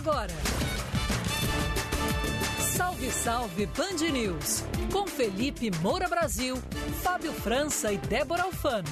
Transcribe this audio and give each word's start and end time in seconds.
Agora. 0.00 0.32
Salve, 2.58 3.10
salve 3.10 3.66
Band 3.66 4.10
News. 4.10 4.64
Com 4.90 5.06
Felipe 5.06 5.70
Moura 5.82 6.08
Brasil, 6.08 6.56
Fábio 7.02 7.34
França 7.34 7.92
e 7.92 7.98
Débora 7.98 8.44
Alfano. 8.44 8.88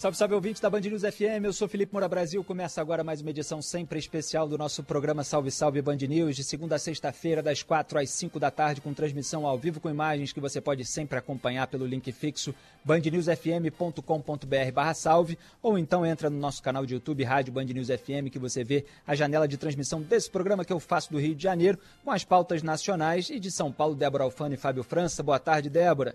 Salve, 0.00 0.16
salve 0.16 0.34
ouvintes 0.34 0.62
da 0.62 0.70
Band 0.70 0.80
News 0.80 1.02
FM, 1.02 1.44
eu 1.44 1.52
sou 1.52 1.68
Felipe 1.68 1.92
Moura 1.92 2.08
Brasil. 2.08 2.42
Começa 2.42 2.80
agora 2.80 3.04
mais 3.04 3.20
uma 3.20 3.28
edição 3.28 3.60
sempre 3.60 3.98
especial 3.98 4.48
do 4.48 4.56
nosso 4.56 4.82
programa 4.82 5.22
Salve 5.22 5.50
Salve 5.50 5.82
Band 5.82 5.98
News, 6.08 6.36
de 6.36 6.42
segunda 6.42 6.76
a 6.76 6.78
sexta-feira, 6.78 7.42
das 7.42 7.62
quatro 7.62 7.98
às 7.98 8.08
cinco 8.08 8.40
da 8.40 8.50
tarde, 8.50 8.80
com 8.80 8.94
transmissão 8.94 9.46
ao 9.46 9.58
vivo 9.58 9.78
com 9.78 9.90
imagens 9.90 10.32
que 10.32 10.40
você 10.40 10.58
pode 10.58 10.86
sempre 10.86 11.18
acompanhar 11.18 11.66
pelo 11.66 11.84
link 11.84 12.10
fixo 12.12 12.54
bandnewsfm.com.br 12.82 14.94
salve, 14.94 15.38
ou 15.62 15.76
então 15.76 16.06
entra 16.06 16.30
no 16.30 16.38
nosso 16.38 16.62
canal 16.62 16.86
de 16.86 16.94
YouTube, 16.94 17.22
Rádio 17.22 17.52
Band 17.52 17.64
News 17.64 17.88
FM, 17.88 18.32
que 18.32 18.38
você 18.38 18.64
vê 18.64 18.86
a 19.06 19.14
janela 19.14 19.46
de 19.46 19.58
transmissão 19.58 20.00
desse 20.00 20.30
programa 20.30 20.64
que 20.64 20.72
eu 20.72 20.80
faço 20.80 21.12
do 21.12 21.20
Rio 21.20 21.34
de 21.34 21.42
Janeiro, 21.42 21.78
com 22.02 22.10
as 22.10 22.24
pautas 22.24 22.62
nacionais 22.62 23.28
e 23.28 23.38
de 23.38 23.50
São 23.50 23.70
Paulo, 23.70 23.94
Débora 23.94 24.24
Alfano 24.24 24.54
e 24.54 24.56
Fábio 24.56 24.82
França. 24.82 25.22
Boa 25.22 25.38
tarde, 25.38 25.68
Débora. 25.68 26.14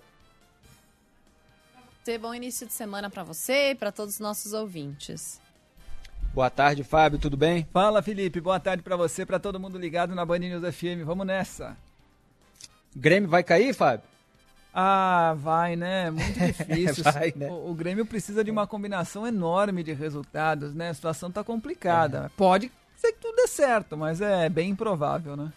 Ter 2.06 2.20
bom 2.20 2.36
início 2.36 2.68
de 2.68 2.72
semana 2.72 3.10
para 3.10 3.24
você 3.24 3.72
e 3.72 3.76
para 3.76 3.92
todos 3.92 4.14
os 4.14 4.20
nossos 4.20 4.54
ouvintes. 4.54 5.42
Boa 6.36 6.52
tarde, 6.52 6.84
Fábio, 6.84 7.18
tudo 7.18 7.36
bem? 7.36 7.68
Fala, 7.74 8.00
Felipe. 8.04 8.40
Boa 8.40 8.60
tarde 8.60 8.84
para 8.84 8.96
você, 8.96 9.26
para 9.26 9.40
todo 9.40 9.60
mundo 9.60 9.80
ligado 9.80 10.14
na 10.14 10.24
Band 10.24 10.38
News 10.38 10.76
FM. 10.76 11.04
Vamos 11.04 11.26
nessa. 11.26 11.76
Grêmio 12.96 13.28
vai 13.28 13.42
cair, 13.42 13.74
Fábio? 13.74 14.06
Ah, 14.72 15.34
vai, 15.36 15.76
né? 15.76 16.12
Muito 16.12 16.38
difícil. 16.40 17.04
Vai, 17.04 17.34
né? 17.36 17.50
o, 17.50 17.72
o 17.72 17.74
Grêmio 17.74 18.06
precisa 18.06 18.44
de 18.44 18.52
uma 18.52 18.68
combinação 18.68 19.26
enorme 19.26 19.82
de 19.82 19.92
resultados, 19.92 20.76
né? 20.76 20.90
A 20.90 20.94
situação 20.94 21.32
tá 21.32 21.44
complicada. 21.44 22.32
Pode 22.38 22.72
ser 22.98 23.14
que 23.14 23.20
tudo 23.20 23.36
dê 23.36 23.48
certo, 23.48 23.98
mas 23.98 24.22
é 24.22 24.48
bem 24.48 24.70
improvável, 24.70 25.36
né? 25.36 25.52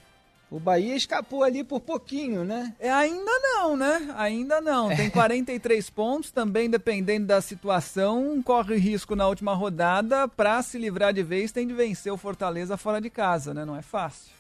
O 0.51 0.59
Bahia 0.59 0.97
escapou 0.97 1.43
ali 1.43 1.63
por 1.63 1.81
pouquinho, 1.81 2.43
né? 2.43 2.75
É, 2.81 2.91
ainda 2.91 3.31
não, 3.39 3.77
né? 3.77 4.15
Ainda 4.17 4.61
não. 4.63 4.89
Tem 4.89 5.11
43 5.11 5.89
pontos, 5.91 6.31
também 6.31 6.71
dependendo 6.71 7.27
da 7.27 7.41
situação, 7.43 8.43
corre 8.43 8.77
risco 8.77 9.15
na 9.15 9.29
última 9.29 9.55
rodada. 9.55 10.27
Para 10.27 10.63
se 10.63 10.79
livrar 10.79 11.13
de 11.13 11.23
vez, 11.23 11.53
tem 11.53 11.67
de 11.67 11.75
vencer 11.75 12.11
o 12.11 12.17
Fortaleza 12.17 12.79
fora 12.79 12.99
de 12.99 13.11
casa, 13.11 13.53
né? 13.53 13.65
Não 13.67 13.77
é 13.77 13.83
fácil. 13.83 14.33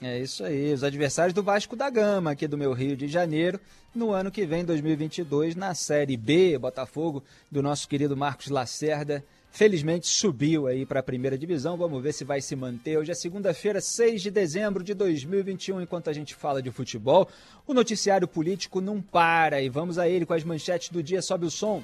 É 0.00 0.18
isso 0.18 0.44
aí, 0.44 0.72
os 0.72 0.84
adversários 0.84 1.34
do 1.34 1.42
Vasco 1.42 1.74
da 1.74 1.90
Gama, 1.90 2.30
aqui 2.30 2.46
do 2.46 2.56
meu 2.56 2.72
Rio 2.72 2.96
de 2.96 3.08
Janeiro, 3.08 3.58
no 3.92 4.12
ano 4.12 4.30
que 4.30 4.46
vem, 4.46 4.64
2022, 4.64 5.56
na 5.56 5.74
Série 5.74 6.16
B, 6.16 6.56
Botafogo, 6.56 7.22
do 7.50 7.60
nosso 7.62 7.88
querido 7.88 8.16
Marcos 8.16 8.48
Lacerda. 8.48 9.24
Felizmente 9.58 10.06
subiu 10.06 10.68
aí 10.68 10.86
para 10.86 11.00
a 11.00 11.02
primeira 11.02 11.36
divisão. 11.36 11.76
Vamos 11.76 12.00
ver 12.00 12.12
se 12.12 12.22
vai 12.22 12.40
se 12.40 12.54
manter. 12.54 12.96
Hoje 12.96 13.10
é 13.10 13.14
segunda-feira, 13.14 13.80
6 13.80 14.22
de 14.22 14.30
dezembro 14.30 14.84
de 14.84 14.94
2021. 14.94 15.80
Enquanto 15.80 16.08
a 16.08 16.12
gente 16.12 16.32
fala 16.32 16.62
de 16.62 16.70
futebol, 16.70 17.28
o 17.66 17.74
noticiário 17.74 18.28
político 18.28 18.80
não 18.80 19.02
para. 19.02 19.60
E 19.60 19.68
vamos 19.68 19.98
a 19.98 20.08
ele 20.08 20.24
com 20.24 20.32
as 20.32 20.44
manchetes 20.44 20.90
do 20.90 21.02
dia. 21.02 21.20
Sobe 21.20 21.44
o 21.44 21.50
som. 21.50 21.82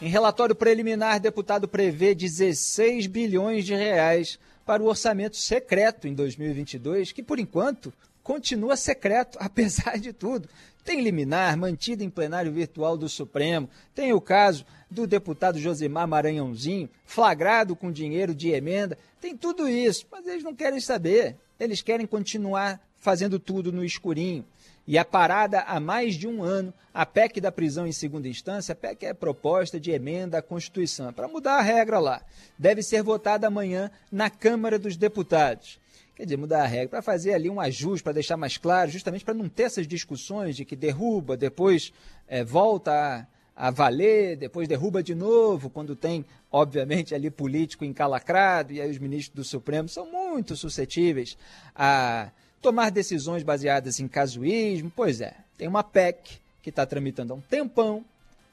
Em 0.00 0.08
relatório 0.08 0.54
preliminar, 0.54 1.20
deputado 1.20 1.68
prevê 1.68 2.14
16 2.14 3.06
bilhões 3.06 3.66
de 3.66 3.74
reais 3.74 4.38
para 4.64 4.82
o 4.82 4.86
orçamento 4.86 5.36
secreto 5.36 6.08
em 6.08 6.14
2022, 6.14 7.12
que 7.12 7.22
por 7.22 7.38
enquanto 7.38 7.92
continua 8.22 8.74
secreto, 8.74 9.36
apesar 9.38 9.98
de 9.98 10.14
tudo. 10.14 10.48
Tem 10.84 11.00
liminar 11.00 11.56
mantido 11.56 12.04
em 12.04 12.10
plenário 12.10 12.52
virtual 12.52 12.96
do 12.96 13.08
Supremo. 13.08 13.70
Tem 13.94 14.12
o 14.12 14.20
caso 14.20 14.66
do 14.90 15.06
deputado 15.06 15.58
Josimar 15.58 16.06
Maranhãozinho, 16.06 16.90
flagrado 17.06 17.74
com 17.74 17.90
dinheiro 17.90 18.34
de 18.34 18.50
emenda. 18.50 18.98
Tem 19.18 19.34
tudo 19.34 19.66
isso, 19.66 20.06
mas 20.12 20.26
eles 20.26 20.44
não 20.44 20.54
querem 20.54 20.78
saber. 20.80 21.36
Eles 21.58 21.80
querem 21.80 22.06
continuar 22.06 22.78
fazendo 22.98 23.38
tudo 23.38 23.72
no 23.72 23.82
escurinho. 23.82 24.44
E 24.86 24.98
a 24.98 25.04
parada 25.04 25.60
há 25.60 25.80
mais 25.80 26.14
de 26.14 26.28
um 26.28 26.42
ano, 26.42 26.72
a 26.92 27.06
PEC 27.06 27.40
da 27.40 27.50
prisão 27.50 27.86
em 27.86 27.92
segunda 27.92 28.28
instância, 28.28 28.74
a 28.74 28.76
PEC 28.76 29.06
é 29.06 29.14
proposta 29.14 29.80
de 29.80 29.90
emenda 29.90 30.38
à 30.38 30.42
Constituição, 30.42 31.10
para 31.10 31.26
mudar 31.26 31.54
a 31.54 31.62
regra 31.62 31.98
lá. 31.98 32.22
Deve 32.58 32.82
ser 32.82 33.02
votada 33.02 33.46
amanhã 33.46 33.90
na 34.12 34.28
Câmara 34.28 34.78
dos 34.78 34.96
Deputados 34.96 35.82
quer 36.14 36.24
dizer, 36.24 36.36
mudar 36.36 36.62
a 36.62 36.66
regra, 36.66 36.88
para 36.88 37.02
fazer 37.02 37.34
ali 37.34 37.50
um 37.50 37.60
ajuste, 37.60 38.02
para 38.02 38.12
deixar 38.12 38.36
mais 38.36 38.56
claro, 38.56 38.90
justamente 38.90 39.24
para 39.24 39.34
não 39.34 39.48
ter 39.48 39.64
essas 39.64 39.86
discussões 39.86 40.56
de 40.56 40.64
que 40.64 40.76
derruba, 40.76 41.36
depois 41.36 41.92
é, 42.28 42.44
volta 42.44 43.26
a, 43.56 43.66
a 43.66 43.70
valer, 43.70 44.36
depois 44.36 44.68
derruba 44.68 45.02
de 45.02 45.14
novo, 45.14 45.68
quando 45.68 45.96
tem, 45.96 46.24
obviamente, 46.50 47.14
ali 47.14 47.30
político 47.30 47.84
encalacrado, 47.84 48.72
e 48.72 48.80
aí 48.80 48.90
os 48.90 48.98
ministros 48.98 49.34
do 49.34 49.44
Supremo 49.44 49.88
são 49.88 50.10
muito 50.10 50.56
suscetíveis 50.56 51.36
a 51.74 52.30
tomar 52.62 52.90
decisões 52.90 53.42
baseadas 53.42 53.98
em 54.00 54.08
casuísmo. 54.08 54.92
Pois 54.94 55.20
é, 55.20 55.34
tem 55.58 55.68
uma 55.68 55.82
PEC 55.82 56.40
que 56.62 56.70
está 56.70 56.86
tramitando 56.86 57.32
há 57.32 57.36
um 57.36 57.40
tempão 57.40 58.04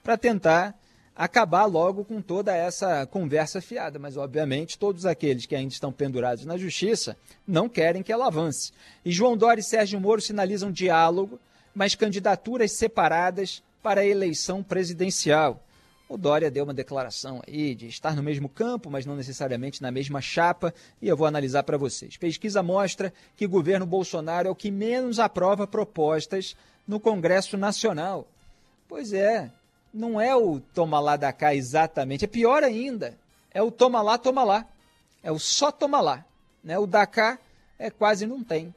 para 0.03 0.17
tentar 0.17 0.75
acabar 1.16 1.66
logo 1.66 2.03
com 2.03 2.22
toda 2.22 2.55
essa 2.55 3.05
conversa 3.05 3.61
fiada. 3.61 3.99
Mas, 3.99 4.17
obviamente, 4.17 4.77
todos 4.77 5.05
aqueles 5.05 5.45
que 5.45 5.55
ainda 5.55 5.73
estão 5.73 5.91
pendurados 5.91 6.45
na 6.45 6.57
justiça 6.57 7.16
não 7.47 7.67
querem 7.67 8.03
que 8.03 8.11
ela 8.11 8.27
avance. 8.27 8.72
E 9.03 9.11
João 9.11 9.38
Dória 9.38 9.61
e 9.61 9.63
Sérgio 9.63 9.99
Moro 9.99 10.22
sinalizam 10.22 10.72
diálogo, 10.72 11.39
mas 11.73 11.95
candidaturas 11.95 12.72
separadas 12.73 13.63
para 13.81 14.01
a 14.01 14.05
eleição 14.05 14.61
presidencial. 14.63 15.61
O 16.11 16.17
Dória 16.17 16.51
deu 16.51 16.66
uma 16.66 16.73
declaração 16.73 17.41
aí 17.47 17.73
de 17.73 17.88
estar 17.88 18.13
no 18.17 18.22
mesmo 18.22 18.49
campo, 18.49 18.91
mas 18.91 19.05
não 19.05 19.16
necessariamente 19.16 19.81
na 19.81 19.89
mesma 19.91 20.19
chapa, 20.19 20.73
e 21.02 21.08
eu 21.08 21.16
vou 21.16 21.25
analisar 21.25 21.63
para 21.63 21.78
vocês. 21.78 22.17
Pesquisa 22.17 22.61
mostra 22.61 23.13
que 23.37 23.46
o 23.46 23.49
governo 23.49 23.85
Bolsonaro 23.85 24.49
é 24.49 24.52
o 24.52 24.55
que 24.55 24.69
menos 24.69 25.19
aprova 25.19 25.66
propostas 25.66 26.53
no 26.85 26.99
Congresso 26.99 27.55
Nacional. 27.55 28.28
Pois 28.90 29.13
é, 29.13 29.49
não 29.93 30.20
é 30.20 30.35
o 30.35 30.59
toma 30.59 30.99
lá 30.99 31.16
da 31.16 31.34
cá 31.34 31.53
exatamente, 31.53 32.26
é 32.26 32.28
pior 32.28 32.64
ainda. 32.64 33.17
É 33.53 33.61
o 33.61 33.70
toma 33.70 34.02
lá, 34.02 34.17
toma 34.17 34.43
lá. 34.43 34.66
É 35.22 35.32
o 35.32 35.40
só 35.40 35.72
toma 35.72 35.99
lá. 35.99 36.26
Né? 36.64 36.78
O 36.78 36.88
da 36.88 37.05
cá 37.05 37.38
é 37.78 37.90
quase 37.90 38.26
não 38.26 38.43
tem. 38.43 38.73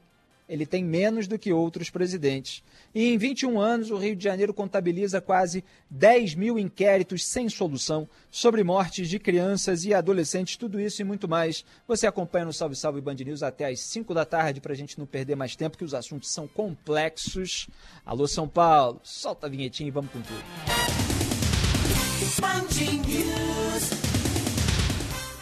Ele 0.47 0.65
tem 0.65 0.83
menos 0.83 1.27
do 1.27 1.39
que 1.39 1.51
outros 1.51 1.89
presidentes. 1.89 2.63
E 2.93 3.11
em 3.11 3.17
21 3.17 3.59
anos, 3.59 3.89
o 3.89 3.97
Rio 3.97 4.15
de 4.15 4.23
Janeiro 4.23 4.53
contabiliza 4.53 5.19
quase 5.19 5.63
10 5.89 6.35
mil 6.35 6.59
inquéritos 6.59 7.25
sem 7.25 7.49
solução 7.49 8.07
sobre 8.29 8.63
mortes 8.63 9.09
de 9.09 9.17
crianças 9.17 9.85
e 9.85 9.93
adolescentes. 9.93 10.55
Tudo 10.55 10.79
isso 10.79 11.01
e 11.01 11.05
muito 11.05 11.27
mais. 11.27 11.65
Você 11.87 12.05
acompanha 12.05 12.45
no 12.45 12.53
Salve 12.53 12.75
Salve 12.75 13.01
Band 13.01 13.15
News 13.15 13.41
até 13.41 13.65
às 13.65 13.79
5 13.79 14.13
da 14.13 14.23
tarde 14.23 14.61
para 14.61 14.73
a 14.73 14.75
gente 14.75 14.99
não 14.99 15.07
perder 15.07 15.35
mais 15.35 15.55
tempo, 15.55 15.77
que 15.77 15.83
os 15.83 15.95
assuntos 15.95 16.31
são 16.31 16.47
complexos. 16.47 17.67
Alô, 18.05 18.27
São 18.27 18.47
Paulo, 18.47 19.01
solta 19.03 19.47
a 19.47 19.49
vinhetinha 19.49 19.87
e 19.87 19.91
vamos 19.91 20.11
com 20.11 20.21
tudo. 20.21 20.74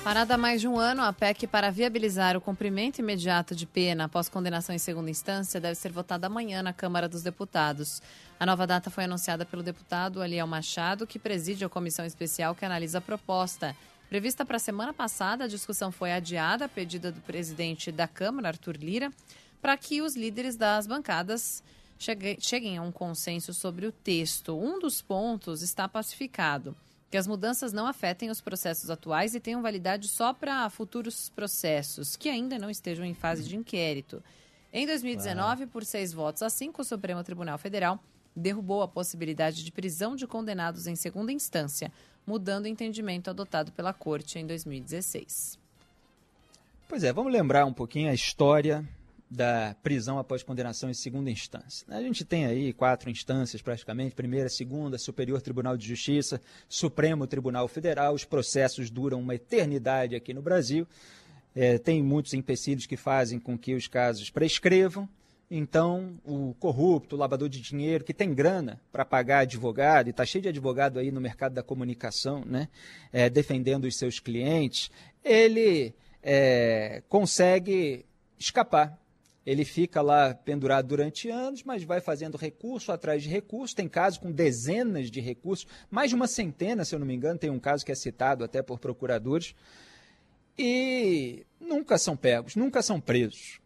Parada 0.03 0.35
há 0.35 0.37
mais 0.37 0.59
de 0.59 0.67
um 0.67 0.77
ano, 0.77 1.01
a 1.01 1.13
PEC 1.13 1.47
para 1.47 1.71
viabilizar 1.71 2.35
o 2.35 2.41
cumprimento 2.41 2.99
imediato 2.99 3.55
de 3.55 3.65
pena 3.65 4.03
após 4.03 4.27
condenação 4.27 4.75
em 4.75 4.77
segunda 4.77 5.09
instância 5.09 5.61
deve 5.61 5.75
ser 5.75 5.93
votada 5.93 6.27
amanhã 6.27 6.61
na 6.61 6.73
Câmara 6.73 7.07
dos 7.07 7.23
Deputados. 7.23 8.01
A 8.37 8.45
nova 8.45 8.67
data 8.67 8.89
foi 8.89 9.05
anunciada 9.05 9.45
pelo 9.45 9.63
deputado 9.63 10.21
Aliel 10.21 10.45
Machado, 10.45 11.07
que 11.07 11.17
preside 11.17 11.63
a 11.63 11.69
comissão 11.69 12.05
especial 12.05 12.53
que 12.53 12.65
analisa 12.65 12.97
a 12.97 13.01
proposta. 13.01 13.73
Prevista 14.09 14.43
para 14.43 14.57
a 14.57 14.59
semana 14.59 14.93
passada, 14.93 15.45
a 15.45 15.47
discussão 15.47 15.89
foi 15.89 16.11
adiada 16.11 16.65
a 16.65 16.69
pedido 16.69 17.11
do 17.11 17.21
presidente 17.21 17.89
da 17.89 18.07
Câmara, 18.07 18.49
Arthur 18.49 18.75
Lira, 18.75 19.09
para 19.61 19.77
que 19.77 20.01
os 20.01 20.17
líderes 20.17 20.57
das 20.57 20.85
bancadas 20.85 21.63
cheguem 22.39 22.77
a 22.77 22.81
um 22.81 22.91
consenso 22.91 23.53
sobre 23.53 23.85
o 23.85 23.91
texto. 23.91 24.57
Um 24.57 24.79
dos 24.79 25.01
pontos 25.01 25.61
está 25.61 25.87
pacificado 25.87 26.75
que 27.13 27.17
as 27.17 27.27
mudanças 27.27 27.71
não 27.71 27.85
afetem 27.85 28.31
os 28.31 28.41
processos 28.41 28.89
atuais 28.89 29.35
e 29.35 29.39
tenham 29.39 29.61
validade 29.61 30.07
só 30.07 30.33
para 30.33 30.67
futuros 30.71 31.29
processos, 31.29 32.15
que 32.15 32.27
ainda 32.27 32.57
não 32.57 32.71
estejam 32.71 33.05
em 33.05 33.13
fase 33.13 33.43
de 33.43 33.55
inquérito. 33.55 34.23
Em 34.73 34.87
2019, 34.87 35.67
por 35.67 35.85
seis 35.85 36.11
votos 36.11 36.41
a 36.41 36.49
cinco, 36.49 36.81
o 36.81 36.83
Supremo 36.83 37.23
Tribunal 37.23 37.59
Federal 37.59 37.99
derrubou 38.35 38.81
a 38.81 38.87
possibilidade 38.87 39.63
de 39.63 39.71
prisão 39.71 40.15
de 40.15 40.25
condenados 40.25 40.87
em 40.87 40.95
segunda 40.95 41.31
instância, 41.31 41.91
mudando 42.25 42.65
o 42.65 42.67
entendimento 42.67 43.29
adotado 43.29 43.71
pela 43.73 43.93
Corte 43.93 44.39
em 44.39 44.47
2016. 44.47 45.59
Pois 46.89 47.03
é, 47.03 47.13
vamos 47.13 47.31
lembrar 47.31 47.67
um 47.67 47.73
pouquinho 47.73 48.09
a 48.09 48.13
história 48.15 48.83
da 49.33 49.75
prisão 49.81 50.19
após 50.19 50.43
condenação 50.43 50.89
em 50.89 50.93
segunda 50.93 51.31
instância. 51.31 51.85
A 51.89 52.01
gente 52.01 52.23
tem 52.23 52.45
aí 52.45 52.71
quatro 52.71 53.09
instâncias 53.09 53.61
praticamente: 53.61 54.13
primeira, 54.13 54.47
segunda, 54.47 54.97
Superior 54.97 55.41
Tribunal 55.41 55.75
de 55.75 55.87
Justiça, 55.87 56.39
Supremo 56.69 57.25
Tribunal 57.25 57.67
Federal. 57.67 58.13
Os 58.13 58.23
processos 58.23 58.89
duram 58.89 59.19
uma 59.19 59.35
eternidade 59.35 60.15
aqui 60.15 60.33
no 60.33 60.41
Brasil. 60.41 60.87
É, 61.55 61.77
tem 61.77 62.01
muitos 62.03 62.33
empecilhos 62.33 62.85
que 62.85 62.95
fazem 62.95 63.39
com 63.39 63.57
que 63.57 63.73
os 63.73 63.87
casos 63.87 64.29
prescrevam. 64.29 65.09
Então, 65.49 66.19
o 66.23 66.55
corrupto, 66.59 67.15
o 67.15 67.19
lavador 67.19 67.47
de 67.47 67.61
dinheiro, 67.61 68.03
que 68.03 68.13
tem 68.13 68.33
grana 68.33 68.81
para 68.91 69.05
pagar 69.05 69.39
advogado, 69.39 70.07
e 70.07 70.09
está 70.09 70.25
cheio 70.25 70.41
de 70.41 70.49
advogado 70.49 70.97
aí 70.97 71.11
no 71.11 71.21
mercado 71.21 71.53
da 71.53 71.61
comunicação, 71.61 72.43
né, 72.43 72.69
é, 73.11 73.29
defendendo 73.29 73.83
os 73.85 73.95
seus 73.95 74.19
clientes, 74.19 74.89
ele 75.23 75.93
é, 76.23 77.03
consegue 77.07 78.03
escapar 78.39 78.97
ele 79.45 79.65
fica 79.65 80.01
lá 80.01 80.33
pendurado 80.33 80.87
durante 80.87 81.29
anos, 81.29 81.63
mas 81.63 81.83
vai 81.83 81.99
fazendo 81.99 82.37
recurso 82.37 82.91
atrás 82.91 83.21
de 83.21 83.29
recurso. 83.29 83.75
Tem 83.75 83.89
casos 83.89 84.19
com 84.19 84.31
dezenas 84.31 85.11
de 85.11 85.19
recursos, 85.19 85.67
mais 85.91 86.09
de 86.09 86.15
uma 86.15 86.27
centena, 86.27 86.85
se 86.85 86.95
eu 86.95 86.99
não 86.99 87.05
me 87.05 87.13
engano. 87.13 87.39
Tem 87.39 87.49
um 87.49 87.59
caso 87.59 87.85
que 87.85 87.91
é 87.91 87.95
citado 87.95 88.43
até 88.43 88.61
por 88.61 88.79
procuradores. 88.79 89.53
E 90.57 91.45
nunca 91.59 91.97
são 91.97 92.15
pegos, 92.15 92.55
nunca 92.55 92.81
são 92.81 93.01
presos. 93.01 93.59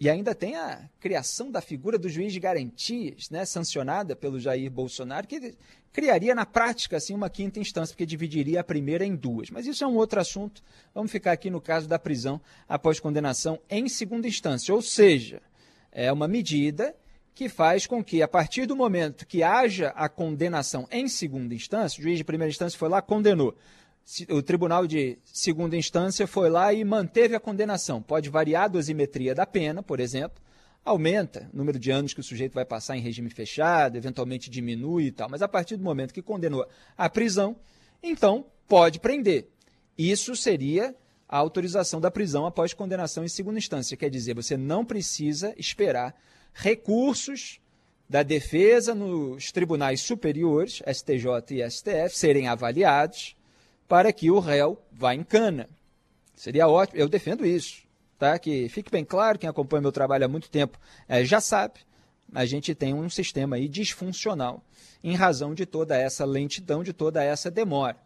E 0.00 0.08
ainda 0.08 0.32
tem 0.32 0.54
a 0.54 0.88
criação 1.00 1.50
da 1.50 1.60
figura 1.60 1.98
do 1.98 2.08
juiz 2.08 2.32
de 2.32 2.38
garantias, 2.38 3.30
né, 3.30 3.44
sancionada 3.44 4.14
pelo 4.14 4.38
Jair 4.38 4.70
Bolsonaro, 4.70 5.26
que 5.26 5.56
criaria 5.92 6.36
na 6.36 6.46
prática 6.46 6.96
assim, 6.96 7.14
uma 7.14 7.28
quinta 7.28 7.58
instância, 7.58 7.92
porque 7.92 8.06
dividiria 8.06 8.60
a 8.60 8.64
primeira 8.64 9.04
em 9.04 9.16
duas. 9.16 9.50
Mas 9.50 9.66
isso 9.66 9.82
é 9.82 9.86
um 9.86 9.96
outro 9.96 10.20
assunto. 10.20 10.62
Vamos 10.94 11.10
ficar 11.10 11.32
aqui 11.32 11.50
no 11.50 11.60
caso 11.60 11.88
da 11.88 11.98
prisão 11.98 12.40
após 12.68 13.00
condenação 13.00 13.58
em 13.68 13.88
segunda 13.88 14.28
instância. 14.28 14.72
Ou 14.72 14.80
seja, 14.80 15.42
é 15.90 16.12
uma 16.12 16.28
medida 16.28 16.94
que 17.34 17.48
faz 17.48 17.84
com 17.84 18.02
que, 18.02 18.22
a 18.22 18.28
partir 18.28 18.66
do 18.66 18.76
momento 18.76 19.26
que 19.26 19.42
haja 19.42 19.88
a 19.96 20.08
condenação 20.08 20.86
em 20.92 21.08
segunda 21.08 21.54
instância, 21.54 21.98
o 21.98 22.02
juiz 22.02 22.18
de 22.18 22.24
primeira 22.24 22.50
instância 22.50 22.78
foi 22.78 22.88
lá, 22.88 23.02
condenou 23.02 23.56
o 24.30 24.42
tribunal 24.42 24.86
de 24.86 25.18
segunda 25.24 25.76
instância 25.76 26.26
foi 26.26 26.48
lá 26.48 26.72
e 26.72 26.82
manteve 26.82 27.34
a 27.34 27.40
condenação. 27.40 28.00
Pode 28.00 28.30
variar 28.30 28.64
a 28.64 28.68
dosimetria 28.68 29.34
da 29.34 29.44
pena, 29.44 29.82
por 29.82 30.00
exemplo, 30.00 30.42
aumenta 30.82 31.50
o 31.52 31.56
número 31.56 31.78
de 31.78 31.90
anos 31.90 32.14
que 32.14 32.20
o 32.20 32.24
sujeito 32.24 32.54
vai 32.54 32.64
passar 32.64 32.96
em 32.96 33.00
regime 33.00 33.28
fechado, 33.28 33.96
eventualmente 33.96 34.48
diminui 34.48 35.06
e 35.06 35.12
tal, 35.12 35.28
mas 35.28 35.42
a 35.42 35.48
partir 35.48 35.76
do 35.76 35.84
momento 35.84 36.14
que 36.14 36.22
condenou 36.22 36.66
à 36.96 37.10
prisão, 37.10 37.56
então 38.02 38.46
pode 38.66 38.98
prender. 38.98 39.48
Isso 39.96 40.34
seria 40.34 40.94
a 41.28 41.36
autorização 41.36 42.00
da 42.00 42.10
prisão 42.10 42.46
após 42.46 42.72
condenação 42.72 43.24
em 43.24 43.28
segunda 43.28 43.58
instância. 43.58 43.96
Quer 43.96 44.08
dizer, 44.08 44.34
você 44.34 44.56
não 44.56 44.84
precisa 44.84 45.52
esperar 45.58 46.14
recursos 46.54 47.60
da 48.08 48.22
defesa 48.22 48.94
nos 48.94 49.52
tribunais 49.52 50.00
superiores, 50.00 50.80
STJ 50.90 51.26
e 51.50 51.70
STF, 51.70 52.16
serem 52.16 52.48
avaliados 52.48 53.36
para 53.88 54.12
que 54.12 54.30
o 54.30 54.38
réu 54.38 54.80
vá 54.92 55.14
em 55.14 55.24
cana. 55.24 55.68
Seria 56.36 56.68
ótimo, 56.68 57.00
eu 57.00 57.08
defendo 57.08 57.44
isso, 57.44 57.82
tá? 58.18 58.38
Que 58.38 58.68
fique 58.68 58.90
bem 58.90 59.04
claro, 59.04 59.38
quem 59.38 59.48
acompanha 59.48 59.80
meu 59.80 59.90
trabalho 59.90 60.26
há 60.26 60.28
muito 60.28 60.50
tempo 60.50 60.78
é, 61.08 61.24
já 61.24 61.40
sabe, 61.40 61.80
a 62.32 62.44
gente 62.44 62.74
tem 62.74 62.94
um 62.94 63.08
sistema 63.08 63.56
aí 63.56 63.66
disfuncional 63.68 64.62
em 65.02 65.14
razão 65.14 65.54
de 65.54 65.64
toda 65.64 65.96
essa 65.96 66.24
lentidão, 66.24 66.82
de 66.82 66.92
toda 66.92 67.24
essa 67.24 67.50
demora. 67.50 67.96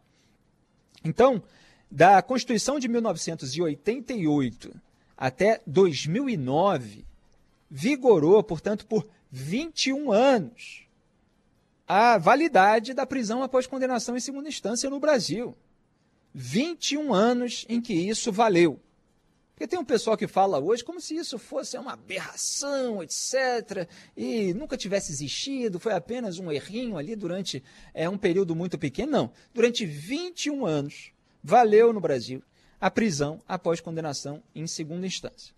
Então, 1.05 1.43
da 1.91 2.23
Constituição 2.23 2.79
de 2.79 2.89
1988 2.89 4.75
até 5.17 5.61
2009, 5.67 7.05
vigorou, 7.71 8.43
portanto, 8.43 8.87
por 8.87 9.07
21 9.31 10.13
anos 10.13 10.83
a 11.87 12.17
validade 12.17 12.95
da 12.95 13.05
prisão 13.05 13.43
após 13.43 13.67
condenação 13.67 14.17
em 14.17 14.21
segunda 14.21 14.49
instância 14.49 14.89
no 14.89 15.01
Brasil. 15.01 15.55
21 16.35 17.13
anos 17.13 17.65
em 17.69 17.81
que 17.81 17.93
isso 17.93 18.33
valeu. 18.33 18.81
Porque 19.63 19.67
tem 19.67 19.79
um 19.79 19.85
pessoal 19.85 20.17
que 20.17 20.27
fala 20.27 20.59
hoje 20.59 20.83
como 20.83 21.01
se 21.01 21.15
isso 21.15 21.39
fosse 21.39 21.79
uma 21.79 21.93
aberração, 21.93 23.03
etc., 23.03 23.89
e 24.17 24.53
nunca 24.55 24.77
tivesse 24.77 25.13
existido, 25.13 25.79
foi 25.79 25.93
apenas 25.93 26.39
um 26.39 26.51
errinho 26.51 26.97
ali 26.97 27.15
durante 27.15 27.63
é, 27.95 28.09
um 28.09 28.19
período 28.19 28.57
muito 28.57 28.79
pequeno. 28.79 29.13
Não. 29.13 29.33
Durante 29.55 29.87
21 29.87 30.67
anos, 30.67 31.13
valeu 31.43 31.93
no 31.93 32.01
Brasil 32.01 32.43
a 32.81 32.91
prisão 32.91 33.41
após 33.47 33.81
condenação 33.81 34.43
em 34.55 34.67
segunda 34.67 35.07
instância. 35.07 35.55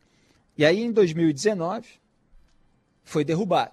E 0.59 0.65
aí, 0.65 0.83
em 0.83 0.93
2019, 0.93 1.89
foi 3.03 3.25
derrubada 3.25 3.73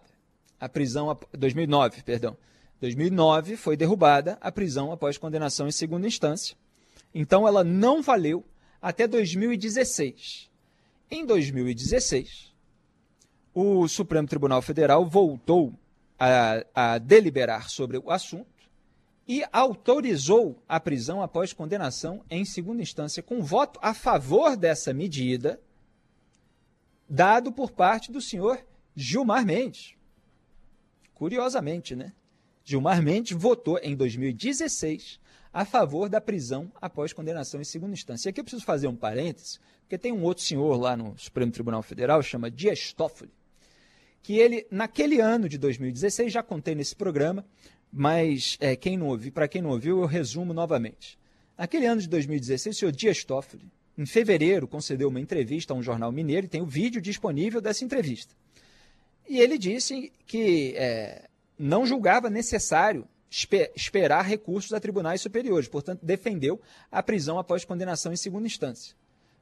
a 0.59 0.69
prisão. 0.69 1.17
2009, 1.37 2.03
perdão. 2.03 2.37
2009 2.79 3.57
foi 3.57 3.75
derrubada 3.75 4.37
a 4.39 4.51
prisão 4.51 4.91
após 4.91 5.17
condenação 5.17 5.67
em 5.67 5.71
segunda 5.71 6.07
instância. 6.07 6.55
Então 7.13 7.47
ela 7.47 7.63
não 7.63 8.01
valeu 8.01 8.45
até 8.81 9.07
2016. 9.07 10.49
Em 11.09 11.25
2016, 11.25 12.53
o 13.53 13.87
Supremo 13.87 14.27
Tribunal 14.27 14.61
Federal 14.61 15.05
voltou 15.05 15.73
a, 16.17 16.65
a 16.73 16.97
deliberar 16.97 17.69
sobre 17.69 17.97
o 17.97 18.09
assunto 18.09 18.47
e 19.27 19.43
autorizou 19.51 20.61
a 20.67 20.79
prisão 20.79 21.21
após 21.21 21.53
condenação 21.53 22.23
em 22.29 22.43
segunda 22.43 22.81
instância, 22.81 23.21
com 23.21 23.41
voto 23.41 23.79
a 23.81 23.93
favor 23.93 24.57
dessa 24.57 24.93
medida, 24.93 25.59
dado 27.07 27.51
por 27.51 27.71
parte 27.71 28.11
do 28.11 28.21
senhor 28.21 28.65
Gilmar 28.95 29.45
Mendes. 29.45 29.95
Curiosamente, 31.13 31.95
né? 31.95 32.13
Gilmar 32.63 33.01
Mendes 33.01 33.37
votou 33.37 33.77
em 33.79 33.95
2016 33.95 35.19
a 35.53 35.65
favor 35.65 36.07
da 36.07 36.21
prisão 36.21 36.71
após 36.81 37.11
condenação 37.11 37.59
em 37.59 37.65
segunda 37.65 37.93
instância. 37.93 38.27
E 38.27 38.29
aqui 38.29 38.39
eu 38.39 38.43
preciso 38.43 38.63
fazer 38.63 38.87
um 38.87 38.95
parêntese, 38.95 39.59
porque 39.81 39.97
tem 39.97 40.11
um 40.11 40.23
outro 40.23 40.43
senhor 40.43 40.75
lá 40.77 40.95
no 40.95 41.17
Supremo 41.17 41.51
Tribunal 41.51 41.81
Federal, 41.81 42.21
chama 42.23 42.49
Dias 42.49 42.93
Toffoli, 42.93 43.31
que 44.23 44.37
ele, 44.37 44.65
naquele 44.71 45.19
ano 45.19 45.49
de 45.49 45.57
2016, 45.57 46.31
já 46.31 46.43
contei 46.43 46.75
nesse 46.75 46.95
programa, 46.95 47.45
mas 47.91 48.57
é, 48.59 48.75
quem 48.75 48.97
não 48.97 49.07
ouviu, 49.07 49.31
para 49.31 49.47
quem 49.47 49.61
não 49.61 49.71
ouviu, 49.71 49.99
eu 49.99 50.05
resumo 50.05 50.53
novamente. 50.53 51.19
Naquele 51.57 51.85
ano 51.85 52.01
de 52.01 52.07
2016, 52.07 52.75
o 52.75 52.79
senhor 52.79 52.91
Dias 52.91 53.23
Toffoli, 53.23 53.65
em 53.97 54.05
fevereiro, 54.05 54.67
concedeu 54.67 55.09
uma 55.09 55.19
entrevista 55.19 55.73
a 55.73 55.77
um 55.77 55.83
jornal 55.83 56.11
mineiro 56.11 56.45
e 56.45 56.49
tem 56.49 56.61
o 56.61 56.65
vídeo 56.65 57.01
disponível 57.01 57.59
dessa 57.59 57.83
entrevista. 57.83 58.33
E 59.27 59.39
ele 59.39 59.57
disse 59.57 60.11
que 60.25 60.73
é, 60.75 61.27
não 61.57 61.85
julgava 61.85 62.29
necessário 62.29 63.05
esperar 63.31 64.23
recursos 64.23 64.73
a 64.73 64.79
tribunais 64.79 65.21
superiores, 65.21 65.69
portanto, 65.69 66.05
defendeu 66.05 66.59
a 66.91 67.01
prisão 67.01 67.39
após 67.39 67.63
condenação 67.63 68.11
em 68.11 68.17
segunda 68.17 68.45
instância. 68.45 68.93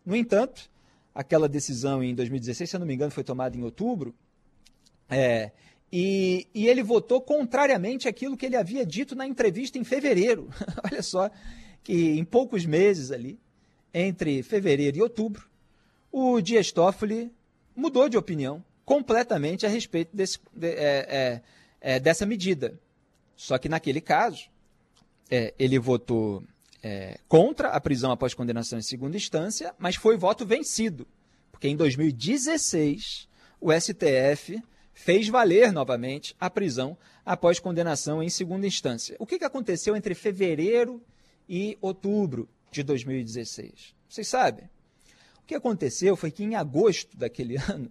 No 0.06 0.16
entanto, 0.16 0.70
aquela 1.14 1.50
decisão 1.50 2.04
em 2.04 2.14
2016, 2.14 2.70
se 2.70 2.76
eu 2.76 2.80
não 2.80 2.86
me 2.88 2.94
engano, 2.94 3.12
foi 3.12 3.24
tomada 3.24 3.58
em 3.58 3.64
outubro, 3.64 4.14
é, 5.10 5.52
e, 5.92 6.48
e, 6.54 6.68
ele 6.68 6.84
votou 6.84 7.20
contrariamente 7.20 8.08
àquilo 8.08 8.38
que 8.38 8.46
ele 8.46 8.56
havia 8.56 8.86
dito 8.86 9.16
na 9.16 9.26
entrevista 9.26 9.80
em 9.80 9.84
fevereiro. 9.84 10.48
Olha 10.86 11.02
só, 11.02 11.32
que 11.84 12.12
em 12.12 12.24
poucos 12.24 12.64
meses 12.64 13.12
ali, 13.12 13.40
entre 13.92 14.44
fevereiro 14.44 14.98
e 14.98 15.02
outubro, 15.02 15.50
o 16.12 16.40
Dias 16.42 16.72
Toffoli 16.72 17.32
mudou 17.76 18.08
de 18.08 18.18
opinião 18.18 18.64
completamente 18.86 19.66
a 19.66 19.70
respeito 19.70 20.16
desse, 20.16 20.40
de, 20.54 20.68
é, 20.68 21.08
é, 21.10 21.42
é 21.82 22.00
dessa 22.00 22.24
medida. 22.24 22.80
Só 23.40 23.58
que 23.58 23.70
naquele 23.70 24.02
caso, 24.02 24.50
é, 25.32 25.54
ele 25.58 25.80
votou 25.80 26.44
é, 26.84 27.18
contra 27.26 27.70
a 27.70 27.80
prisão 27.80 28.12
após 28.12 28.34
condenação 28.34 28.78
em 28.78 28.82
segunda 28.82 29.16
instância, 29.16 29.74
mas 29.80 29.96
foi 29.96 30.18
voto 30.18 30.46
vencido, 30.46 31.08
porque 31.50 31.70
em 31.70 31.76
2016 31.78 33.30
o 33.62 33.72
STF 33.72 34.62
fez 34.94 35.30
valer 35.30 35.72
novamente 35.72 36.36
a 36.38 36.50
prisão 36.50 36.98
após 37.26 37.62
condenação 37.62 38.22
em 38.22 38.30
segunda 38.30 38.68
instância. 38.68 39.16
O 39.18 39.26
que, 39.26 39.40
que 39.40 39.46
aconteceu 39.46 39.96
entre 39.96 40.14
fevereiro 40.14 41.02
e 41.48 41.78
outubro 41.80 42.50
de 42.70 42.84
2016? 42.84 43.96
Vocês 44.10 44.28
sabem? 44.28 44.70
O 45.42 45.46
que 45.48 45.56
aconteceu 45.56 46.18
foi 46.18 46.30
que 46.30 46.44
em 46.44 46.56
agosto 46.56 47.16
daquele 47.16 47.56
ano, 47.72 47.90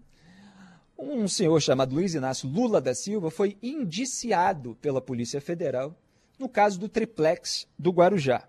um 0.99 1.29
senhor 1.29 1.61
chamado 1.61 1.95
Luiz 1.95 2.15
Inácio 2.15 2.49
Lula 2.49 2.81
da 2.81 2.95
Silva 2.95 3.31
foi 3.31 3.57
indiciado 3.63 4.77
pela 4.83 5.01
Polícia 5.01 5.41
Federal 5.41 5.97
no 6.39 6.49
caso 6.49 6.79
do 6.79 6.89
triplex 6.89 7.67
do 7.79 7.91
Guarujá. 7.91 8.49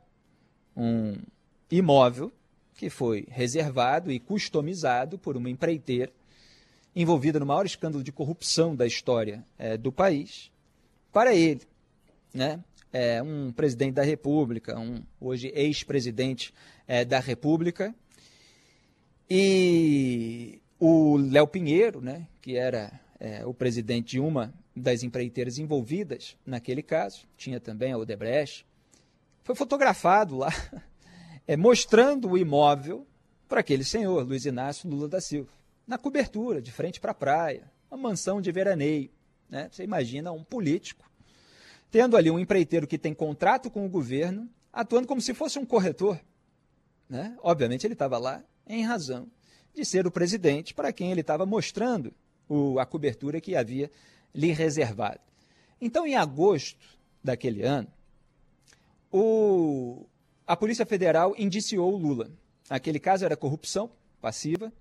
Um 0.75 1.18
imóvel 1.70 2.32
que 2.75 2.89
foi 2.89 3.27
reservado 3.29 4.12
e 4.12 4.20
customizado 4.20 5.18
por 5.20 5.38
uma 5.38 5.50
empreiteira 5.50 6.12
envolvida 6.96 7.39
no 7.39 7.46
maior 7.46 7.65
escândalo 7.65 8.03
de 8.03 8.12
corrupção 8.12 8.75
da 8.75 8.88
história 8.88 9.46
é, 9.58 9.77
do 9.77 9.91
país, 9.91 10.51
para 11.12 11.36
ele. 11.36 11.62
Né? 12.34 12.60
É, 12.91 13.22
um 13.22 13.51
presidente 13.51 13.94
da 13.94 14.03
República, 14.03 14.79
um 14.79 15.03
hoje 15.20 15.51
ex-presidente 15.53 16.53
é, 16.88 17.06
da 17.06 17.20
República, 17.20 17.94
e 19.29 20.59
o 20.79 21.17
Léo 21.17 21.45
Pinheiro, 21.45 22.00
né, 22.00 22.27
que 22.41 22.55
era 22.55 23.00
é, 23.19 23.45
o 23.45 23.53
presidente 23.53 24.12
de 24.12 24.19
uma 24.19 24.53
das 24.74 25.03
empreiteiras 25.03 25.57
envolvidas 25.57 26.38
naquele 26.45 26.81
caso, 26.81 27.27
tinha 27.36 27.59
também 27.59 27.91
a 27.91 27.98
Odebrecht, 27.98 28.65
foi 29.43 29.55
fotografado 29.55 30.38
lá, 30.38 30.50
é, 31.45 31.57
mostrando 31.57 32.29
o 32.29 32.38
imóvel 32.38 33.05
para 33.48 33.59
aquele 33.59 33.83
senhor, 33.83 34.25
Luiz 34.25 34.45
Inácio 34.45 34.89
Lula 34.89 35.09
da 35.09 35.19
Silva, 35.19 35.51
na 35.86 35.98
cobertura, 35.98 36.62
de 36.62 36.71
frente 36.71 37.01
para 37.01 37.12
a 37.12 37.15
praia, 37.15 37.69
uma 37.91 37.98
mansão 38.09 38.39
de 38.39 38.51
veraneio. 38.51 39.09
Né? 39.50 39.67
Você 39.71 39.83
imagina 39.83 40.31
um 40.31 40.43
político 40.43 41.09
tendo 41.91 42.15
ali 42.15 42.29
um 42.29 42.38
empreiteiro 42.38 42.86
que 42.86 43.00
tem 43.00 43.15
contrato 43.15 43.71
com 43.71 43.83
o 43.83 43.89
governo, 43.89 44.48
atuando 44.71 45.07
como 45.07 45.19
se 45.19 45.33
fosse 45.33 45.57
um 45.57 45.65
corretor. 45.65 46.21
Né? 47.09 47.36
Obviamente 47.41 47.86
ele 47.88 47.93
estava 47.93 48.19
lá 48.19 48.43
em 48.67 48.83
razão 48.83 49.27
de 49.76 49.86
ser 49.86 50.06
o 50.08 50.12
presidente 50.12 50.74
para 50.74 50.92
quem 50.92 51.12
ele 51.12 51.22
estava 51.22 51.46
mostrando 51.46 52.14
o, 52.48 52.80
a 52.80 52.86
cobertura 52.86 53.40
que 53.40 53.56
havia 53.56 53.92
lhe 54.34 54.52
reservado. 54.52 55.20
Então, 55.82 56.06
em 56.06 56.16
agosto 56.16 56.86
daquele 57.24 57.64
ano, 57.64 57.88
o, 59.12 60.06
a 60.46 60.56
Polícia 60.56 60.86
Federal 60.86 61.34
indiciou 61.38 61.94
o 61.94 61.98
Lula. 61.98 62.30
Aquele 62.70 63.00
caso 63.00 63.26
era 63.26 63.36
corrupção 63.38 63.90
passiva, 64.22 64.72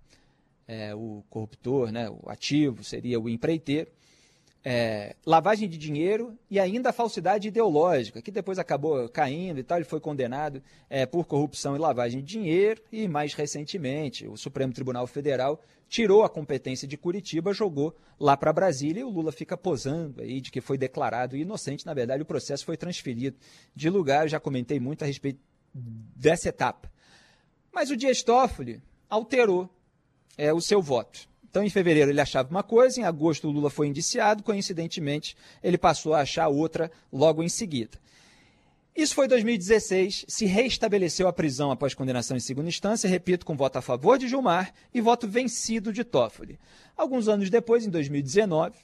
é, 0.66 0.95
o 0.95 1.23
corruptor, 1.30 1.90
né, 1.90 2.11
o 2.11 2.28
ativo 2.28 2.85
seria 2.85 3.18
o 3.18 3.28
empreiteiro, 3.28 3.90
é, 4.70 5.16
lavagem 5.25 5.66
de 5.66 5.78
dinheiro 5.78 6.37
e 6.50 6.60
ainda 6.60 6.92
falsidade 6.92 7.48
ideológica, 7.48 8.20
que 8.20 8.30
depois 8.30 8.58
acabou 8.58 9.08
caindo 9.08 9.58
e 9.58 9.62
tal. 9.62 9.78
Ele 9.78 9.87
foi 9.87 9.98
condenado 9.98 10.62
é, 10.90 11.06
por 11.06 11.25
corrupção 11.25 11.75
e 11.75 11.78
lavagem 11.78 12.20
de 12.20 12.26
dinheiro 12.26 12.82
e, 12.92 13.08
mais 13.08 13.32
recentemente, 13.32 14.28
o 14.28 14.37
Supremo 14.37 14.70
Tribunal 14.70 15.06
Federal 15.06 15.58
tirou 15.88 16.22
a 16.22 16.28
competência 16.28 16.87
de 16.87 16.98
Curitiba, 16.98 17.54
jogou 17.54 17.96
lá 18.20 18.37
para 18.37 18.52
Brasília 18.52 19.00
e 19.00 19.04
o 19.04 19.08
Lula 19.08 19.32
fica 19.32 19.56
posando 19.56 20.20
aí 20.20 20.38
de 20.38 20.50
que 20.50 20.60
foi 20.60 20.76
declarado 20.76 21.34
inocente. 21.34 21.87
Na 21.87 21.94
verdade, 21.94 22.22
o 22.22 22.26
processo 22.26 22.66
foi 22.66 22.76
transferido 22.76 23.38
de 23.75 23.88
lugar. 23.88 24.25
Eu 24.25 24.28
já 24.28 24.38
comentei 24.38 24.78
muito 24.78 25.02
a 25.02 25.06
respeito 25.06 25.40
dessa 25.72 26.50
etapa. 26.50 26.92
Mas 27.72 27.90
o 27.90 27.96
Dias 27.96 28.22
Toffoli 28.22 28.82
alterou 29.08 29.66
é, 30.37 30.52
o 30.52 30.60
seu 30.60 30.82
voto. 30.82 31.26
Então, 31.50 31.62
em 31.62 31.70
fevereiro 31.70 32.10
ele 32.10 32.20
achava 32.20 32.50
uma 32.50 32.62
coisa, 32.62 33.00
em 33.00 33.04
agosto 33.04 33.48
o 33.48 33.50
Lula 33.50 33.70
foi 33.70 33.88
indiciado, 33.88 34.42
coincidentemente 34.42 35.36
ele 35.62 35.78
passou 35.78 36.14
a 36.14 36.20
achar 36.20 36.48
outra 36.48 36.90
logo 37.12 37.42
em 37.42 37.48
seguida. 37.48 37.98
Isso 38.94 39.14
foi 39.14 39.28
2016, 39.28 40.24
se 40.26 40.44
reestabeleceu 40.44 41.28
a 41.28 41.32
prisão 41.32 41.70
após 41.70 41.94
condenação 41.94 42.36
em 42.36 42.40
segunda 42.40 42.68
instância, 42.68 43.08
repito, 43.08 43.46
com 43.46 43.56
voto 43.56 43.76
a 43.76 43.80
favor 43.80 44.18
de 44.18 44.26
Gilmar 44.26 44.74
e 44.92 45.00
voto 45.00 45.28
vencido 45.28 45.92
de 45.92 46.02
Toffoli. 46.02 46.58
Alguns 46.96 47.28
anos 47.28 47.48
depois, 47.48 47.86
em 47.86 47.90
2019, 47.90 48.76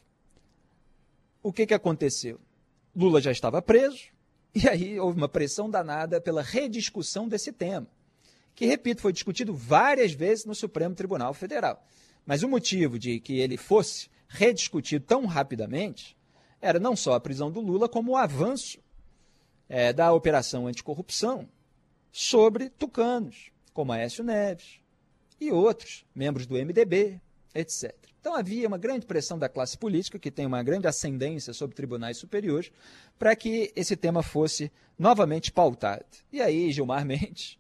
o 1.42 1.52
que, 1.52 1.66
que 1.66 1.75
aconteceu? 1.75 2.38
Lula 2.94 3.21
já 3.21 3.33
estava 3.33 3.61
preso, 3.61 4.04
e 4.54 4.68
aí 4.68 5.00
houve 5.00 5.18
uma 5.18 5.28
pressão 5.28 5.68
danada 5.68 6.21
pela 6.21 6.42
rediscussão 6.42 7.26
desse 7.26 7.52
tema, 7.52 7.88
que, 8.54 8.66
repito, 8.66 9.02
foi 9.02 9.12
discutido 9.12 9.52
várias 9.52 10.12
vezes 10.12 10.44
no 10.44 10.54
Supremo 10.54 10.94
Tribunal 10.94 11.35
Federal. 11.35 11.85
Mas 12.26 12.43
o 12.43 12.49
motivo 12.49 12.99
de 12.99 13.21
que 13.21 13.38
ele 13.38 13.57
fosse 13.57 14.09
rediscutido 14.28 15.04
tão 15.04 15.26
rapidamente 15.26 16.16
era 16.61 16.81
não 16.81 16.97
só 16.97 17.14
a 17.14 17.21
prisão 17.21 17.50
do 17.50 17.61
Lula, 17.61 17.88
como 17.88 18.12
o 18.12 18.16
avanço 18.16 18.78
é, 19.69 19.93
da 19.93 20.12
operação 20.12 20.66
anticorrupção 20.66 21.49
sobre 22.11 22.71
tucanos, 22.71 23.50
como 23.73 23.93
Aécio 23.93 24.25
Neves 24.25 24.81
e 25.40 25.50
outros, 25.50 26.07
membros 26.14 26.47
do 26.47 26.54
MDB, 26.54 27.21
etc. 27.54 27.95
Então 28.21 28.35
havia 28.35 28.66
uma 28.66 28.78
grande 28.78 29.04
pressão 29.04 29.38
da 29.38 29.50
classe 29.50 29.76
política, 29.76 30.19
que 30.19 30.31
tem 30.31 30.47
uma 30.47 30.62
grande 30.62 30.87
ascendência 30.87 31.52
sobre 31.52 31.76
tribunais 31.76 32.16
superiores, 32.16 32.73
para 33.19 33.37
que 33.37 33.71
esse 33.76 33.95
tema 33.97 34.23
fosse 34.23 34.73
novamente 34.99 35.52
pautado. 35.52 36.07
E 36.33 36.40
aí 36.40 36.73
Gilmar 36.73 37.04
Mendes, 37.07 37.59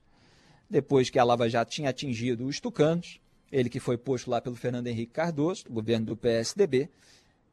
depois 0.70 1.10
que 1.10 1.18
a 1.18 1.24
Lava 1.24 1.50
Jato 1.50 1.70
tinha 1.70 1.90
atingido 1.90 2.46
os 2.46 2.60
tucanos, 2.60 3.20
ele 3.54 3.70
que 3.70 3.78
foi 3.78 3.96
posto 3.96 4.28
lá 4.28 4.40
pelo 4.40 4.56
Fernando 4.56 4.88
Henrique 4.88 5.12
Cardoso, 5.12 5.64
governo 5.70 6.06
do 6.06 6.16
PSDB, 6.16 6.90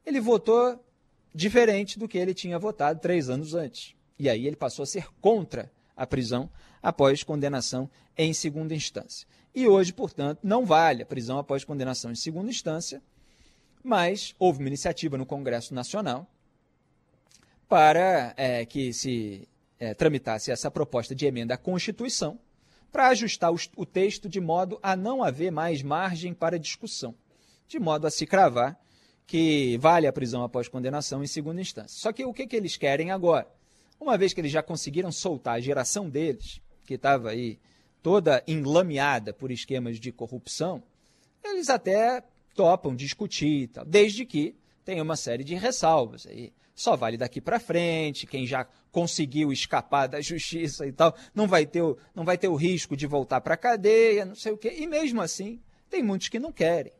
ele 0.04 0.20
votou 0.20 0.84
diferente 1.32 1.96
do 1.96 2.08
que 2.08 2.18
ele 2.18 2.34
tinha 2.34 2.58
votado 2.58 2.98
três 2.98 3.30
anos 3.30 3.54
antes. 3.54 3.94
E 4.18 4.28
aí 4.28 4.44
ele 4.44 4.56
passou 4.56 4.82
a 4.82 4.86
ser 4.86 5.06
contra 5.20 5.70
a 5.96 6.04
prisão 6.04 6.50
após 6.82 7.22
condenação 7.22 7.88
em 8.18 8.32
segunda 8.32 8.74
instância. 8.74 9.28
E 9.54 9.68
hoje, 9.68 9.92
portanto, 9.92 10.40
não 10.42 10.66
vale 10.66 11.04
a 11.04 11.06
prisão 11.06 11.38
após 11.38 11.62
condenação 11.62 12.10
em 12.10 12.16
segunda 12.16 12.50
instância, 12.50 13.00
mas 13.82 14.34
houve 14.40 14.58
uma 14.58 14.68
iniciativa 14.68 15.16
no 15.16 15.24
Congresso 15.24 15.72
Nacional 15.72 16.26
para 17.68 18.34
é, 18.36 18.66
que 18.66 18.92
se 18.92 19.48
é, 19.78 19.94
tramitasse 19.94 20.50
essa 20.50 20.68
proposta 20.68 21.14
de 21.14 21.26
emenda 21.26 21.54
à 21.54 21.56
Constituição, 21.56 22.40
para 22.92 23.08
ajustar 23.08 23.50
o 23.50 23.86
texto 23.86 24.28
de 24.28 24.40
modo 24.40 24.78
a 24.82 24.94
não 24.94 25.24
haver 25.24 25.50
mais 25.50 25.82
margem 25.82 26.34
para 26.34 26.58
discussão, 26.58 27.14
de 27.66 27.80
modo 27.80 28.06
a 28.06 28.10
se 28.10 28.26
cravar 28.26 28.78
que 29.26 29.78
vale 29.78 30.06
a 30.06 30.12
prisão 30.12 30.44
após 30.44 30.68
condenação 30.68 31.24
em 31.24 31.26
segunda 31.26 31.60
instância. 31.60 31.98
Só 31.98 32.12
que 32.12 32.24
o 32.24 32.34
que, 32.34 32.46
que 32.46 32.54
eles 32.54 32.76
querem 32.76 33.10
agora? 33.10 33.48
Uma 33.98 34.18
vez 34.18 34.34
que 34.34 34.40
eles 34.40 34.52
já 34.52 34.62
conseguiram 34.62 35.10
soltar 35.10 35.54
a 35.54 35.60
geração 35.60 36.10
deles, 36.10 36.60
que 36.84 36.94
estava 36.94 37.30
aí 37.30 37.58
toda 38.02 38.42
enlameada 38.46 39.32
por 39.32 39.50
esquemas 39.50 39.98
de 39.98 40.12
corrupção, 40.12 40.82
eles 41.42 41.70
até 41.70 42.22
topam 42.54 42.94
discutir, 42.94 43.68
tal, 43.68 43.84
desde 43.86 44.26
que 44.26 44.54
tenha 44.84 45.02
uma 45.02 45.16
série 45.16 45.44
de 45.44 45.54
ressalvas. 45.54 46.26
Aí 46.26 46.52
só 46.74 46.96
vale 46.96 47.16
daqui 47.16 47.40
para 47.40 47.60
frente, 47.60 48.26
quem 48.26 48.46
já 48.46 48.66
conseguiu 48.90 49.52
escapar 49.52 50.06
da 50.06 50.20
justiça 50.20 50.86
e 50.86 50.92
tal, 50.92 51.14
não 51.34 51.46
vai 51.46 51.66
ter 51.66 51.82
o, 51.82 51.96
não 52.14 52.24
vai 52.24 52.38
ter 52.38 52.48
o 52.48 52.54
risco 52.54 52.96
de 52.96 53.06
voltar 53.06 53.40
para 53.40 53.54
a 53.54 53.58
cadeia, 53.58 54.24
não 54.24 54.34
sei 54.34 54.52
o 54.52 54.58
quê. 54.58 54.74
E 54.78 54.86
mesmo 54.86 55.20
assim, 55.20 55.60
tem 55.90 56.02
muitos 56.02 56.28
que 56.28 56.38
não 56.38 56.52
querem. 56.52 56.92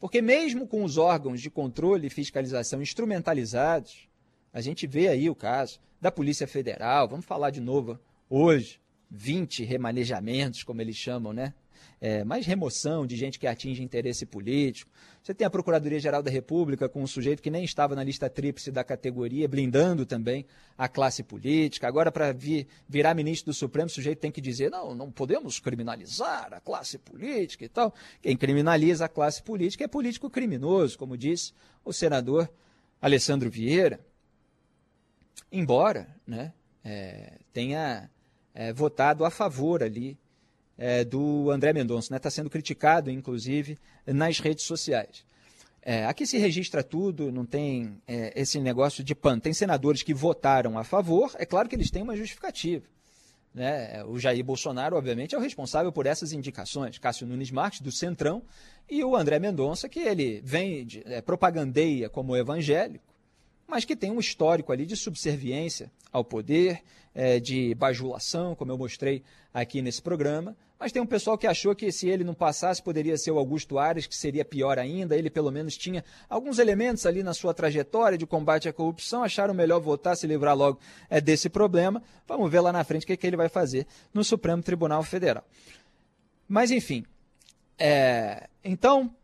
Porque 0.00 0.20
mesmo 0.20 0.66
com 0.66 0.84
os 0.84 0.98
órgãos 0.98 1.40
de 1.40 1.50
controle 1.50 2.06
e 2.06 2.10
fiscalização 2.10 2.82
instrumentalizados, 2.82 4.08
a 4.52 4.60
gente 4.60 4.86
vê 4.86 5.08
aí 5.08 5.30
o 5.30 5.34
caso 5.34 5.80
da 6.00 6.12
Polícia 6.12 6.46
Federal, 6.46 7.08
vamos 7.08 7.24
falar 7.24 7.50
de 7.50 7.60
novo 7.60 7.98
hoje, 8.28 8.80
20 9.10 9.64
remanejamentos, 9.64 10.62
como 10.62 10.80
eles 10.80 10.96
chamam, 10.96 11.32
né? 11.32 11.54
É, 12.04 12.22
mais 12.22 12.44
remoção 12.44 13.06
de 13.06 13.16
gente 13.16 13.38
que 13.38 13.46
atinge 13.46 13.82
interesse 13.82 14.26
político. 14.26 14.90
Você 15.22 15.32
tem 15.32 15.46
a 15.46 15.48
Procuradoria-Geral 15.48 16.22
da 16.22 16.30
República 16.30 16.86
com 16.86 17.02
um 17.02 17.06
sujeito 17.06 17.42
que 17.42 17.48
nem 17.48 17.64
estava 17.64 17.94
na 17.94 18.04
lista 18.04 18.28
tríplice 18.28 18.70
da 18.70 18.84
categoria, 18.84 19.48
blindando 19.48 20.04
também 20.04 20.44
a 20.76 20.86
classe 20.86 21.22
política. 21.22 21.88
Agora, 21.88 22.12
para 22.12 22.30
vir, 22.30 22.66
virar 22.86 23.14
ministro 23.14 23.52
do 23.52 23.54
Supremo, 23.54 23.86
o 23.86 23.90
sujeito 23.90 24.18
tem 24.18 24.30
que 24.30 24.42
dizer: 24.42 24.70
não, 24.70 24.94
não 24.94 25.10
podemos 25.10 25.58
criminalizar 25.58 26.52
a 26.52 26.60
classe 26.60 26.98
política 26.98 27.64
e 27.64 27.70
tal. 27.70 27.94
Quem 28.20 28.36
criminaliza 28.36 29.06
a 29.06 29.08
classe 29.08 29.42
política 29.42 29.84
é 29.84 29.88
político 29.88 30.28
criminoso, 30.28 30.98
como 30.98 31.16
disse 31.16 31.54
o 31.82 31.90
senador 31.90 32.52
Alessandro 33.00 33.48
Vieira. 33.48 33.98
Embora 35.50 36.14
né, 36.26 36.52
é, 36.84 37.38
tenha 37.50 38.10
é, 38.52 38.74
votado 38.74 39.24
a 39.24 39.30
favor 39.30 39.82
ali 39.82 40.18
é, 40.78 41.04
do 41.04 41.50
André 41.50 41.72
Mendonça. 41.72 42.06
Está 42.06 42.14
né? 42.14 42.18
Tá 42.18 42.30
sendo 42.30 42.50
criticado, 42.50 43.10
inclusive, 43.10 43.78
nas 44.06 44.38
redes 44.38 44.64
sociais. 44.64 45.24
É, 45.82 46.06
aqui 46.06 46.26
se 46.26 46.38
registra 46.38 46.82
tudo, 46.82 47.30
não 47.30 47.44
tem 47.44 48.00
é, 48.06 48.32
esse 48.40 48.58
negócio 48.58 49.04
de 49.04 49.14
PAN. 49.14 49.38
Tem 49.38 49.52
senadores 49.52 50.02
que 50.02 50.14
votaram 50.14 50.78
a 50.78 50.84
favor, 50.84 51.30
é 51.38 51.44
claro 51.44 51.68
que 51.68 51.76
eles 51.76 51.90
têm 51.90 52.02
uma 52.02 52.16
justificativa. 52.16 52.86
Né? 53.54 54.02
O 54.04 54.18
Jair 54.18 54.42
Bolsonaro, 54.42 54.96
obviamente, 54.96 55.34
é 55.34 55.38
o 55.38 55.40
responsável 55.40 55.92
por 55.92 56.06
essas 56.06 56.32
indicações. 56.32 56.98
Cássio 56.98 57.26
Nunes 57.26 57.50
Marques, 57.50 57.80
do 57.80 57.92
Centrão, 57.92 58.42
e 58.88 59.04
o 59.04 59.14
André 59.14 59.38
Mendonça, 59.38 59.88
que 59.88 60.00
ele 60.00 60.40
vem, 60.42 60.84
de, 60.84 61.02
é, 61.06 61.20
propagandeia 61.20 62.08
como 62.08 62.34
evangélico, 62.34 63.13
mas 63.66 63.84
que 63.84 63.96
tem 63.96 64.10
um 64.10 64.20
histórico 64.20 64.72
ali 64.72 64.86
de 64.86 64.96
subserviência 64.96 65.90
ao 66.12 66.24
poder, 66.24 66.82
é, 67.14 67.38
de 67.38 67.74
bajulação, 67.74 68.54
como 68.54 68.72
eu 68.72 68.78
mostrei 68.78 69.22
aqui 69.52 69.80
nesse 69.80 70.02
programa. 70.02 70.56
Mas 70.78 70.92
tem 70.92 71.00
um 71.00 71.06
pessoal 71.06 71.38
que 71.38 71.46
achou 71.46 71.74
que 71.74 71.90
se 71.90 72.08
ele 72.08 72.24
não 72.24 72.34
passasse, 72.34 72.82
poderia 72.82 73.16
ser 73.16 73.30
o 73.30 73.38
Augusto 73.38 73.78
Ares, 73.78 74.06
que 74.06 74.16
seria 74.16 74.44
pior 74.44 74.78
ainda. 74.78 75.16
Ele, 75.16 75.30
pelo 75.30 75.50
menos, 75.50 75.76
tinha 75.76 76.04
alguns 76.28 76.58
elementos 76.58 77.06
ali 77.06 77.22
na 77.22 77.32
sua 77.32 77.54
trajetória 77.54 78.18
de 78.18 78.26
combate 78.26 78.68
à 78.68 78.72
corrupção. 78.72 79.22
Acharam 79.22 79.54
melhor 79.54 79.80
votar, 79.80 80.16
se 80.16 80.26
livrar 80.26 80.56
logo 80.56 80.78
é, 81.08 81.20
desse 81.20 81.48
problema. 81.48 82.02
Vamos 82.26 82.50
ver 82.50 82.60
lá 82.60 82.72
na 82.72 82.84
frente 82.84 83.04
o 83.04 83.06
que, 83.06 83.16
que 83.16 83.26
ele 83.26 83.36
vai 83.36 83.48
fazer 83.48 83.86
no 84.12 84.22
Supremo 84.24 84.62
Tribunal 84.62 85.02
Federal. 85.02 85.44
Mas, 86.48 86.70
enfim. 86.70 87.04
É, 87.78 88.48
então, 88.62 89.14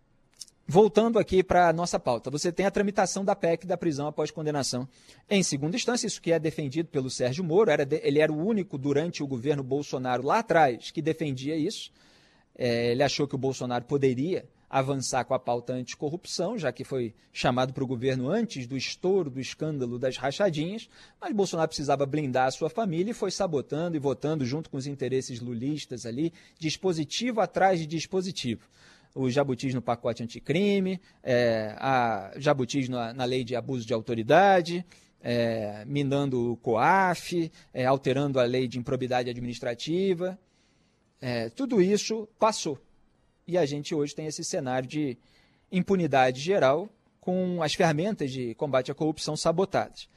Voltando 0.72 1.18
aqui 1.18 1.42
para 1.42 1.68
a 1.68 1.72
nossa 1.72 1.98
pauta, 1.98 2.30
você 2.30 2.52
tem 2.52 2.64
a 2.64 2.70
tramitação 2.70 3.24
da 3.24 3.34
PEC 3.34 3.66
da 3.66 3.76
prisão 3.76 4.06
após 4.06 4.30
condenação 4.30 4.88
em 5.28 5.42
segunda 5.42 5.74
instância, 5.74 6.06
isso 6.06 6.22
que 6.22 6.30
é 6.30 6.38
defendido 6.38 6.88
pelo 6.88 7.10
Sérgio 7.10 7.42
Moro, 7.42 7.72
era 7.72 7.82
ele 8.04 8.20
era 8.20 8.32
o 8.32 8.38
único 8.38 8.78
durante 8.78 9.20
o 9.20 9.26
governo 9.26 9.64
Bolsonaro 9.64 10.24
lá 10.24 10.38
atrás 10.38 10.92
que 10.92 11.02
defendia 11.02 11.56
isso. 11.56 11.90
É, 12.56 12.92
ele 12.92 13.02
achou 13.02 13.26
que 13.26 13.34
o 13.34 13.38
Bolsonaro 13.38 13.84
poderia 13.84 14.48
avançar 14.70 15.24
com 15.24 15.34
a 15.34 15.40
pauta 15.40 15.72
anticorrupção, 15.72 16.56
já 16.56 16.70
que 16.70 16.84
foi 16.84 17.16
chamado 17.32 17.72
para 17.72 17.82
o 17.82 17.86
governo 17.88 18.30
antes 18.30 18.68
do 18.68 18.76
estouro 18.76 19.28
do 19.28 19.40
escândalo 19.40 19.98
das 19.98 20.18
rachadinhas, 20.18 20.88
mas 21.20 21.34
Bolsonaro 21.34 21.66
precisava 21.66 22.06
blindar 22.06 22.46
a 22.46 22.52
sua 22.52 22.70
família 22.70 23.10
e 23.10 23.14
foi 23.14 23.32
sabotando 23.32 23.96
e 23.96 23.98
votando 23.98 24.46
junto 24.46 24.70
com 24.70 24.76
os 24.76 24.86
interesses 24.86 25.40
lulistas 25.40 26.06
ali, 26.06 26.32
dispositivo 26.60 27.40
atrás 27.40 27.80
de 27.80 27.88
dispositivo 27.88 28.68
os 29.14 29.32
jabutis 29.32 29.74
no 29.74 29.82
pacote 29.82 30.22
anticrime, 30.22 31.00
é, 31.22 31.74
a 31.78 32.32
jabutis 32.36 32.88
na, 32.88 33.12
na, 33.12 33.24
lei 33.24 33.44
de 33.44 33.56
abuso 33.56 33.86
de 33.86 33.92
autoridade, 33.92 34.84
é, 35.22 35.84
minando 35.86 36.52
o 36.52 36.56
COAF, 36.56 37.50
é, 37.74 37.84
alterando 37.84 38.38
a 38.38 38.44
lei 38.44 38.68
de 38.68 38.78
improbidade 38.78 39.28
administrativa. 39.28 40.38
É, 41.20 41.50
tudo 41.50 41.82
isso 41.82 42.28
passou. 42.38 42.78
E 43.46 43.58
a 43.58 43.66
gente 43.66 43.94
hoje 43.94 44.14
tem 44.14 44.26
esse 44.26 44.44
cenário 44.44 44.88
de 44.88 45.18
impunidade 45.70 46.40
geral 46.40 46.88
com 47.20 47.62
as 47.62 47.74
ferramentas 47.74 48.30
de 48.30 48.54
combate 48.54 48.90
à 48.90 48.94
corrupção 48.94 49.36
sabotadas. 49.36 50.08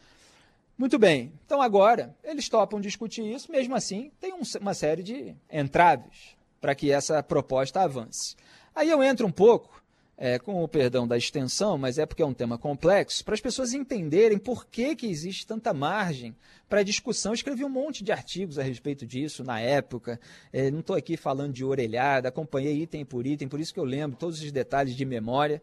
Muito 0.77 0.97
bem, 0.97 1.31
então 1.45 1.61
agora 1.61 2.15
eles 2.23 2.49
topam 2.49 2.81
discutir 2.81 3.23
isso, 3.23 3.51
mesmo 3.51 3.75
assim 3.75 4.11
tem 4.19 4.33
um, 4.33 4.41
uma 4.59 4.73
série 4.73 5.03
de 5.03 5.35
entraves 5.51 6.35
para 6.59 6.73
que 6.73 6.91
essa 6.91 7.21
proposta 7.21 7.81
avance. 7.81 8.35
Aí 8.75 8.89
eu 8.89 9.03
entro 9.03 9.27
um 9.27 9.31
pouco, 9.31 9.83
é, 10.17 10.39
com 10.39 10.63
o 10.63 10.67
perdão 10.67 11.07
da 11.07 11.17
extensão, 11.17 11.77
mas 11.77 11.97
é 11.97 12.05
porque 12.05 12.21
é 12.21 12.25
um 12.25 12.33
tema 12.33 12.57
complexo, 12.57 13.23
para 13.25 13.33
as 13.33 13.41
pessoas 13.41 13.73
entenderem 13.73 14.37
por 14.37 14.65
que, 14.65 14.95
que 14.95 15.07
existe 15.07 15.45
tanta 15.45 15.73
margem 15.73 16.35
para 16.69 16.83
discussão. 16.83 17.31
Eu 17.31 17.35
escrevi 17.35 17.63
um 17.63 17.69
monte 17.69 18.03
de 18.03 18.11
artigos 18.11 18.57
a 18.57 18.63
respeito 18.63 19.05
disso 19.05 19.43
na 19.43 19.59
época, 19.59 20.19
é, 20.51 20.71
não 20.71 20.79
estou 20.79 20.95
aqui 20.95 21.17
falando 21.17 21.53
de 21.53 21.63
orelhada, 21.63 22.29
acompanhei 22.29 22.81
item 22.81 23.05
por 23.05 23.27
item, 23.27 23.47
por 23.47 23.59
isso 23.59 23.73
que 23.73 23.79
eu 23.79 23.85
lembro 23.85 24.17
todos 24.17 24.41
os 24.41 24.51
detalhes 24.51 24.95
de 24.95 25.05
memória, 25.05 25.61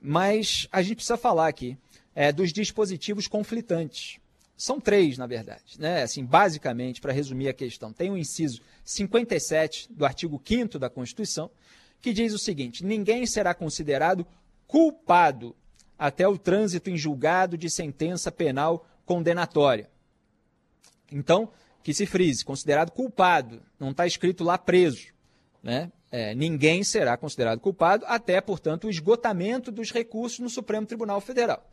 mas 0.00 0.68
a 0.70 0.82
gente 0.82 0.96
precisa 0.96 1.16
falar 1.16 1.48
aqui 1.48 1.76
é, 2.14 2.32
dos 2.32 2.52
dispositivos 2.52 3.26
conflitantes. 3.26 4.18
São 4.56 4.80
três, 4.80 5.18
na 5.18 5.26
verdade. 5.26 5.78
Né? 5.78 6.02
Assim, 6.02 6.24
basicamente, 6.24 7.00
para 7.00 7.12
resumir 7.12 7.48
a 7.48 7.52
questão, 7.52 7.92
tem 7.92 8.10
o 8.10 8.16
inciso 8.16 8.62
57 8.84 9.92
do 9.92 10.06
artigo 10.06 10.40
5 10.42 10.78
da 10.78 10.88
Constituição, 10.88 11.50
que 12.06 12.12
diz 12.12 12.32
o 12.32 12.38
seguinte: 12.38 12.84
ninguém 12.84 13.26
será 13.26 13.52
considerado 13.52 14.24
culpado 14.68 15.56
até 15.98 16.28
o 16.28 16.38
trânsito 16.38 16.88
em 16.88 16.96
julgado 16.96 17.58
de 17.58 17.68
sentença 17.68 18.30
penal 18.30 18.86
condenatória. 19.04 19.90
Então, 21.10 21.50
que 21.82 21.92
se 21.92 22.06
frise, 22.06 22.44
considerado 22.44 22.92
culpado, 22.92 23.60
não 23.76 23.90
está 23.90 24.06
escrito 24.06 24.44
lá 24.44 24.56
preso. 24.56 25.08
Né? 25.60 25.90
É, 26.08 26.32
ninguém 26.32 26.84
será 26.84 27.16
considerado 27.16 27.58
culpado 27.58 28.04
até, 28.06 28.40
portanto, 28.40 28.84
o 28.86 28.90
esgotamento 28.90 29.72
dos 29.72 29.90
recursos 29.90 30.38
no 30.38 30.48
Supremo 30.48 30.86
Tribunal 30.86 31.20
Federal, 31.20 31.68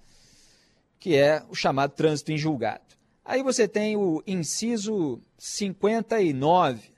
que 1.00 1.16
é 1.16 1.44
o 1.48 1.54
chamado 1.54 1.92
trânsito 1.92 2.32
em 2.32 2.40
julgado. 2.40 2.96
Aí 3.24 3.44
você 3.44 3.68
tem 3.68 3.96
o 3.96 4.24
inciso 4.26 5.22
59 5.38 6.93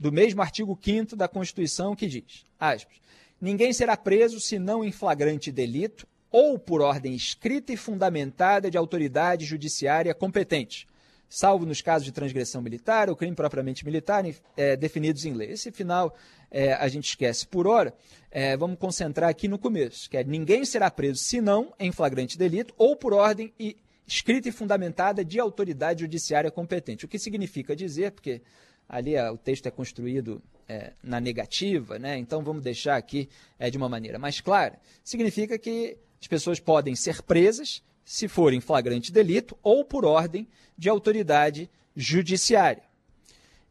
do 0.00 0.10
mesmo 0.10 0.40
artigo 0.40 0.76
5 0.82 1.14
da 1.14 1.28
Constituição, 1.28 1.94
que 1.94 2.06
diz: 2.06 2.46
aspas, 2.58 2.96
ninguém 3.38 3.70
será 3.70 3.98
preso 3.98 4.40
senão 4.40 4.82
em 4.82 4.90
flagrante 4.90 5.52
delito 5.52 6.08
ou 6.32 6.58
por 6.58 6.80
ordem 6.80 7.14
escrita 7.14 7.72
e 7.72 7.76
fundamentada 7.76 8.70
de 8.70 8.78
autoridade 8.78 9.44
judiciária 9.44 10.14
competente, 10.14 10.88
salvo 11.28 11.66
nos 11.66 11.82
casos 11.82 12.06
de 12.06 12.12
transgressão 12.12 12.62
militar 12.62 13.10
ou 13.10 13.16
crime 13.16 13.36
propriamente 13.36 13.84
militar 13.84 14.24
é, 14.56 14.74
definidos 14.74 15.26
em 15.26 15.34
lei. 15.34 15.50
Esse 15.50 15.70
final 15.70 16.16
é, 16.50 16.72
a 16.72 16.88
gente 16.88 17.08
esquece 17.08 17.46
por 17.46 17.66
hora. 17.66 17.92
É, 18.30 18.56
vamos 18.56 18.78
concentrar 18.78 19.28
aqui 19.28 19.48
no 19.48 19.58
começo, 19.58 20.08
que 20.08 20.16
é 20.16 20.24
ninguém 20.24 20.64
será 20.64 20.90
preso 20.90 21.20
senão 21.20 21.74
em 21.78 21.92
flagrante 21.92 22.38
delito 22.38 22.72
ou 22.78 22.96
por 22.96 23.12
ordem 23.12 23.52
e, 23.58 23.76
escrita 24.06 24.48
e 24.48 24.52
fundamentada 24.52 25.24
de 25.24 25.38
autoridade 25.38 26.00
judiciária 26.00 26.50
competente. 26.50 27.04
O 27.04 27.08
que 27.08 27.18
significa 27.18 27.76
dizer, 27.76 28.12
porque 28.12 28.40
ali 28.90 29.16
o 29.16 29.38
texto 29.38 29.66
é 29.66 29.70
construído 29.70 30.42
é, 30.68 30.92
na 31.02 31.20
negativa, 31.20 31.98
né? 31.98 32.18
então 32.18 32.42
vamos 32.42 32.62
deixar 32.62 32.96
aqui 32.96 33.28
é, 33.58 33.70
de 33.70 33.78
uma 33.78 33.88
maneira 33.88 34.18
mais 34.18 34.40
clara, 34.40 34.78
significa 35.04 35.56
que 35.56 35.96
as 36.20 36.26
pessoas 36.26 36.58
podem 36.58 36.96
ser 36.96 37.22
presas 37.22 37.82
se 38.04 38.26
forem 38.26 38.60
flagrante 38.60 39.12
delito 39.12 39.56
ou 39.62 39.84
por 39.84 40.04
ordem 40.04 40.48
de 40.76 40.88
autoridade 40.88 41.70
judiciária. 41.94 42.82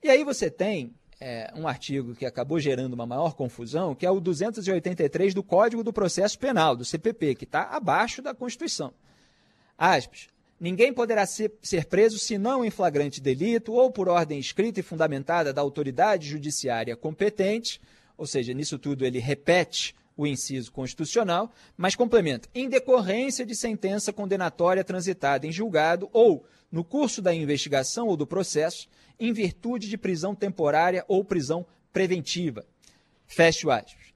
E 0.01 0.09
aí 0.09 0.23
você 0.23 0.49
tem 0.49 0.93
é, 1.19 1.51
um 1.53 1.67
artigo 1.67 2.15
que 2.15 2.25
acabou 2.25 2.57
gerando 2.59 2.93
uma 2.93 3.05
maior 3.05 3.33
confusão, 3.33 3.93
que 3.93 4.05
é 4.05 4.11
o 4.11 4.21
283 4.21 5.33
do 5.33 5.43
Código 5.43 5.83
do 5.83 5.91
Processo 5.91 6.39
Penal, 6.39 6.77
do 6.77 6.85
CPP, 6.85 7.35
que 7.35 7.43
está 7.43 7.63
abaixo 7.63 8.21
da 8.21 8.33
Constituição. 8.33 8.93
Aspas. 9.77 10.27
Ninguém 10.59 10.93
poderá 10.93 11.25
ser, 11.25 11.53
ser 11.61 11.85
preso 11.85 12.19
senão 12.19 12.65
em 12.65 12.69
flagrante 12.69 13.21
delito 13.21 13.71
ou 13.71 13.89
por 13.91 14.09
ordem 14.09 14.39
escrita 14.39 14.81
e 14.81 14.83
fundamentada 14.83 15.53
da 15.53 15.61
autoridade 15.61 16.27
judiciária 16.27 16.97
competente, 16.97 17.79
ou 18.17 18.27
seja, 18.27 18.53
nisso 18.53 18.77
tudo 18.77 19.05
ele 19.05 19.19
repete 19.19 19.95
o 20.17 20.27
inciso 20.27 20.69
constitucional, 20.73 21.49
mas 21.77 21.95
complementa, 21.95 22.49
em 22.53 22.67
decorrência 22.67 23.45
de 23.45 23.55
sentença 23.55 24.11
condenatória 24.11 24.83
transitada 24.83 25.47
em 25.47 25.51
julgado 25.51 26.09
ou, 26.11 26.45
no 26.69 26.83
curso 26.83 27.21
da 27.21 27.33
investigação 27.33 28.07
ou 28.07 28.17
do 28.17 28.27
processo, 28.27 28.89
em 29.17 29.31
virtude 29.31 29.87
de 29.87 29.97
prisão 29.97 30.35
temporária 30.35 31.05
ou 31.07 31.23
prisão 31.23 31.65
preventiva. 31.93 32.65
Fecho 33.25 33.71
aspas. 33.71 34.13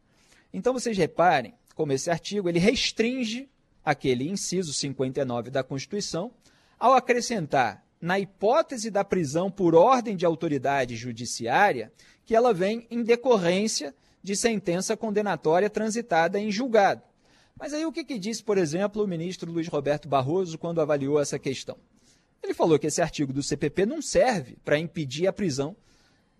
Então 0.53 0.73
vocês 0.73 0.97
reparem 0.97 1.53
como 1.73 1.93
esse 1.93 2.09
artigo 2.09 2.49
ele 2.49 2.59
restringe 2.59 3.49
aquele 3.83 4.29
inciso 4.29 4.73
59 4.73 5.49
da 5.49 5.63
Constituição, 5.63 6.31
ao 6.79 6.93
acrescentar, 6.93 7.83
na 7.99 8.19
hipótese 8.19 8.91
da 8.91 9.03
prisão 9.03 9.49
por 9.49 9.73
ordem 9.73 10.17
de 10.17 10.25
autoridade 10.25 10.95
judiciária, 10.95 11.91
que 12.25 12.35
ela 12.35 12.53
vem 12.53 12.85
em 12.91 13.01
decorrência 13.01 13.95
de 14.21 14.35
sentença 14.35 14.97
condenatória 14.97 15.69
transitada 15.69 16.39
em 16.39 16.51
julgado. 16.51 17.01
Mas 17.57 17.73
aí 17.73 17.85
o 17.85 17.91
que, 17.91 18.03
que 18.03 18.19
disse, 18.19 18.43
por 18.43 18.57
exemplo, 18.57 19.03
o 19.03 19.07
ministro 19.07 19.51
Luiz 19.51 19.67
Roberto 19.67 20.07
Barroso 20.07 20.57
quando 20.57 20.81
avaliou 20.81 21.19
essa 21.19 21.39
questão? 21.39 21.77
Ele 22.43 22.53
falou 22.53 22.77
que 22.77 22.87
esse 22.87 23.01
artigo 23.01 23.31
do 23.31 23.41
CPP 23.41 23.85
não 23.85 24.01
serve 24.01 24.57
para 24.65 24.77
impedir 24.77 25.27
a 25.27 25.33
prisão 25.33 25.73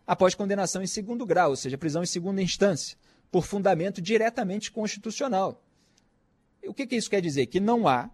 após 0.06 0.36
condenação 0.36 0.82
em 0.82 0.88
segundo 0.88 1.26
grau, 1.26 1.52
ou 1.52 1.56
seja, 1.56 1.78
prisão 1.78 2.04
em 2.04 2.08
segunda 2.08 2.42
instância, 2.42 2.98
por 3.32 3.46
fundamento 3.46 4.02
diretamente 4.02 4.70
constitucional. 4.70 5.63
O 6.66 6.74
que, 6.74 6.88
que 6.88 6.96
isso 6.96 7.10
quer 7.10 7.22
dizer? 7.22 7.46
Que 7.48 7.60
não 7.60 7.88
há, 7.88 8.10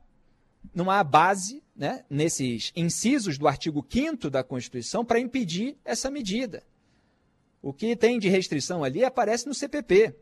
não 0.74 0.90
há 0.90 1.04
base 1.04 1.64
né, 1.76 2.04
nesses 2.10 2.72
incisos 2.76 3.38
do 3.38 3.48
artigo 3.48 3.86
5 3.88 4.30
da 4.30 4.44
Constituição 4.44 5.06
para 5.06 5.20
impedir 5.20 5.78
essa 5.86 6.10
medida. 6.10 6.64
O 7.62 7.74
que 7.74 7.96
tem 7.96 8.20
de 8.20 8.30
restrição 8.30 8.84
ali 8.84 9.04
aparece 9.04 9.48
no 9.48 9.54
CPP. 9.54 10.16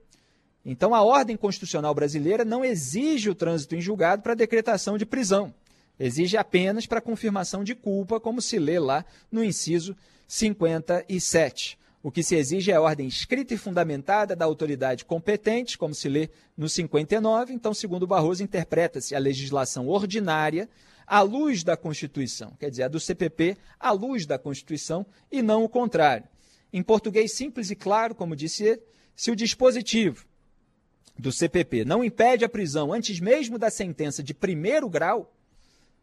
Então, 0.66 0.94
a 0.94 1.02
ordem 1.02 1.38
constitucional 1.38 1.94
brasileira 1.94 2.44
não 2.44 2.66
exige 2.66 3.30
o 3.30 3.36
trânsito 3.36 3.76
em 3.76 3.82
julgado 3.82 4.22
para 4.22 4.34
decretação 4.34 4.98
de 4.98 5.06
prisão. 5.06 5.54
Exige 6.00 6.38
apenas 6.38 6.86
para 6.86 7.02
confirmação 7.02 7.64
de 7.64 7.74
culpa, 7.74 8.20
como 8.20 8.42
se 8.42 8.60
lê 8.60 8.78
lá 8.78 9.06
no 9.32 9.44
inciso 9.44 9.96
57. 10.28 11.78
O 12.02 12.12
que 12.12 12.22
se 12.22 12.36
exige 12.36 12.72
é 12.72 12.80
ordem 12.80 13.08
escrita 13.08 13.54
e 13.54 13.58
fundamentada 13.58 14.36
da 14.36 14.46
autoridade 14.46 15.04
competente, 15.04 15.78
como 15.78 15.96
se 15.96 16.08
lê 16.08 16.30
no 16.56 16.70
59. 16.70 17.54
Então, 17.54 17.74
segundo 17.74 18.06
Barroso, 18.06 18.44
interpreta-se 18.44 19.16
a 19.16 19.20
legislação 19.20 19.88
ordinária 19.88 20.70
à 21.06 21.22
luz 21.22 21.64
da 21.64 21.76
Constituição, 21.76 22.54
quer 22.60 22.70
dizer, 22.70 22.84
a 22.84 22.88
do 22.88 23.00
CPP 23.00 23.58
à 23.80 23.92
luz 23.92 24.26
da 24.26 24.38
Constituição 24.38 25.06
e 25.32 25.42
não 25.42 25.64
o 25.64 25.70
contrário. 25.70 26.28
Em 26.72 26.84
português 26.84 27.34
simples 27.34 27.72
e 27.72 27.76
claro, 27.76 28.14
como 28.14 28.36
disse 28.36 28.80
se 29.16 29.32
o 29.32 29.36
dispositivo 29.36 30.26
do 31.18 31.32
CPP 31.32 31.84
não 31.84 32.04
impede 32.04 32.46
a 32.46 32.50
prisão 32.50 32.94
antes 32.94 33.20
mesmo 33.20 33.58
da 33.58 33.72
sentença 33.72 34.22
de 34.22 34.34
primeiro 34.34 34.90
grau, 34.90 35.34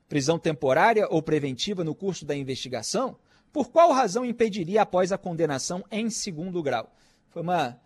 prisão 0.09 0.39
temporária 0.39 1.07
ou 1.09 1.23
preventiva 1.23 1.85
no 1.85 1.95
curso 1.95 2.25
da 2.25 2.35
investigação, 2.35 3.17
por 3.55 3.71
qual 3.71 3.93
razão 3.93 4.25
impediria 4.25 4.83
após 4.83 5.13
a 5.13 5.17
condenação 5.17 5.85
em 5.89 6.11
segundo 6.11 6.61
grau? 6.61 6.93
Foi 7.31 7.41
uma, 7.41 7.81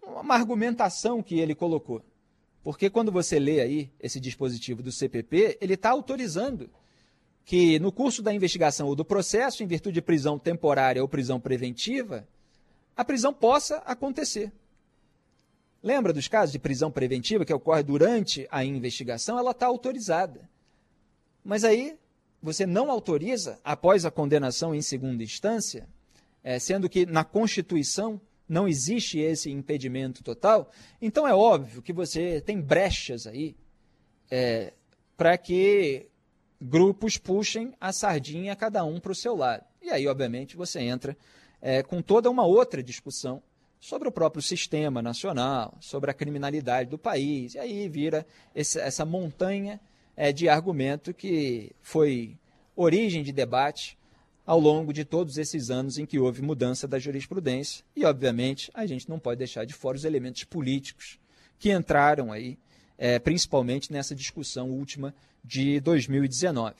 uma 0.00 0.36
argumentação 0.36 1.20
que 1.20 1.40
ele 1.40 1.56
colocou. 1.56 2.00
Porque 2.62 2.88
quando 2.88 3.10
você 3.10 3.36
lê 3.36 3.60
aí 3.60 3.90
esse 3.98 4.20
dispositivo 4.20 4.80
do 4.80 4.92
CPP, 4.92 5.58
ele 5.60 5.74
está 5.74 5.90
autorizando 5.90 6.70
que 7.44 7.80
no 7.80 7.90
curso 7.90 8.22
da 8.22 8.32
investigação 8.32 8.86
ou 8.86 8.94
do 8.94 9.04
processo, 9.04 9.64
em 9.64 9.66
virtude 9.66 9.94
de 9.94 10.02
prisão 10.02 10.38
temporária 10.38 11.02
ou 11.02 11.08
prisão 11.08 11.40
preventiva, 11.40 12.24
a 12.96 13.04
prisão 13.04 13.34
possa 13.34 13.78
acontecer. 13.78 14.52
Lembra 15.82 16.12
dos 16.12 16.28
casos 16.28 16.52
de 16.52 16.60
prisão 16.60 16.92
preventiva 16.92 17.44
que 17.44 17.52
ocorre 17.52 17.82
durante 17.82 18.46
a 18.52 18.64
investigação? 18.64 19.36
Ela 19.36 19.50
está 19.50 19.66
autorizada. 19.66 20.48
Mas 21.44 21.64
aí 21.64 21.98
você 22.42 22.66
não 22.66 22.90
autoriza 22.90 23.58
após 23.64 24.04
a 24.04 24.10
condenação 24.10 24.74
em 24.74 24.82
segunda 24.82 25.22
instância, 25.22 25.88
é, 26.42 26.58
sendo 26.58 26.88
que 26.88 27.04
na 27.04 27.24
Constituição 27.24 28.20
não 28.48 28.66
existe 28.66 29.18
esse 29.18 29.50
impedimento 29.50 30.22
total, 30.22 30.70
então 31.02 31.26
é 31.26 31.34
óbvio 31.34 31.82
que 31.82 31.92
você 31.92 32.40
tem 32.40 32.60
brechas 32.60 33.26
aí 33.26 33.54
é, 34.30 34.72
para 35.16 35.36
que 35.36 36.08
grupos 36.60 37.18
puxem 37.18 37.74
a 37.80 37.92
sardinha 37.92 38.56
cada 38.56 38.84
um 38.84 38.98
para 38.98 39.12
o 39.12 39.14
seu 39.14 39.36
lado. 39.36 39.64
E 39.82 39.90
aí, 39.90 40.06
obviamente, 40.06 40.56
você 40.56 40.80
entra 40.80 41.16
é, 41.60 41.82
com 41.82 42.00
toda 42.00 42.30
uma 42.30 42.46
outra 42.46 42.82
discussão 42.82 43.42
sobre 43.80 44.08
o 44.08 44.12
próprio 44.12 44.42
sistema 44.42 45.00
nacional, 45.00 45.76
sobre 45.80 46.10
a 46.10 46.14
criminalidade 46.14 46.90
do 46.90 46.98
país, 46.98 47.54
e 47.54 47.58
aí 47.58 47.88
vira 47.88 48.26
esse, 48.54 48.78
essa 48.80 49.04
montanha 49.04 49.80
é, 50.18 50.32
de 50.32 50.48
argumento 50.48 51.14
que 51.14 51.70
foi 51.80 52.36
origem 52.74 53.22
de 53.22 53.30
debate 53.30 53.96
ao 54.44 54.58
longo 54.58 54.92
de 54.92 55.04
todos 55.04 55.38
esses 55.38 55.70
anos 55.70 55.96
em 55.96 56.04
que 56.04 56.18
houve 56.18 56.42
mudança 56.42 56.88
da 56.88 56.98
jurisprudência. 56.98 57.84
E, 57.94 58.04
obviamente, 58.04 58.68
a 58.74 58.84
gente 58.84 59.08
não 59.08 59.20
pode 59.20 59.38
deixar 59.38 59.64
de 59.64 59.72
fora 59.72 59.96
os 59.96 60.04
elementos 60.04 60.42
políticos 60.42 61.20
que 61.56 61.70
entraram 61.70 62.32
aí, 62.32 62.58
é, 62.98 63.20
principalmente 63.20 63.92
nessa 63.92 64.12
discussão 64.12 64.72
última 64.72 65.14
de 65.44 65.78
2019. 65.78 66.74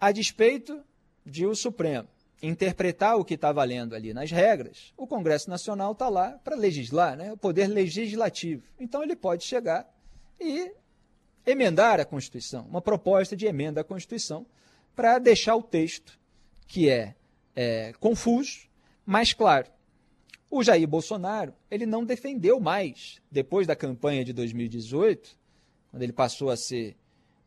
A 0.00 0.10
despeito 0.10 0.80
de 1.26 1.44
o 1.44 1.54
Supremo 1.54 2.08
interpretar 2.42 3.18
o 3.18 3.24
que 3.24 3.34
está 3.34 3.52
valendo 3.52 3.94
ali 3.94 4.14
nas 4.14 4.30
regras, 4.30 4.94
o 4.96 5.06
Congresso 5.06 5.50
Nacional 5.50 5.92
está 5.92 6.08
lá 6.08 6.40
para 6.42 6.56
legislar, 6.56 7.18
né? 7.18 7.32
o 7.32 7.36
poder 7.36 7.66
legislativo. 7.66 8.62
Então 8.80 9.02
ele 9.02 9.14
pode 9.14 9.44
chegar 9.44 9.86
e 10.40 10.72
emendar 11.46 12.00
a 12.00 12.04
Constituição, 12.04 12.66
uma 12.66 12.80
proposta 12.80 13.36
de 13.36 13.46
emenda 13.46 13.80
à 13.80 13.84
Constituição, 13.84 14.46
para 14.94 15.18
deixar 15.18 15.56
o 15.56 15.62
texto, 15.62 16.18
que 16.66 16.88
é, 16.88 17.14
é 17.54 17.92
confuso, 17.98 18.68
mais 19.04 19.32
claro. 19.32 19.68
O 20.50 20.62
Jair 20.62 20.86
Bolsonaro 20.86 21.54
ele 21.70 21.86
não 21.86 22.04
defendeu 22.04 22.60
mais, 22.60 23.20
depois 23.30 23.66
da 23.66 23.74
campanha 23.74 24.24
de 24.24 24.32
2018, 24.32 25.36
quando 25.90 26.02
ele 26.02 26.12
passou 26.12 26.50
a 26.50 26.56
ser 26.56 26.96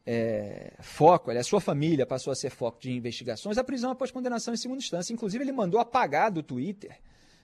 é, 0.05 0.73
foco, 0.79 1.31
a 1.31 1.43
sua 1.43 1.59
família 1.59 2.05
passou 2.05 2.31
a 2.31 2.35
ser 2.35 2.49
foco 2.51 2.79
de 2.79 2.91
investigações, 2.91 3.57
a 3.57 3.63
prisão 3.63 3.91
após 3.91 4.11
condenação 4.11 4.53
em 4.53 4.57
segunda 4.57 4.79
instância. 4.79 5.13
Inclusive, 5.13 5.43
ele 5.43 5.51
mandou 5.51 5.79
apagar 5.79 6.31
do 6.31 6.43
Twitter 6.43 6.97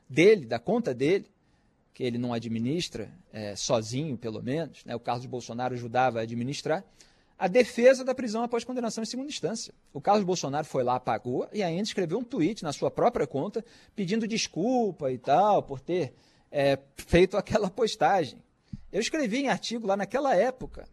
dele, 0.07 0.45
da 0.45 0.59
conta 0.59 0.93
dele, 0.93 1.25
que 1.93 2.04
ele 2.04 2.17
não 2.17 2.34
administra 2.34 3.12
é, 3.34 3.56
sozinho, 3.56 4.17
pelo 4.17 4.41
menos, 4.41 4.84
né? 4.86 4.95
o 4.95 4.99
Carlos 4.99 5.25
Bolsonaro 5.25 5.73
ajudava 5.73 6.19
a 6.19 6.21
administrar, 6.23 6.84
a 7.38 7.47
defesa 7.47 8.06
da 8.06 8.13
prisão 8.13 8.43
após 8.43 8.63
condenação 8.63 9.01
em 9.01 9.08
segunda 9.08 9.27
instância. 9.27 9.73
O 9.91 9.99
Carlos 9.99 10.23
Bolsonaro 10.23 10.65
foi 10.65 10.84
lá, 10.84 10.95
apagou 10.95 11.49
e 11.51 11.63
ainda 11.63 11.82
escreveu 11.82 12.19
um 12.19 12.23
tweet 12.23 12.62
na 12.62 12.71
sua 12.71 12.91
própria 12.91 13.25
conta 13.25 13.65
pedindo 13.95 14.27
desculpa 14.27 15.12
e 15.12 15.17
tal 15.17 15.63
por 15.63 15.80
ter 15.80 16.13
é, 16.51 16.77
feito 16.95 17.36
aquela 17.36 17.67
postagem. 17.69 18.39
Eu 18.91 19.01
escrevi 19.01 19.39
em 19.39 19.47
artigo 19.47 19.88
lá 19.88 19.97
naquela 19.97 20.36
época 20.36 20.88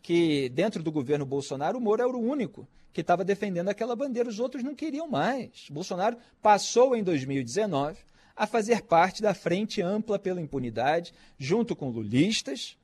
que 0.00 0.48
dentro 0.48 0.82
do 0.82 0.90
governo 0.90 1.26
Bolsonaro 1.26 1.76
o 1.76 1.80
Moro 1.80 2.02
era 2.02 2.16
o 2.16 2.20
único 2.20 2.66
que 2.92 3.02
estava 3.02 3.22
defendendo 3.22 3.68
aquela 3.68 3.94
bandeira, 3.94 4.28
os 4.28 4.40
outros 4.40 4.64
não 4.64 4.74
queriam 4.74 5.06
mais. 5.06 5.66
Bolsonaro 5.70 6.16
passou 6.40 6.96
em 6.96 7.02
2019 7.02 7.98
a 8.40 8.46
fazer 8.46 8.80
parte 8.80 9.20
da 9.20 9.34
Frente 9.34 9.82
Ampla 9.82 10.18
pela 10.18 10.40
Impunidade, 10.40 11.12
junto 11.38 11.76
com 11.76 11.90
lulistas, 11.90 12.74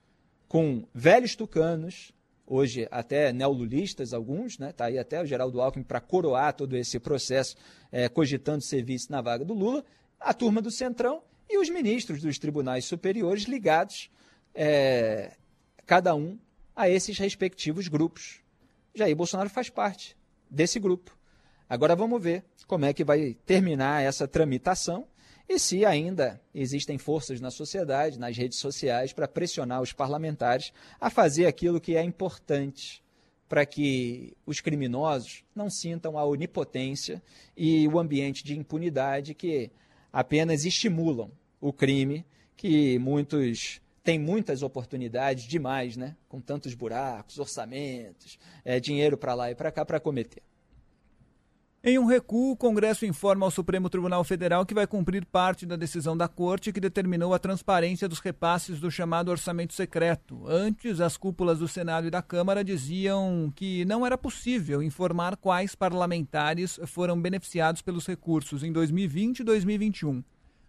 com 0.47 0.87
velhos 0.93 1.35
tucanos, 1.35 2.13
hoje 2.47 2.87
até 2.91 3.33
neolulistas 3.33 4.13
alguns, 4.13 4.59
né? 4.59 4.71
Tá 4.73 4.85
aí 4.85 4.99
até 4.99 5.19
o 5.19 5.25
Geraldo 5.25 5.63
Alckmin 5.63 5.83
para 5.83 5.99
coroar 5.99 6.53
todo 6.53 6.77
esse 6.77 6.99
processo, 6.99 7.57
é, 7.91 8.07
cogitando 8.07 8.63
ser 8.63 8.85
na 9.09 9.23
vaga 9.23 9.47
do 9.47 9.55
Lula, 9.55 9.83
a 10.21 10.35
turma 10.35 10.61
do 10.61 10.71
Centrão 10.71 11.23
e 11.49 11.57
os 11.57 11.71
ministros 11.71 12.21
dos 12.21 12.39
tribunais 12.39 12.85
superiores 12.85 13.45
ligados, 13.45 14.11
é, 14.55 15.39
cada 15.87 16.15
um 16.15 16.39
a 16.77 16.87
esses 16.91 17.17
respectivos 17.17 17.89
grupos. 17.89 18.43
Jair 18.95 19.17
Bolsonaro 19.17 19.49
faz 19.49 19.71
parte 19.71 20.15
desse 20.51 20.79
grupo. 20.79 21.17
Agora 21.67 21.97
vamos 21.97 22.23
ver 22.23 22.45
como 22.67 22.85
é 22.85 22.93
que 22.93 23.03
vai 23.03 23.39
terminar 23.47 24.03
essa 24.03 24.29
tramitação 24.29 25.09
e 25.49 25.59
se 25.59 25.85
ainda 25.85 26.41
existem 26.55 26.99
forças 26.99 27.41
na 27.41 27.51
sociedade, 27.51 28.19
nas 28.19 28.37
redes 28.37 28.59
sociais, 28.59 29.13
para 29.13 29.29
pressionar 29.29 29.81
os 29.81 29.93
parlamentares 29.93 30.73
a 31.01 31.09
fazer 31.09 31.47
aquilo 31.47 31.81
que 31.81 31.97
é 31.97 32.03
importante 32.03 33.03
para 33.49 33.65
que 33.65 34.37
os 34.45 34.61
criminosos 34.61 35.45
não 35.55 35.71
sintam 35.71 36.19
a 36.19 36.25
onipotência 36.25 37.23
e 37.57 37.87
o 37.87 37.99
ambiente 37.99 38.43
de 38.43 38.59
impunidade 38.59 39.35
que 39.35 39.71
apenas 40.13 40.65
estimulam 40.65 41.31
o 41.61 41.73
crime 41.73 42.25
que 42.57 42.99
muitos 42.99 43.81
tem 44.03 44.21
muitas 44.21 44.63
oportunidades 44.63 45.45
demais, 45.45 45.97
né? 45.97 46.17
com 46.29 46.41
tantos 46.41 46.75
buracos, 46.75 47.41
orçamentos, 47.41 48.39
é, 48.65 48.79
dinheiro 48.79 49.19
para 49.19 49.35
lá 49.35 49.51
e 49.51 49.55
para 49.55 49.73
cá 49.73 49.85
para 49.85 49.99
cometer. 49.99 50.43
Em 51.89 52.01
um 52.01 52.05
recuo, 52.05 52.51
o 52.51 52.57
Congresso 52.57 53.07
informa 53.07 53.47
ao 53.47 53.51
Supremo 53.53 53.89
Tribunal 53.89 54.25
Federal 54.25 54.67
que 54.67 54.75
vai 54.75 54.89
cumprir 54.89 55.25
parte 55.25 55.65
da 55.65 55.77
decisão 55.77 56.17
da 56.17 56.27
Corte 56.27 56.73
que 56.73 56.81
determinou 56.81 57.33
a 57.33 57.39
transparência 57.39 58.09
dos 58.09 58.19
repasses 58.19 58.81
do 58.81 58.91
chamado 58.91 59.31
orçamento 59.31 59.73
secreto. 59.73 60.43
Antes, 60.49 61.01
as 61.01 61.17
cúpulas 61.17 61.61
do 61.61 61.69
Senado 61.69 62.09
e 62.09 62.11
da 62.11 62.21
Câmara 62.21 62.65
diziam 62.65 63.53
que 63.55 63.85
não 63.85 64.05
era 64.05 64.19
possível 64.19 64.83
informar 64.83 65.37
quais 65.37 65.77
parlamentares 65.77 66.81
foram 66.87 67.23
beneficiados 67.23 67.83
pelos 67.83 68.05
recursos 68.05 68.65
em 68.65 68.73
2020 68.73 69.39
e 69.39 69.45
2021. 69.45 70.25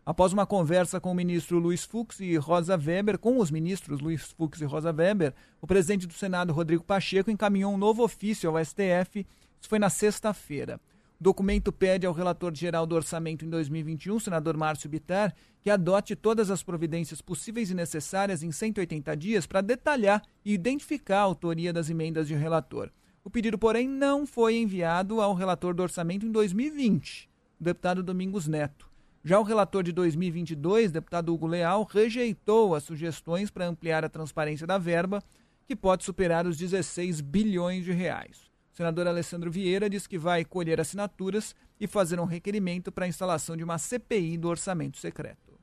Após 0.06 0.32
uma 0.32 0.46
conversa 0.46 1.02
com 1.02 1.12
o 1.12 1.16
ministro 1.16 1.58
Luiz 1.58 1.84
Fux 1.84 2.20
e 2.20 2.36
Rosa 2.38 2.78
Weber, 2.78 3.18
com 3.18 3.40
os 3.40 3.50
ministros 3.50 4.02
Luiz 4.02 4.36
Fux 4.38 4.62
e 4.62 4.66
Rosa 4.66 4.94
Weber, 4.94 5.34
o 5.60 5.66
presidente 5.66 6.06
do 6.06 6.14
Senado, 6.14 6.54
Rodrigo 6.54 6.84
Pacheco, 6.84 7.32
encaminhou 7.32 7.74
um 7.74 7.78
novo 7.78 8.04
ofício 8.04 8.48
ao 8.48 8.64
STF. 8.64 9.26
Isso 9.60 9.68
foi 9.68 9.80
na 9.80 9.90
sexta-feira. 9.90 10.80
Documento 11.20 11.72
pede 11.72 12.06
ao 12.06 12.14
relator 12.14 12.54
geral 12.56 12.86
do 12.86 12.94
orçamento 12.94 13.44
em 13.44 13.50
2021, 13.50 14.20
senador 14.20 14.56
Márcio 14.56 14.88
Bittar, 14.88 15.34
que 15.60 15.70
adote 15.70 16.16
todas 16.16 16.52
as 16.52 16.62
providências 16.62 17.24
possíveis 17.24 17.72
e 17.72 17.74
necessárias 17.74 18.44
em 18.44 18.52
180 18.52 19.18
dias 19.18 19.48
para 19.48 19.62
detalhar 19.62 20.22
e 20.46 20.54
identificar 20.54 21.18
a 21.18 21.24
autoria 21.24 21.74
das 21.74 21.90
emendas 21.90 22.28
de 22.28 22.36
relator. 22.36 22.92
O 23.24 23.32
pedido, 23.32 23.58
porém, 23.58 23.90
não 23.90 24.28
foi 24.28 24.58
enviado 24.58 25.20
ao 25.20 25.34
relator 25.34 25.74
do 25.74 25.82
orçamento 25.82 26.24
em 26.24 26.32
2020, 26.32 27.28
o 27.60 27.64
deputado 27.64 28.04
Domingos 28.04 28.48
Neto. 28.48 28.88
Já 29.24 29.40
o 29.40 29.44
relator 29.44 29.82
de 29.84 29.92
2022, 29.92 30.92
deputado 30.92 31.34
Hugo 31.34 31.48
Leal, 31.48 31.84
rejeitou 31.84 32.76
as 32.76 32.84
sugestões 32.84 33.50
para 33.50 33.68
ampliar 33.68 34.06
a 34.06 34.10
transparência 34.10 34.68
da 34.68 34.78
verba, 34.78 35.22
que 35.66 35.76
pode 35.76 36.06
superar 36.06 36.46
os 36.46 36.58
16 36.58 37.22
bilhões 37.22 37.84
de 37.84 37.92
reais. 37.92 38.47
Senador 38.78 39.08
Alessandro 39.08 39.50
Vieira 39.50 39.90
diz 39.90 40.06
que 40.06 40.20
vai 40.20 40.46
colher 40.46 40.80
assinaturas 40.80 41.56
e 41.80 41.88
fazer 41.88 42.20
um 42.20 42.26
requerimento 42.26 42.92
para 42.92 43.06
a 43.06 43.08
instalação 43.08 43.58
de 43.58 43.64
uma 43.64 43.80
CPI 43.80 44.38
do 44.38 44.48
orçamento 44.48 45.00
secreto. 45.00 45.60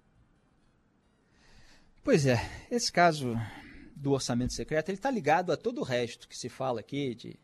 Pois 2.03 2.27
é, 2.27 2.45
esse 2.69 2.91
caso 2.91 3.37
do 3.95 4.11
orçamento 4.11 4.53
secreto 4.53 4.89
ele 4.89 4.99
está 4.99 5.13
ligado 5.13 5.53
a 5.53 5.57
todo 5.57 5.81
o 5.81 5.85
resto 5.85 6.29
que 6.29 6.37
se 6.37 6.49
fala 6.49 6.81
aqui 6.81 7.15
de 7.15 7.39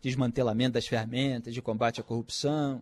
desmantelamento 0.00 0.74
das 0.74 0.86
ferramentas, 0.86 1.52
de 1.52 1.60
combate 1.60 2.00
à 2.00 2.04
corrupção, 2.04 2.80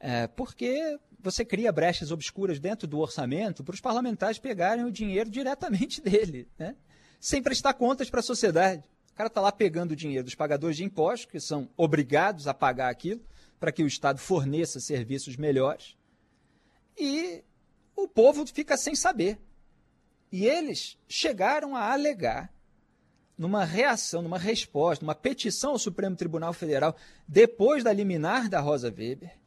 é, 0.00 0.26
porque 0.26 0.98
você 1.20 1.44
cria 1.44 1.70
brechas 1.70 2.10
obscuras 2.10 2.58
dentro 2.58 2.88
do 2.88 2.98
orçamento 2.98 3.62
para 3.62 3.74
os 3.74 3.80
parlamentares 3.80 4.40
pegarem 4.40 4.84
o 4.84 4.90
dinheiro 4.90 5.30
diretamente 5.30 6.00
dele, 6.02 6.48
né? 6.58 6.74
sem 7.20 7.40
prestar 7.40 7.74
contas 7.74 8.10
para 8.10 8.18
a 8.18 8.24
sociedade. 8.24 8.82
Cara 9.16 9.28
está 9.28 9.40
lá 9.40 9.50
pegando 9.50 9.92
o 9.92 9.96
dinheiro 9.96 10.24
dos 10.24 10.34
pagadores 10.34 10.76
de 10.76 10.84
impostos, 10.84 11.24
que 11.24 11.40
são 11.40 11.68
obrigados 11.76 12.46
a 12.46 12.52
pagar 12.52 12.90
aquilo, 12.90 13.22
para 13.58 13.72
que 13.72 13.82
o 13.82 13.86
Estado 13.86 14.20
forneça 14.20 14.78
serviços 14.78 15.36
melhores. 15.36 15.96
E 16.98 17.42
o 17.96 18.06
povo 18.06 18.46
fica 18.46 18.76
sem 18.76 18.94
saber. 18.94 19.38
E 20.30 20.44
eles 20.44 20.98
chegaram 21.08 21.74
a 21.74 21.92
alegar, 21.92 22.52
numa 23.38 23.64
reação, 23.64 24.20
numa 24.20 24.38
resposta, 24.38 25.04
numa 25.04 25.14
petição 25.14 25.70
ao 25.70 25.78
Supremo 25.78 26.14
Tribunal 26.14 26.52
Federal, 26.52 26.94
depois 27.26 27.82
da 27.82 27.92
liminar 27.92 28.50
da 28.50 28.60
Rosa 28.60 28.88
Weber, 28.88 29.38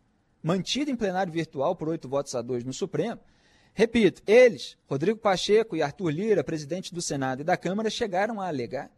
mantida 0.41 0.89
em 0.89 0.95
plenário 0.95 1.32
virtual 1.32 1.75
por 1.75 1.89
oito 1.89 2.10
votos 2.10 2.34
a 2.34 2.41
dois 2.41 2.63
no 2.63 2.73
Supremo. 2.73 3.19
Repito, 3.73 4.23
eles, 4.25 4.77
Rodrigo 4.88 5.19
Pacheco 5.19 5.75
e 5.75 5.84
Arthur 5.84 6.10
Lira, 6.10 6.43
presidente 6.43 6.93
do 6.93 7.01
Senado 7.01 7.41
e 7.41 7.43
da 7.43 7.55
Câmara, 7.55 7.89
chegaram 7.89 8.41
a 8.41 8.47
alegar 8.47 8.91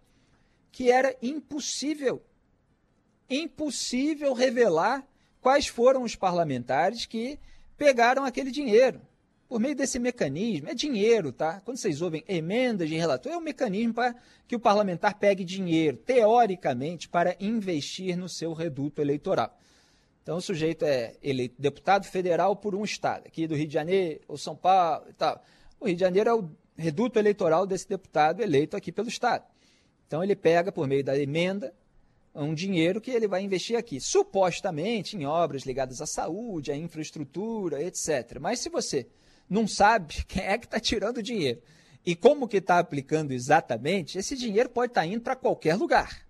que 0.71 0.89
era 0.89 1.15
impossível, 1.21 2.21
impossível 3.29 4.34
revelar 4.34 5.05
quais 5.41 5.67
foram 5.67 6.03
os 6.03 6.15
parlamentares 6.15 7.05
que 7.05 7.39
pegaram 7.77 8.23
aquele 8.23 8.51
dinheiro. 8.51 9.01
Por 9.49 9.60
meio 9.60 9.75
desse 9.75 9.99
mecanismo, 9.99 10.69
é 10.69 10.73
dinheiro, 10.73 11.34
tá? 11.34 11.60
Quando 11.65 11.77
vocês 11.77 12.01
ouvem 12.01 12.23
emendas 12.25 12.88
de 12.88 12.95
relator, 12.95 13.34
é 13.34 13.38
um 13.38 13.41
mecanismo 13.41 13.93
para 13.93 14.15
que 14.47 14.55
o 14.55 14.60
parlamentar 14.60 15.19
pegue 15.19 15.43
dinheiro, 15.43 15.97
teoricamente, 15.97 17.10
para 17.10 17.36
investir 17.38 18.15
no 18.15 18.29
seu 18.29 18.53
reduto 18.53 19.01
eleitoral. 19.01 19.57
Então 20.23 20.38
o 20.38 20.41
sujeito 20.41 20.86
é 20.86 21.15
eleito 21.21 21.55
deputado 21.60 22.05
federal 22.05 22.55
por 22.55 22.75
um 22.75 22.86
estado, 22.86 23.27
aqui 23.27 23.45
do 23.45 23.55
Rio 23.55 23.67
de 23.67 23.73
Janeiro, 23.73 24.21
ou 24.27 24.38
São 24.38 24.55
Paulo 24.55 25.07
e 25.10 25.13
tal. 25.13 25.43
O 25.79 25.88
Rio 25.88 25.95
de 25.95 25.99
Janeiro 25.99 26.29
é 26.29 26.34
o 26.34 26.49
reduto 26.77 27.19
eleitoral 27.19 27.65
desse 27.65 27.89
deputado 27.89 28.41
eleito 28.41 28.77
aqui 28.77 28.91
pelo 28.91 29.10
estado. 29.10 29.43
Então 30.12 30.21
ele 30.21 30.36
pega 30.36 30.74
por 30.74 30.89
meio 30.89 31.06
da 31.06 31.17
emenda 31.17 31.74
um 32.36 32.54
dinheiro 32.54 33.00
que 33.00 33.12
ele 33.12 33.30
vai 33.30 33.43
investir 33.43 33.78
aqui, 33.78 33.97
supostamente 34.02 35.15
em 35.15 35.26
obras 35.26 35.63
ligadas 35.63 36.02
à 36.02 36.06
saúde, 36.06 36.69
à 36.69 36.76
infraestrutura, 36.76 37.82
etc. 37.82 38.38
Mas 38.38 38.60
se 38.60 38.67
você 38.67 39.08
não 39.50 39.65
sabe 39.65 40.15
quem 40.28 40.43
é 40.43 40.58
que 40.58 40.65
está 40.65 40.82
tirando 40.82 41.19
o 41.19 41.24
dinheiro 41.24 41.62
e 42.06 42.13
como 42.13 42.45
que 42.45 42.58
está 42.58 42.78
aplicando 42.78 43.32
exatamente, 43.32 44.17
esse 44.17 44.36
dinheiro 44.36 44.67
pode 44.67 44.91
estar 44.91 45.00
tá 45.00 45.08
indo 45.08 45.21
para 45.21 45.34
qualquer 45.34 45.76
lugar. 45.76 46.28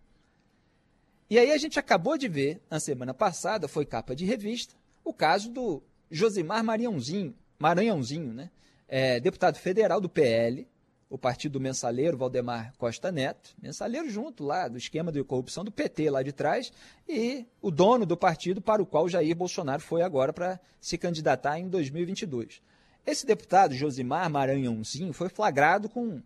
E 1.27 1.39
aí 1.39 1.51
a 1.51 1.57
gente 1.57 1.79
acabou 1.79 2.19
de 2.19 2.27
ver, 2.27 2.61
na 2.69 2.79
semana 2.79 3.15
passada, 3.15 3.67
foi 3.67 3.83
capa 3.83 4.15
de 4.15 4.25
revista, 4.25 4.75
o 5.03 5.11
caso 5.11 5.49
do 5.49 5.81
Josimar 6.11 6.63
Maranhãozinho, 6.63 7.33
Maranhãozinho, 7.57 8.31
né? 8.31 8.51
É, 8.87 9.19
deputado 9.19 9.57
federal 9.57 9.99
do 9.99 10.09
PL, 10.09 10.67
o 11.11 11.17
partido 11.17 11.59
mensaleiro 11.59 12.17
Valdemar 12.17 12.73
Costa 12.77 13.11
Neto, 13.11 13.53
mensaleiro 13.61 14.09
junto 14.09 14.45
lá 14.45 14.69
do 14.69 14.77
esquema 14.77 15.11
de 15.11 15.21
corrupção 15.25 15.61
do 15.61 15.69
PT 15.69 16.09
lá 16.09 16.23
de 16.23 16.31
trás, 16.31 16.71
e 17.07 17.45
o 17.61 17.69
dono 17.69 18.05
do 18.05 18.15
partido 18.15 18.61
para 18.61 18.81
o 18.81 18.85
qual 18.85 19.09
Jair 19.09 19.35
Bolsonaro 19.35 19.81
foi 19.81 20.03
agora 20.03 20.31
para 20.31 20.57
se 20.79 20.97
candidatar 20.97 21.59
em 21.59 21.67
2022. 21.67 22.61
Esse 23.05 23.25
deputado, 23.25 23.75
Josimar 23.75 24.29
Maranhãozinho, 24.29 25.11
foi 25.11 25.27
flagrado 25.27 25.89
com 25.89 26.21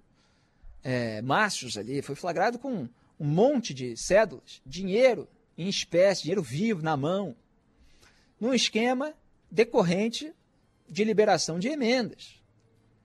é, 0.84 1.20
machos 1.24 1.80
ali, 1.80 2.04
foi 2.04 2.14
flagrado 2.14 2.60
com 2.60 2.88
um 3.20 3.26
monte 3.26 3.74
de 3.74 3.98
cédulas, 3.98 4.62
dinheiro 4.64 5.28
em 5.58 5.68
espécie, 5.68 6.22
dinheiro 6.22 6.44
vivo 6.44 6.84
na 6.84 6.96
mão, 6.96 7.36
num 8.40 8.54
esquema 8.54 9.16
decorrente 9.50 10.32
de 10.88 11.04
liberação 11.04 11.58
de 11.58 11.70
emendas. 11.70 12.45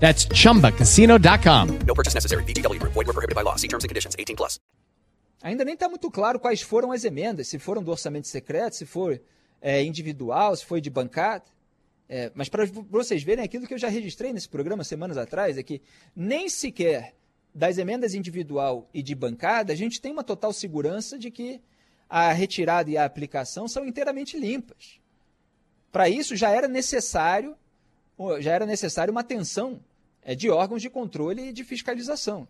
That's 0.00 0.26
chumbacasino.com. 0.26 1.78
No 1.86 1.94
purchase 1.94 2.14
necessary. 2.14 2.44
VGW 2.44 2.78
Group. 2.78 2.94
Void 2.94 3.06
were 3.06 3.14
prohibited 3.14 3.34
by 3.34 3.42
law. 3.42 3.56
See 3.56 3.68
terms 3.68 3.84
and 3.84 3.88
conditions. 3.88 4.14
18 4.18 4.36
plus. 4.36 4.58
Ainda 5.42 5.64
nem 5.64 5.74
está 5.74 5.88
muito 5.88 6.10
claro 6.10 6.40
quais 6.40 6.62
foram 6.62 6.90
as 6.90 7.04
emendas, 7.04 7.46
se 7.46 7.58
foram 7.58 7.82
do 7.82 7.92
orçamento 7.92 8.26
secreto, 8.26 8.74
se 8.74 8.84
for 8.84 9.20
é, 9.62 9.82
individual, 9.84 10.56
se 10.56 10.64
foi 10.64 10.80
de 10.80 10.90
bancada. 10.90 11.44
É, 12.08 12.32
mas 12.34 12.48
para 12.48 12.64
vocês 12.90 13.22
verem 13.22 13.44
aquilo 13.44 13.66
que 13.66 13.74
eu 13.74 13.78
já 13.78 13.88
registrei 13.88 14.32
nesse 14.32 14.48
programa 14.48 14.82
semanas 14.82 15.16
atrás, 15.16 15.56
é 15.56 15.62
que 15.62 15.80
nem 16.16 16.48
sequer 16.48 17.14
das 17.54 17.78
emendas 17.78 18.14
individual 18.14 18.88
e 18.92 19.02
de 19.02 19.14
bancada, 19.14 19.72
a 19.72 19.76
gente 19.76 20.00
tem 20.00 20.10
uma 20.10 20.24
total 20.24 20.52
segurança 20.52 21.18
de 21.18 21.30
que 21.30 21.60
a 22.08 22.32
retirada 22.32 22.90
e 22.90 22.96
a 22.96 23.04
aplicação 23.04 23.68
são 23.68 23.86
inteiramente 23.86 24.38
limpas. 24.38 24.98
Para 25.92 26.08
isso 26.08 26.34
já 26.34 26.50
era 26.50 26.66
necessário 26.66 27.56
já 28.40 28.52
era 28.52 28.66
necessário 28.66 29.12
uma 29.12 29.20
atenção 29.20 29.80
é, 30.28 30.34
de 30.34 30.50
órgãos 30.50 30.82
de 30.82 30.90
controle 30.90 31.48
e 31.48 31.52
de 31.54 31.64
fiscalização. 31.64 32.46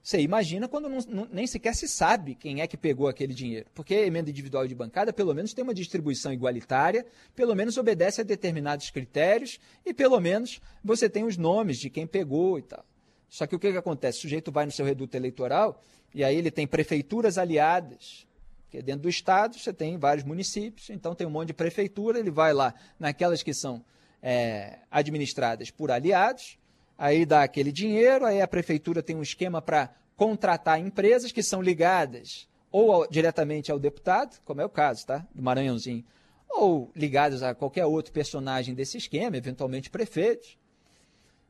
Você 0.00 0.20
imagina 0.20 0.68
quando 0.68 0.88
não, 0.88 0.98
não, 1.08 1.28
nem 1.32 1.44
sequer 1.44 1.74
se 1.74 1.88
sabe 1.88 2.36
quem 2.36 2.60
é 2.60 2.68
que 2.68 2.76
pegou 2.76 3.08
aquele 3.08 3.34
dinheiro. 3.34 3.66
Porque 3.74 3.96
a 3.96 4.06
emenda 4.06 4.30
individual 4.30 4.64
de 4.64 4.76
bancada, 4.76 5.12
pelo 5.12 5.34
menos, 5.34 5.52
tem 5.52 5.64
uma 5.64 5.74
distribuição 5.74 6.32
igualitária, 6.32 7.04
pelo 7.34 7.52
menos 7.56 7.76
obedece 7.76 8.20
a 8.20 8.24
determinados 8.24 8.90
critérios 8.90 9.58
e, 9.84 9.92
pelo 9.92 10.20
menos, 10.20 10.60
você 10.84 11.10
tem 11.10 11.24
os 11.24 11.36
nomes 11.36 11.80
de 11.80 11.90
quem 11.90 12.06
pegou 12.06 12.60
e 12.60 12.62
tal. 12.62 12.86
Só 13.28 13.44
que 13.44 13.56
o 13.56 13.58
que, 13.58 13.72
que 13.72 13.78
acontece? 13.78 14.18
O 14.18 14.20
sujeito 14.20 14.52
vai 14.52 14.64
no 14.64 14.70
seu 14.70 14.86
reduto 14.86 15.16
eleitoral 15.16 15.82
e 16.14 16.22
aí 16.22 16.36
ele 16.36 16.52
tem 16.52 16.64
prefeituras 16.64 17.38
aliadas, 17.38 18.24
porque 18.62 18.80
dentro 18.80 19.02
do 19.02 19.08
Estado 19.08 19.58
você 19.58 19.72
tem 19.72 19.98
vários 19.98 20.24
municípios, 20.24 20.90
então 20.90 21.12
tem 21.12 21.26
um 21.26 21.30
monte 21.30 21.48
de 21.48 21.54
prefeitura, 21.54 22.20
ele 22.20 22.30
vai 22.30 22.52
lá 22.52 22.72
naquelas 23.00 23.42
que 23.42 23.52
são 23.52 23.84
é, 24.22 24.78
administradas 24.92 25.72
por 25.72 25.90
aliados, 25.90 26.56
aí 26.96 27.26
dá 27.26 27.42
aquele 27.42 27.72
dinheiro, 27.72 28.24
aí 28.24 28.40
a 28.40 28.48
prefeitura 28.48 29.02
tem 29.02 29.16
um 29.16 29.22
esquema 29.22 29.60
para 29.60 29.94
contratar 30.16 30.80
empresas 30.80 31.32
que 31.32 31.42
são 31.42 31.60
ligadas 31.60 32.48
ou 32.70 32.92
ao, 32.92 33.06
diretamente 33.08 33.70
ao 33.70 33.78
deputado, 33.78 34.40
como 34.44 34.60
é 34.60 34.64
o 34.64 34.70
caso 34.70 35.06
tá, 35.06 35.26
do 35.34 35.42
Maranhãozinho, 35.42 36.04
ou 36.48 36.90
ligadas 36.94 37.42
a 37.42 37.54
qualquer 37.54 37.86
outro 37.86 38.12
personagem 38.12 38.74
desse 38.74 38.96
esquema, 38.96 39.36
eventualmente 39.36 39.90
prefeitos. 39.90 40.58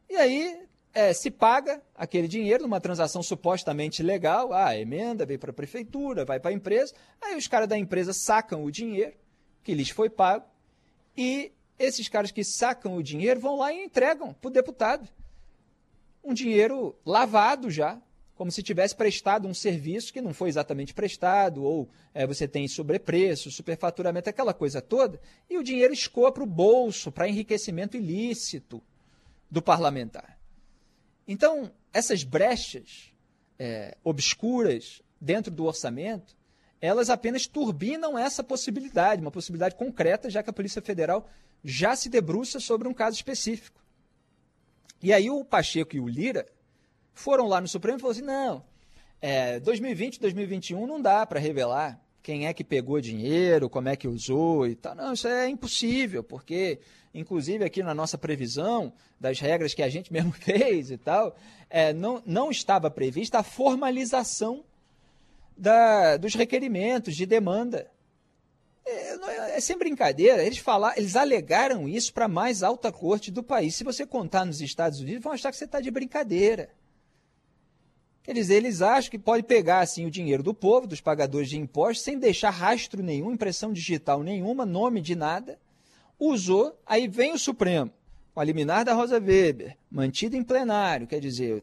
E 0.09 0.17
aí 0.17 0.67
é, 0.93 1.13
se 1.13 1.31
paga 1.31 1.83
aquele 1.95 2.27
dinheiro 2.27 2.63
numa 2.63 2.81
transação 2.81 3.23
supostamente 3.23 4.03
legal, 4.03 4.53
ah, 4.53 4.69
a 4.69 4.79
emenda 4.79 5.27
veio 5.27 5.39
para 5.39 5.51
a 5.51 5.55
prefeitura, 5.55 6.25
vai 6.25 6.41
para 6.41 6.51
a 6.51 6.55
empresa, 6.55 6.95
aí 7.21 7.37
os 7.37 7.47
caras 7.47 7.69
da 7.69 7.77
empresa 7.77 8.13
sacam 8.13 8.65
o 8.65 8.71
dinheiro 8.71 9.15
que 9.63 9.75
lhes 9.75 9.91
foi 9.91 10.09
pago 10.09 10.47
e 11.17 11.53
esses 11.79 12.09
caras 12.09 12.31
que 12.31 12.45
sacam 12.45 12.97
o 12.97 13.03
dinheiro 13.03 13.41
vão 13.41 13.59
lá 13.59 13.73
e 13.73 13.85
entregam 13.85 14.33
para 14.33 14.49
o 14.49 14.53
deputado. 14.53 15.09
Um 16.27 16.35
dinheiro 16.35 16.99
lavado 17.07 17.71
já, 17.71 18.03
como 18.35 18.51
se 18.51 18.61
tivesse 18.61 18.97
prestado 18.97 19.47
um 19.47 19.55
serviço 19.55 20.13
que 20.13 20.21
não 20.21 20.35
foi 20.35 20.49
exatamente 20.49 20.93
prestado, 20.93 21.63
ou 21.63 21.89
é, 22.13 22.27
você 22.27 22.49
tem 22.49 22.67
sobrepreço, 22.67 23.49
superfaturamento, 23.49 24.29
aquela 24.29 24.53
coisa 24.53 24.83
toda, 24.83 25.21
e 25.49 25.57
o 25.57 25.63
dinheiro 25.63 25.95
escoa 25.95 26.33
para 26.33 26.43
o 26.43 26.47
bolso, 26.47 27.13
para 27.13 27.29
enriquecimento 27.29 27.97
ilícito 27.97 28.83
do 29.49 29.63
parlamentar. 29.63 30.37
Então, 31.29 31.71
essas 31.93 32.25
brechas 32.25 33.13
é, 33.57 33.97
obscuras 34.03 35.01
dentro 35.21 35.53
do 35.53 35.65
orçamento, 35.65 36.37
elas 36.81 37.09
apenas 37.09 37.47
turbinam 37.47 38.19
essa 38.19 38.43
possibilidade, 38.43 39.23
uma 39.23 39.31
possibilidade 39.31 39.77
concreta, 39.77 40.29
já 40.29 40.43
que 40.43 40.51
a 40.51 40.53
Polícia 40.53 40.83
Federal 40.83 41.29
já 41.63 41.95
se 41.95 42.09
debruça 42.09 42.59
sobre 42.59 42.89
um 42.89 42.93
caso 42.93 43.15
específico. 43.15 43.86
E 45.03 45.13
aí 45.13 45.31
o 45.31 45.45
Pacheco 45.45 45.95
e 45.97 46.01
o 46.01 46.09
Lira 46.09 46.47
foram 47.13 47.47
lá 47.47 47.61
no 47.61 47.69
Supremo 47.69 47.99
e 47.99 48.01
falaram 48.01 48.19
assim: 48.19 48.27
não, 48.27 48.65
é, 49.21 49.59
2020, 49.61 50.21
2021 50.21 50.87
não 50.87 51.01
dá 51.01 51.25
para 51.27 51.41
revelar 51.41 52.01
quem 52.23 52.47
é 52.47 52.53
que 52.53 52.65
pegou 52.65 53.01
dinheiro, 53.01 53.71
como 53.71 53.89
é 53.89 53.95
que 53.95 54.09
usou 54.09 54.67
e 54.67 54.75
tal. 54.75 54.97
Não, 54.97 55.13
isso 55.13 55.29
é 55.29 55.49
impossível, 55.49 56.25
porque, 56.25 56.81
inclusive, 57.15 57.65
aqui 57.65 57.85
na 57.85 57.95
nossa 57.95 58.19
previsão 58.19 58.93
das 59.21 59.39
regras 59.39 59.75
que 59.75 59.83
a 59.83 59.89
gente 59.89 60.11
mesmo 60.13 60.33
fez 60.33 60.91
e 60.91 60.99
tal, 60.99 61.37
é, 61.71 61.93
não, 61.93 62.21
não 62.27 62.51
estava 62.51 62.91
prevista 62.91 63.39
a 63.39 63.43
formalização 63.45 64.65
da, 65.57 66.17
dos 66.17 66.35
requerimentos 66.35 67.15
de 67.15 67.25
demanda. 67.25 67.89
É, 68.87 69.57
é 69.57 69.61
sem 69.61 69.77
brincadeira, 69.77 70.45
eles 70.45 70.59
falaram, 70.59 70.97
eles 70.97 71.17
alegaram 71.17 71.89
isso 71.89 72.15
para 72.15 72.27
a 72.27 72.29
mais 72.29 72.63
alta 72.63 72.93
corte 72.93 73.33
do 73.33 73.43
país. 73.43 73.75
Se 73.75 73.83
você 73.83 74.07
contar 74.07 74.45
nos 74.45 74.61
Estados 74.61 75.01
Unidos, 75.01 75.23
vão 75.23 75.33
achar 75.33 75.51
que 75.51 75.57
você 75.57 75.65
está 75.65 75.81
de 75.81 75.91
brincadeira. 75.91 76.71
Dizer, 78.33 78.57
eles 78.57 78.83
acham 78.83 79.11
que 79.11 79.19
pode 79.19 79.45
pegar 79.45 79.81
assim 79.81 80.05
o 80.05 80.11
dinheiro 80.11 80.43
do 80.43 80.53
povo, 80.53 80.87
dos 80.87 81.01
pagadores 81.01 81.49
de 81.49 81.59
impostos, 81.59 82.03
sem 82.03 82.19
deixar 82.19 82.51
rastro 82.51 83.03
nenhum, 83.03 83.33
impressão 83.33 83.73
digital 83.73 84.23
nenhuma, 84.23 84.67
nome 84.67 85.01
de 85.01 85.15
nada. 85.15 85.59
Usou, 86.19 86.77
aí 86.85 87.07
vem 87.07 87.33
o 87.33 87.39
Supremo, 87.39 87.91
com 88.35 88.41
a 88.41 88.45
liminar 88.45 88.85
da 88.85 88.95
Rosa 88.95 89.21
Weber, 89.21 89.77
mantida 89.91 90.37
em 90.37 90.43
plenário, 90.43 91.07
quer 91.07 91.21
dizer, 91.21 91.63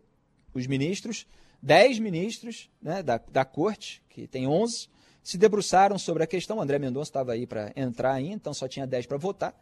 os 0.53 0.65
ministros, 0.65 1.27
dez 1.61 1.99
ministros 1.99 2.69
né, 2.81 3.03
da, 3.03 3.17
da 3.17 3.43
corte, 3.43 4.01
que 4.09 4.25
tem 4.25 4.47
onze, 4.47 4.87
se 5.23 5.37
debruçaram 5.37 5.97
sobre 5.97 6.23
a 6.23 6.27
questão. 6.27 6.61
André 6.61 6.77
Mendonça 6.77 7.09
estava 7.09 7.31
aí 7.31 7.47
para 7.47 7.71
entrar 7.75 8.13
aí, 8.13 8.29
então 8.29 8.53
só 8.53 8.67
tinha 8.67 8.85
dez 8.85 9.05
para 9.05 9.17
votar 9.17 9.55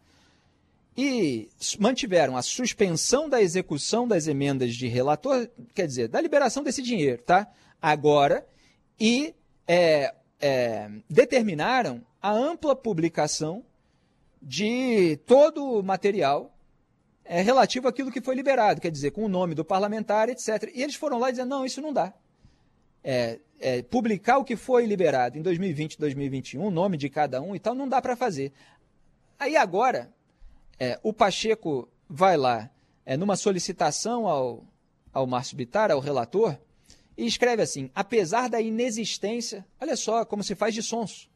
e 0.96 1.48
mantiveram 1.78 2.36
a 2.36 2.42
suspensão 2.42 3.28
da 3.28 3.40
execução 3.40 4.06
das 4.06 4.26
emendas 4.26 4.74
de 4.74 4.86
relator, 4.88 5.48
quer 5.74 5.86
dizer, 5.86 6.08
da 6.08 6.20
liberação 6.20 6.62
desse 6.62 6.82
dinheiro, 6.82 7.22
tá? 7.22 7.50
Agora, 7.80 8.46
e 9.00 9.34
é, 9.66 10.14
é, 10.40 10.90
determinaram 11.08 12.02
a 12.20 12.30
ampla 12.30 12.76
publicação 12.76 13.64
de 14.40 15.16
todo 15.26 15.78
o 15.78 15.82
material 15.82 16.54
é, 17.24 17.40
relativo 17.40 17.88
àquilo 17.88 18.12
que 18.12 18.20
foi 18.20 18.34
liberado, 18.34 18.80
quer 18.80 18.90
dizer, 18.90 19.12
com 19.12 19.24
o 19.24 19.28
nome 19.28 19.54
do 19.54 19.64
parlamentar, 19.64 20.28
etc. 20.28 20.70
E 20.74 20.82
eles 20.82 20.94
foram 20.94 21.18
lá 21.18 21.30
dizendo, 21.30 21.48
não, 21.48 21.64
isso 21.64 21.80
não 21.80 21.92
dá. 21.92 22.12
É, 23.02 23.38
é, 23.62 23.80
publicar 23.80 24.38
o 24.38 24.44
que 24.44 24.56
foi 24.56 24.84
liberado 24.84 25.38
em 25.38 25.42
2020, 25.42 25.98
2021, 25.98 26.70
nome 26.70 26.96
de 26.96 27.08
cada 27.08 27.40
um 27.40 27.54
e 27.54 27.60
tal, 27.60 27.74
não 27.74 27.88
dá 27.88 28.02
para 28.02 28.16
fazer. 28.16 28.52
Aí 29.38 29.56
agora, 29.56 30.12
é, 30.78 30.98
o 31.02 31.12
Pacheco 31.12 31.88
vai 32.08 32.36
lá 32.36 32.68
é, 33.06 33.16
numa 33.16 33.36
solicitação 33.36 34.26
ao, 34.26 34.66
ao 35.12 35.26
Márcio 35.26 35.56
Bitar, 35.56 35.90
ao 35.90 36.00
relator, 36.00 36.58
e 37.16 37.24
escreve 37.24 37.62
assim: 37.62 37.90
apesar 37.94 38.48
da 38.48 38.60
inexistência, 38.60 39.64
olha 39.80 39.96
só 39.96 40.24
como 40.24 40.42
se 40.42 40.54
faz 40.54 40.74
de 40.74 40.82
sonso. 40.82 41.30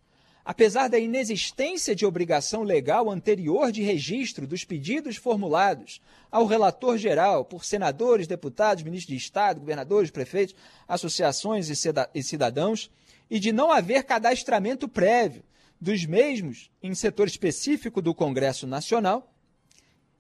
Apesar 0.47 0.89
da 0.89 0.99
inexistência 0.99 1.95
de 1.95 2.07
obrigação 2.07 2.63
legal 2.63 3.11
anterior 3.11 3.73
de 3.73 3.83
registro 3.83 4.47
dos 4.47 4.65
pedidos 4.65 5.17
formulados 5.17 6.01
ao 6.31 6.47
relator 6.47 6.97
geral 6.97 7.45
por 7.45 7.65
senadores, 7.65 8.29
deputados, 8.29 8.85
ministros 8.85 9.19
de 9.19 9.23
Estado, 9.23 9.59
governadores, 9.59 10.11
prefeitos, 10.11 10.55
associações 10.87 11.69
e 11.69 12.23
cidadãos, 12.23 12.91
e 13.29 13.41
de 13.41 13.51
não 13.51 13.73
haver 13.73 14.05
cadastramento 14.05 14.89
prévio 14.89 15.43
dos 15.81 16.07
mesmos 16.07 16.71
em 16.81 16.95
setor 16.95 17.27
específico 17.27 18.01
do 18.01 18.15
Congresso 18.15 18.69
Nacional, 18.69 19.33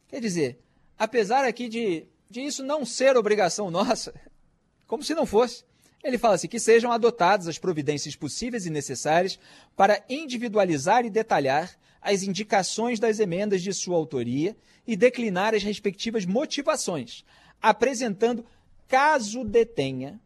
Quer 0.08 0.20
dizer, 0.20 0.58
apesar 0.96 1.44
aqui 1.44 1.68
de, 1.68 2.06
de 2.30 2.40
isso 2.40 2.62
não 2.62 2.84
ser 2.84 3.16
obrigação 3.16 3.70
nossa, 3.70 4.14
como 4.86 5.02
se 5.02 5.14
não 5.14 5.26
fosse, 5.26 5.64
ele 6.02 6.18
fala 6.18 6.34
assim: 6.34 6.48
que 6.48 6.60
sejam 6.60 6.92
adotadas 6.92 7.48
as 7.48 7.58
providências 7.58 8.14
possíveis 8.14 8.66
e 8.66 8.70
necessárias 8.70 9.38
para 9.76 10.02
individualizar 10.08 11.04
e 11.04 11.10
detalhar 11.10 11.70
as 12.00 12.22
indicações 12.22 13.00
das 13.00 13.18
emendas 13.18 13.62
de 13.62 13.72
sua 13.72 13.96
autoria 13.96 14.56
e 14.86 14.96
declinar 14.96 15.54
as 15.54 15.62
respectivas 15.62 16.24
motivações, 16.24 17.24
apresentando, 17.60 18.46
caso 18.86 19.44
detenha, 19.44 20.20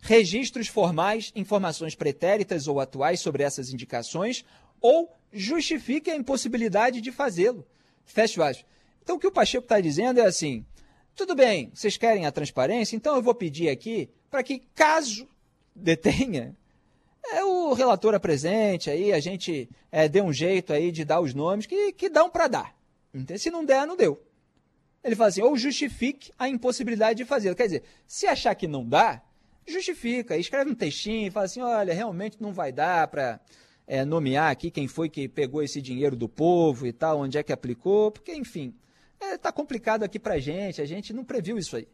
registros 0.00 0.66
formais, 0.66 1.30
informações 1.36 1.94
pretéritas 1.94 2.66
ou 2.66 2.80
atuais 2.80 3.20
sobre 3.20 3.44
essas 3.44 3.72
indicações, 3.72 4.44
ou 4.80 5.08
justifique 5.32 6.10
a 6.10 6.16
impossibilidade 6.16 7.00
de 7.00 7.12
fazê-lo. 7.12 7.64
Fecha 8.04 8.44
aspas. 8.44 8.66
Então, 9.02 9.16
o 9.16 9.18
que 9.18 9.26
o 9.26 9.32
Pacheco 9.32 9.64
está 9.64 9.80
dizendo 9.80 10.18
é 10.18 10.26
assim: 10.26 10.66
tudo 11.14 11.36
bem, 11.36 11.70
vocês 11.72 11.96
querem 11.96 12.26
a 12.26 12.32
transparência, 12.32 12.96
então 12.96 13.14
eu 13.14 13.22
vou 13.22 13.34
pedir 13.34 13.68
aqui 13.68 14.10
para 14.32 14.42
que, 14.42 14.62
caso 14.74 15.28
detenha, 15.76 16.56
é 17.32 17.44
o 17.44 17.74
relator 17.74 18.14
apresente, 18.14 18.88
aí 18.88 19.12
a 19.12 19.20
gente 19.20 19.68
é, 19.90 20.08
dê 20.08 20.22
um 20.22 20.32
jeito 20.32 20.72
aí 20.72 20.90
de 20.90 21.04
dar 21.04 21.20
os 21.20 21.34
nomes 21.34 21.66
que, 21.66 21.92
que 21.92 22.08
dão 22.08 22.30
para 22.30 22.48
dar. 22.48 22.74
Se 23.36 23.50
não 23.50 23.62
der, 23.62 23.86
não 23.86 23.94
deu. 23.94 24.20
Ele 25.04 25.14
fala 25.14 25.28
assim, 25.28 25.42
ou 25.42 25.54
justifique 25.54 26.32
a 26.38 26.48
impossibilidade 26.48 27.18
de 27.18 27.26
fazê-lo. 27.26 27.54
Quer 27.54 27.64
dizer, 27.64 27.82
se 28.06 28.26
achar 28.26 28.54
que 28.54 28.66
não 28.66 28.88
dá, 28.88 29.22
justifica, 29.66 30.34
escreve 30.36 30.70
um 30.70 30.74
textinho, 30.74 31.30
fala 31.30 31.44
assim, 31.44 31.60
olha, 31.60 31.92
realmente 31.92 32.38
não 32.40 32.54
vai 32.54 32.72
dar 32.72 33.08
para 33.08 33.38
é, 33.86 34.02
nomear 34.02 34.50
aqui 34.50 34.70
quem 34.70 34.88
foi 34.88 35.10
que 35.10 35.28
pegou 35.28 35.62
esse 35.62 35.82
dinheiro 35.82 36.16
do 36.16 36.28
povo 36.28 36.86
e 36.86 36.92
tal, 36.92 37.20
onde 37.20 37.36
é 37.36 37.42
que 37.42 37.52
aplicou, 37.52 38.10
porque, 38.10 38.34
enfim, 38.34 38.74
Está 39.30 39.50
é, 39.50 39.52
complicado 39.52 40.02
aqui 40.02 40.18
para 40.18 40.38
gente, 40.38 40.80
a 40.80 40.86
gente 40.86 41.12
não 41.12 41.24
previu 41.24 41.56
isso 41.56 41.76
aí. 41.76 41.86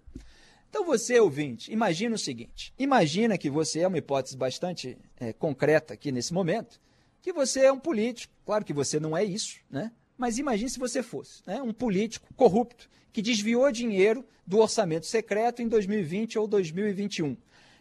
Então 0.68 0.84
você, 0.84 1.18
ouvinte, 1.18 1.72
imagina 1.72 2.14
o 2.14 2.18
seguinte: 2.18 2.72
imagina 2.78 3.38
que 3.38 3.50
você 3.50 3.80
é 3.80 3.88
uma 3.88 3.98
hipótese 3.98 4.36
bastante 4.36 4.98
é, 5.18 5.32
concreta 5.32 5.94
aqui 5.94 6.12
nesse 6.12 6.32
momento, 6.32 6.80
que 7.22 7.32
você 7.32 7.60
é 7.60 7.72
um 7.72 7.78
político. 7.78 8.32
Claro 8.44 8.64
que 8.64 8.72
você 8.72 9.00
não 9.00 9.16
é 9.16 9.24
isso, 9.24 9.60
né? 9.70 9.92
Mas 10.16 10.38
imagine 10.38 10.68
se 10.68 10.78
você 10.78 11.02
fosse 11.02 11.42
né? 11.46 11.62
um 11.62 11.72
político 11.72 12.26
corrupto 12.34 12.88
que 13.12 13.22
desviou 13.22 13.70
dinheiro 13.70 14.24
do 14.46 14.58
orçamento 14.58 15.06
secreto 15.06 15.62
em 15.62 15.68
2020 15.68 16.38
ou 16.38 16.46
2021. 16.46 17.32
O 17.32 17.38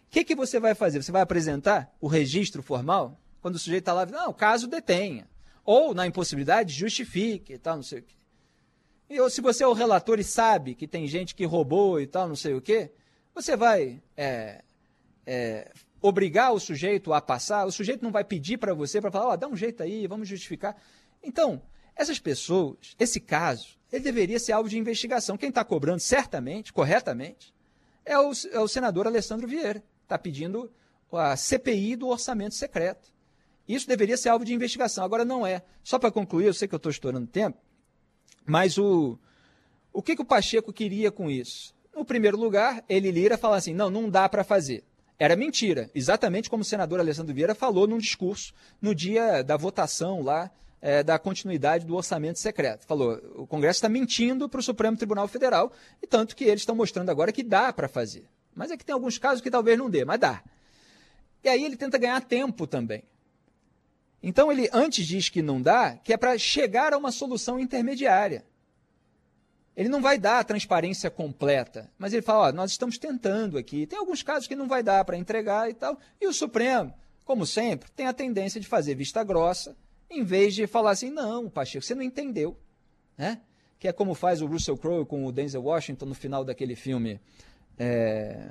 que, 0.10 0.24
que 0.24 0.36
você 0.36 0.60
vai 0.60 0.74
fazer? 0.74 1.02
Você 1.02 1.12
vai 1.12 1.22
apresentar 1.22 1.94
o 2.00 2.08
registro 2.08 2.62
formal? 2.64 3.20
Quando 3.42 3.56
o 3.56 3.60
sujeito 3.60 3.84
está 3.84 3.94
lá, 3.94 4.06
não, 4.06 4.32
caso 4.34 4.68
detenha. 4.68 5.28
Ou, 5.66 5.94
na 5.94 6.08
impossibilidade, 6.08 6.74
justifique 6.74 7.54
e 7.54 7.58
tal, 7.58 7.76
não 7.76 7.84
sei 7.84 8.00
o 8.00 8.04
quê. 8.04 8.16
E 9.10 9.30
se 9.30 9.42
você 9.42 9.64
é 9.64 9.68
o 9.68 9.74
relator 9.74 10.20
e 10.20 10.24
sabe 10.24 10.76
que 10.76 10.88
tem 10.88 11.08
gente 11.08 11.34
que 11.34 11.46
roubou 11.46 12.00
e 12.02 12.08
tal, 12.08 12.28
não 12.28 12.36
sei 12.36 12.54
o 12.54 12.62
quê, 12.62 12.92
você 13.34 13.56
vai 13.56 14.02
é, 14.16 14.62
é, 15.26 15.72
obrigar 16.02 16.54
o 16.54 16.60
sujeito 16.60 17.14
a 17.14 17.22
passar, 17.22 17.66
o 17.66 17.72
sujeito 17.72 18.04
não 18.04 18.12
vai 18.12 18.24
pedir 18.24 18.58
para 18.58 18.74
você 18.74 19.00
para 19.00 19.12
falar, 19.12 19.28
ó, 19.28 19.34
oh, 19.34 19.38
dá 19.38 19.48
um 19.48 19.56
jeito 19.56 19.82
aí, 19.82 20.08
vamos 20.08 20.28
justificar. 20.28 20.76
Então, 21.24 21.62
essas 21.96 22.20
pessoas, 22.20 22.96
esse 23.00 23.20
caso, 23.20 23.78
ele 23.92 24.04
deveria 24.04 24.40
ser 24.40 24.52
alvo 24.52 24.70
de 24.70 24.78
investigação. 24.78 25.38
Quem 25.38 25.50
está 25.50 25.64
cobrando, 25.64 26.00
certamente, 26.00 26.74
corretamente, 26.74 27.54
é 28.06 28.18
o, 28.20 28.32
é 28.52 28.60
o 28.60 28.68
senador 28.68 29.08
Alessandro 29.08 29.48
Vieira. 29.48 29.84
Está 30.04 30.18
pedindo 30.18 30.72
a 31.12 31.36
CPI 31.36 31.96
do 31.96 32.08
orçamento 32.08 32.56
secreto. 32.56 33.12
Isso 33.68 33.88
deveria 33.88 34.16
ser 34.16 34.30
alvo 34.30 34.46
de 34.46 34.54
investigação. 34.54 35.04
Agora 35.04 35.26
não 35.26 35.46
é. 35.46 35.64
Só 35.84 35.98
para 36.00 36.12
concluir, 36.12 36.46
eu 36.46 36.54
sei 36.54 36.68
que 36.68 36.76
eu 36.76 36.78
estou 36.78 36.90
estourando 36.90 37.28
tempo, 37.28 37.58
mas 38.48 38.78
o, 38.78 39.20
o 39.92 40.02
que, 40.02 40.16
que 40.16 40.22
o 40.22 40.26
Pacheco 40.26 40.72
queria 40.72 41.12
com 41.12 41.30
isso? 41.30 41.76
No 41.94 42.06
primeiro 42.06 42.38
lugar, 42.38 42.84
ele 42.88 43.12
Lira 43.12 43.38
fala 43.38 43.58
assim: 43.58 43.74
não, 43.74 43.90
não 43.90 44.10
dá 44.10 44.28
para 44.30 44.44
fazer. 44.44 44.84
Era 45.20 45.36
mentira, 45.36 45.90
exatamente 45.94 46.50
como 46.50 46.62
o 46.62 46.66
senador 46.66 47.00
Alessandro 47.00 47.34
Vieira 47.34 47.56
falou 47.56 47.88
num 47.88 47.98
discurso 47.98 48.54
no 48.82 48.94
dia 48.94 49.44
da 49.44 49.58
votação 49.58 50.22
lá 50.22 50.52
é, 50.80 51.02
da 51.02 51.18
continuidade 51.18 51.86
do 51.86 51.96
orçamento 51.96 52.40
secreto. 52.40 52.86
Falou: 52.86 53.20
o 53.36 53.48
Congresso 53.48 53.78
está 53.78 53.90
mentindo 53.90 54.48
para 54.48 54.60
o 54.60 54.64
Supremo 54.64 54.96
Tribunal 54.96 55.28
Federal, 55.28 55.74
e 56.02 56.08
tanto 56.08 56.36
que 56.36 56.46
eles 56.46 56.62
estão 56.62 56.76
mostrando 56.76 57.10
agora 57.10 57.32
que 57.32 57.44
dá 57.44 57.74
para 57.74 57.88
fazer. 57.88 58.26
Mas 58.56 58.72
é 58.72 58.78
que 58.78 58.86
tem 58.86 58.94
alguns 58.94 59.18
casos 59.18 59.42
que 59.42 59.52
talvez 59.52 59.78
não 59.78 59.90
dê, 59.90 60.06
mas 60.06 60.20
dá. 60.20 60.42
E 61.44 61.50
aí 61.50 61.64
ele 61.64 61.76
tenta 61.76 61.98
ganhar 61.98 62.22
tempo 62.22 62.66
também. 62.66 63.04
Então 64.28 64.52
ele 64.52 64.70
antes 64.74 65.08
diz 65.08 65.30
que 65.30 65.42
não 65.42 65.62
dá, 65.62 65.96
que 65.96 66.12
é 66.12 66.18
para 66.18 66.38
chegar 66.38 66.92
a 66.92 66.98
uma 66.98 67.14
solução 67.14 67.58
intermediária. 67.58 68.44
Ele 69.74 69.88
não 69.88 70.02
vai 70.02 70.18
dar 70.18 70.40
a 70.40 70.44
transparência 70.44 71.10
completa, 71.10 71.90
mas 71.98 72.12
ele 72.12 72.22
fala: 72.22 72.50
ó, 72.50 72.52
nós 72.52 72.72
estamos 72.72 72.98
tentando 72.98 73.58
aqui. 73.58 73.88
Tem 73.88 73.98
alguns 73.98 74.22
casos 74.22 74.46
que 74.46 74.54
não 74.54 74.68
vai 74.68 74.84
dar 74.84 75.06
para 75.06 75.16
entregar 75.16 75.70
e 75.70 75.74
tal. 75.74 75.98
E 76.20 76.28
o 76.28 76.34
Supremo, 76.34 76.94
como 77.24 77.46
sempre, 77.46 77.90
tem 77.92 78.06
a 78.06 78.12
tendência 78.12 78.60
de 78.60 78.68
fazer 78.68 78.96
vista 78.96 79.24
grossa, 79.24 79.78
em 80.10 80.26
vez 80.26 80.54
de 80.54 80.68
falar 80.68 80.92
assim: 80.92 81.10
não, 81.10 81.50
Pacheco, 81.50 81.86
você 81.86 81.96
não 81.96 82.04
entendeu. 82.04 82.60
Né? 83.18 83.40
Que 83.80 83.88
é 83.88 83.94
como 83.94 84.14
faz 84.14 84.42
o 84.42 84.46
Russell 84.46 84.78
Crowe 84.78 85.06
com 85.06 85.26
o 85.26 85.32
Denzel 85.32 85.64
Washington 85.64 86.08
no 86.08 86.16
final 86.16 86.44
daquele 86.44 86.76
filme. 86.76 87.18
É... 87.80 88.50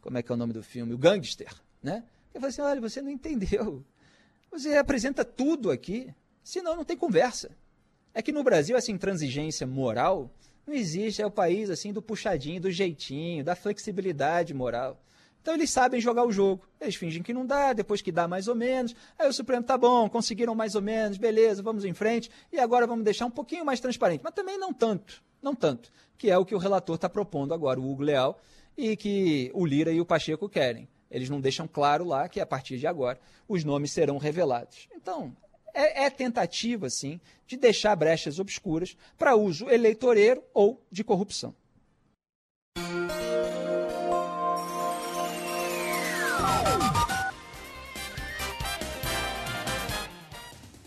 Como 0.00 0.16
é 0.18 0.22
que 0.22 0.30
é 0.30 0.34
o 0.36 0.38
nome 0.38 0.52
do 0.52 0.62
filme? 0.62 0.94
O 0.94 0.98
Gangster. 0.98 1.52
Né? 1.82 2.04
Ele 2.32 2.40
fala 2.40 2.46
assim: 2.46 2.62
olha, 2.62 2.80
você 2.80 3.02
não 3.02 3.10
entendeu. 3.10 3.84
Você 4.56 4.74
apresenta 4.74 5.22
tudo 5.22 5.70
aqui, 5.70 6.08
senão 6.42 6.74
não 6.74 6.84
tem 6.84 6.96
conversa. 6.96 7.50
É 8.14 8.22
que 8.22 8.32
no 8.32 8.42
Brasil 8.42 8.74
essa 8.74 8.90
intransigência 8.90 9.66
moral 9.66 10.30
não 10.66 10.72
existe, 10.72 11.20
é 11.20 11.26
o 11.26 11.30
país 11.30 11.68
assim 11.68 11.92
do 11.92 12.00
puxadinho, 12.00 12.62
do 12.62 12.70
jeitinho, 12.70 13.44
da 13.44 13.54
flexibilidade 13.54 14.54
moral. 14.54 14.98
Então 15.42 15.52
eles 15.52 15.68
sabem 15.70 16.00
jogar 16.00 16.24
o 16.24 16.32
jogo. 16.32 16.66
Eles 16.80 16.94
fingem 16.94 17.22
que 17.22 17.34
não 17.34 17.44
dá, 17.44 17.74
depois 17.74 18.00
que 18.00 18.10
dá 18.10 18.26
mais 18.26 18.48
ou 18.48 18.54
menos. 18.54 18.96
Aí 19.18 19.28
o 19.28 19.32
Supremo 19.32 19.62
tá 19.62 19.76
bom, 19.76 20.08
conseguiram 20.08 20.54
mais 20.54 20.74
ou 20.74 20.80
menos, 20.80 21.18
beleza, 21.18 21.62
vamos 21.62 21.84
em 21.84 21.92
frente. 21.92 22.30
E 22.50 22.58
agora 22.58 22.86
vamos 22.86 23.04
deixar 23.04 23.26
um 23.26 23.30
pouquinho 23.30 23.64
mais 23.64 23.78
transparente, 23.78 24.22
mas 24.24 24.32
também 24.32 24.58
não 24.58 24.72
tanto, 24.72 25.22
não 25.42 25.54
tanto, 25.54 25.92
que 26.16 26.30
é 26.30 26.38
o 26.38 26.46
que 26.46 26.54
o 26.54 26.58
relator 26.58 26.94
está 26.94 27.10
propondo 27.10 27.52
agora, 27.52 27.78
o 27.78 27.90
Hugo 27.90 28.04
Leal, 28.04 28.40
e 28.74 28.96
que 28.96 29.50
o 29.52 29.66
Lira 29.66 29.92
e 29.92 30.00
o 30.00 30.06
Pacheco 30.06 30.48
querem. 30.48 30.88
Eles 31.10 31.30
não 31.30 31.40
deixam 31.40 31.68
claro 31.68 32.04
lá 32.04 32.28
que 32.28 32.40
a 32.40 32.46
partir 32.46 32.78
de 32.78 32.86
agora 32.86 33.18
os 33.48 33.64
nomes 33.64 33.92
serão 33.92 34.18
revelados. 34.18 34.88
Então, 34.94 35.34
é, 35.72 36.04
é 36.04 36.10
tentativa, 36.10 36.88
sim, 36.88 37.20
de 37.46 37.56
deixar 37.56 37.94
brechas 37.94 38.38
obscuras 38.38 38.96
para 39.18 39.36
uso 39.36 39.68
eleitoreiro 39.68 40.42
ou 40.54 40.82
de 40.90 41.04
corrupção. 41.04 41.54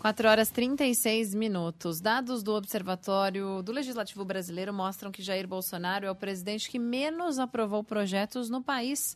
Quatro 0.00 0.28
horas 0.28 0.48
36 0.48 1.34
minutos. 1.34 2.00
Dados 2.00 2.42
do 2.42 2.54
Observatório 2.54 3.62
do 3.62 3.70
Legislativo 3.70 4.24
Brasileiro 4.24 4.72
mostram 4.72 5.12
que 5.12 5.22
Jair 5.22 5.46
Bolsonaro 5.46 6.06
é 6.06 6.10
o 6.10 6.14
presidente 6.14 6.70
que 6.70 6.78
menos 6.78 7.38
aprovou 7.38 7.84
projetos 7.84 8.48
no 8.48 8.62
país 8.62 9.14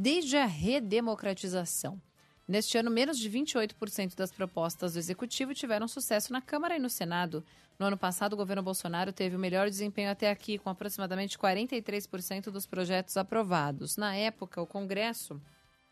desde 0.00 0.36
a 0.36 0.46
redemocratização. 0.46 2.00
Neste 2.46 2.78
ano, 2.78 2.88
menos 2.88 3.18
de 3.18 3.28
28% 3.28 4.14
das 4.14 4.30
propostas 4.30 4.92
do 4.92 4.98
Executivo 5.00 5.52
tiveram 5.52 5.88
sucesso 5.88 6.32
na 6.32 6.40
Câmara 6.40 6.76
e 6.76 6.78
no 6.78 6.88
Senado. 6.88 7.44
No 7.80 7.86
ano 7.86 7.98
passado, 7.98 8.34
o 8.34 8.36
governo 8.36 8.62
Bolsonaro 8.62 9.12
teve 9.12 9.34
o 9.34 9.40
melhor 9.40 9.68
desempenho 9.68 10.08
até 10.08 10.30
aqui, 10.30 10.56
com 10.56 10.70
aproximadamente 10.70 11.36
43% 11.36 12.44
dos 12.44 12.64
projetos 12.64 13.16
aprovados. 13.16 13.96
Na 13.96 14.14
época, 14.14 14.62
o 14.62 14.66
Congresso 14.66 15.42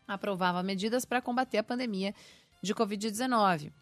aprovava 0.07 0.63
medidas 0.63 1.03
para 1.03 1.21
combater 1.21 1.57
a 1.57 1.63
pandemia 1.63 2.15
de 2.63 2.73
Covid-19. 2.73 3.73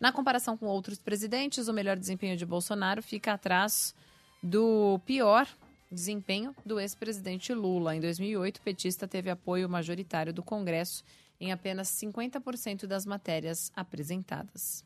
Na 0.00 0.10
comparação 0.10 0.56
com 0.56 0.64
outros 0.64 0.98
presidentes, 0.98 1.68
o 1.68 1.74
melhor 1.74 1.98
desempenho 1.98 2.38
de 2.38 2.46
Bolsonaro 2.46 3.02
fica 3.02 3.34
atrás 3.34 3.94
do 4.42 4.98
pior 5.04 5.46
desempenho 5.90 6.54
do 6.64 6.80
ex-presidente 6.80 7.52
Lula. 7.52 7.94
Em 7.94 8.00
2008, 8.00 8.58
o 8.58 8.62
petista 8.62 9.06
teve 9.06 9.30
apoio 9.30 9.68
majoritário 9.68 10.32
do 10.32 10.42
Congresso 10.42 11.04
em 11.40 11.52
apenas 11.52 11.88
50% 11.88 12.86
das 12.86 13.04
matérias 13.04 13.70
apresentadas. 13.74 14.84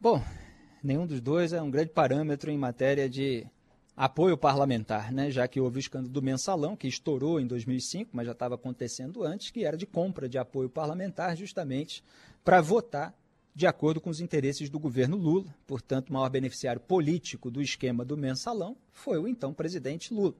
Bom, 0.00 0.22
nenhum 0.82 1.06
dos 1.06 1.20
dois 1.20 1.52
é 1.52 1.60
um 1.60 1.70
grande 1.70 1.90
parâmetro 1.90 2.50
em 2.50 2.58
matéria 2.58 3.08
de 3.08 3.46
apoio 3.96 4.36
parlamentar, 4.36 5.10
né? 5.10 5.30
já 5.30 5.48
que 5.48 5.58
houve 5.58 5.78
o 5.78 5.80
escândalo 5.80 6.12
do 6.12 6.20
mensalão, 6.20 6.76
que 6.76 6.86
estourou 6.86 7.40
em 7.40 7.46
2005, 7.46 8.10
mas 8.12 8.26
já 8.26 8.32
estava 8.32 8.54
acontecendo 8.54 9.24
antes, 9.24 9.50
que 9.50 9.64
era 9.64 9.76
de 9.76 9.86
compra 9.86 10.28
de 10.28 10.36
apoio 10.36 10.68
parlamentar 10.68 11.34
justamente 11.34 12.04
para 12.44 12.60
votar 12.60 13.14
de 13.56 13.66
acordo 13.66 14.02
com 14.02 14.10
os 14.10 14.20
interesses 14.20 14.68
do 14.68 14.78
governo 14.78 15.16
Lula. 15.16 15.46
Portanto, 15.66 16.10
o 16.10 16.12
maior 16.12 16.28
beneficiário 16.28 16.78
político 16.78 17.50
do 17.50 17.62
esquema 17.62 18.04
do 18.04 18.14
mensalão 18.14 18.76
foi 18.92 19.18
o 19.18 19.26
então 19.26 19.54
presidente 19.54 20.12
Lula. 20.12 20.34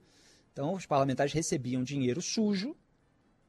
Então, 0.52 0.74
os 0.74 0.84
parlamentares 0.84 1.32
recebiam 1.32 1.82
dinheiro 1.82 2.20
sujo 2.20 2.76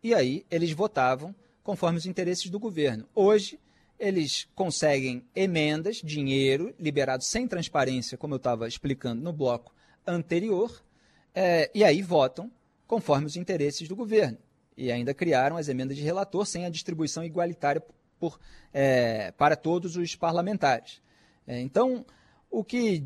e 0.02 0.14
aí 0.14 0.46
eles 0.50 0.72
votavam 0.72 1.36
conforme 1.66 1.98
os 1.98 2.06
interesses 2.06 2.50
do 2.50 2.58
governo. 2.58 3.10
Hoje, 3.14 3.60
eles 4.00 4.48
conseguem 4.56 5.22
emendas, 5.36 5.98
dinheiro 5.98 6.74
liberado 6.80 7.26
sem 7.26 7.46
transparência, 7.46 8.18
como 8.18 8.36
eu 8.36 8.38
estava 8.38 8.70
explicando 8.70 9.22
no 9.22 9.34
bloco 9.34 9.76
anterior, 10.06 10.82
é, 11.36 11.70
e 11.76 11.84
aí 11.84 12.02
votam 12.02 12.50
conforme 12.88 13.26
os 13.26 13.36
interesses 13.36 13.86
do 13.86 13.98
governo. 13.98 14.38
E 14.78 14.94
ainda 14.94 15.14
criaram 15.14 15.58
as 15.58 15.68
emendas 15.68 15.98
de 15.98 16.04
relator 16.04 16.46
sem 16.46 16.66
a 16.66 16.70
distribuição 16.70 17.22
igualitária 17.22 17.84
por, 18.20 18.40
é, 18.74 19.32
para 19.32 19.56
todos 19.56 19.96
os 19.96 20.16
parlamentares. 20.16 21.02
É, 21.46 21.60
então, 21.60 22.06
o 22.50 22.64
que 22.64 23.04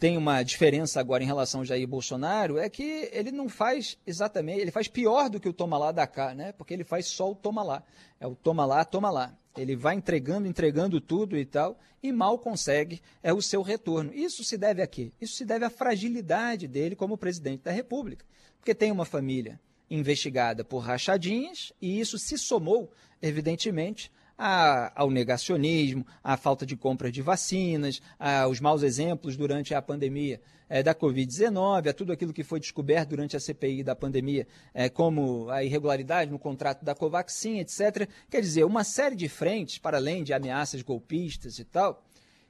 tem 0.00 0.16
uma 0.16 0.42
diferença 0.42 0.98
agora 0.98 1.22
em 1.22 1.26
relação 1.26 1.60
ao 1.60 1.64
Jair 1.64 1.86
Bolsonaro 1.86 2.56
é 2.56 2.70
que 2.70 3.10
ele 3.12 3.30
não 3.30 3.50
faz 3.50 3.98
exatamente, 4.06 4.60
ele 4.60 4.70
faz 4.70 4.88
pior 4.88 5.28
do 5.28 5.38
que 5.38 5.48
o 5.48 5.52
toma 5.52 5.76
lá 5.76 5.92
da 5.92 6.06
cá, 6.06 6.34
né? 6.34 6.52
Porque 6.52 6.72
ele 6.72 6.84
faz 6.84 7.06
só 7.06 7.30
o 7.30 7.34
toma 7.34 7.62
lá. 7.62 7.82
É 8.18 8.26
o 8.26 8.34
toma 8.34 8.64
lá, 8.64 8.82
toma 8.82 9.10
lá. 9.10 9.36
Ele 9.56 9.76
vai 9.76 9.96
entregando, 9.96 10.48
entregando 10.48 11.02
tudo 11.02 11.36
e 11.36 11.44
tal, 11.44 11.78
e 12.02 12.12
mal 12.12 12.38
consegue 12.38 13.02
é 13.22 13.30
o 13.32 13.42
seu 13.42 13.60
retorno. 13.60 14.10
Isso 14.14 14.42
se 14.42 14.56
deve 14.56 14.80
a 14.80 14.86
quê? 14.86 15.12
Isso 15.20 15.34
se 15.34 15.44
deve 15.44 15.66
à 15.66 15.70
fragilidade 15.70 16.66
dele 16.66 16.96
como 16.96 17.18
presidente 17.18 17.64
da 17.64 17.70
República. 17.70 18.24
Porque 18.58 18.74
tem 18.74 18.90
uma 18.90 19.04
família 19.04 19.60
investigada 19.90 20.64
por 20.64 20.78
rachadinhas, 20.78 21.72
e 21.82 22.00
isso 22.00 22.16
se 22.16 22.38
somou, 22.38 22.90
evidentemente, 23.20 24.10
ao 24.40 25.10
negacionismo, 25.10 26.06
à 26.24 26.36
falta 26.36 26.64
de 26.64 26.74
compra 26.74 27.12
de 27.12 27.20
vacinas, 27.20 28.00
aos 28.18 28.58
maus 28.58 28.82
exemplos 28.82 29.36
durante 29.36 29.74
a 29.74 29.82
pandemia 29.82 30.40
é, 30.66 30.82
da 30.82 30.94
Covid-19, 30.94 31.88
a 31.88 31.92
tudo 31.92 32.12
aquilo 32.12 32.32
que 32.32 32.42
foi 32.42 32.58
descoberto 32.58 33.10
durante 33.10 33.36
a 33.36 33.40
CPI 33.40 33.82
da 33.82 33.94
pandemia, 33.94 34.46
é, 34.72 34.88
como 34.88 35.50
a 35.50 35.62
irregularidade 35.62 36.30
no 36.30 36.38
contrato 36.38 36.84
da 36.84 36.94
Covaxin, 36.94 37.58
etc. 37.58 38.08
Quer 38.30 38.40
dizer, 38.40 38.64
uma 38.64 38.82
série 38.82 39.16
de 39.16 39.28
frentes, 39.28 39.76
para 39.76 39.98
além 39.98 40.24
de 40.24 40.32
ameaças 40.32 40.80
golpistas 40.80 41.58
e 41.58 41.64
tal, 41.64 42.02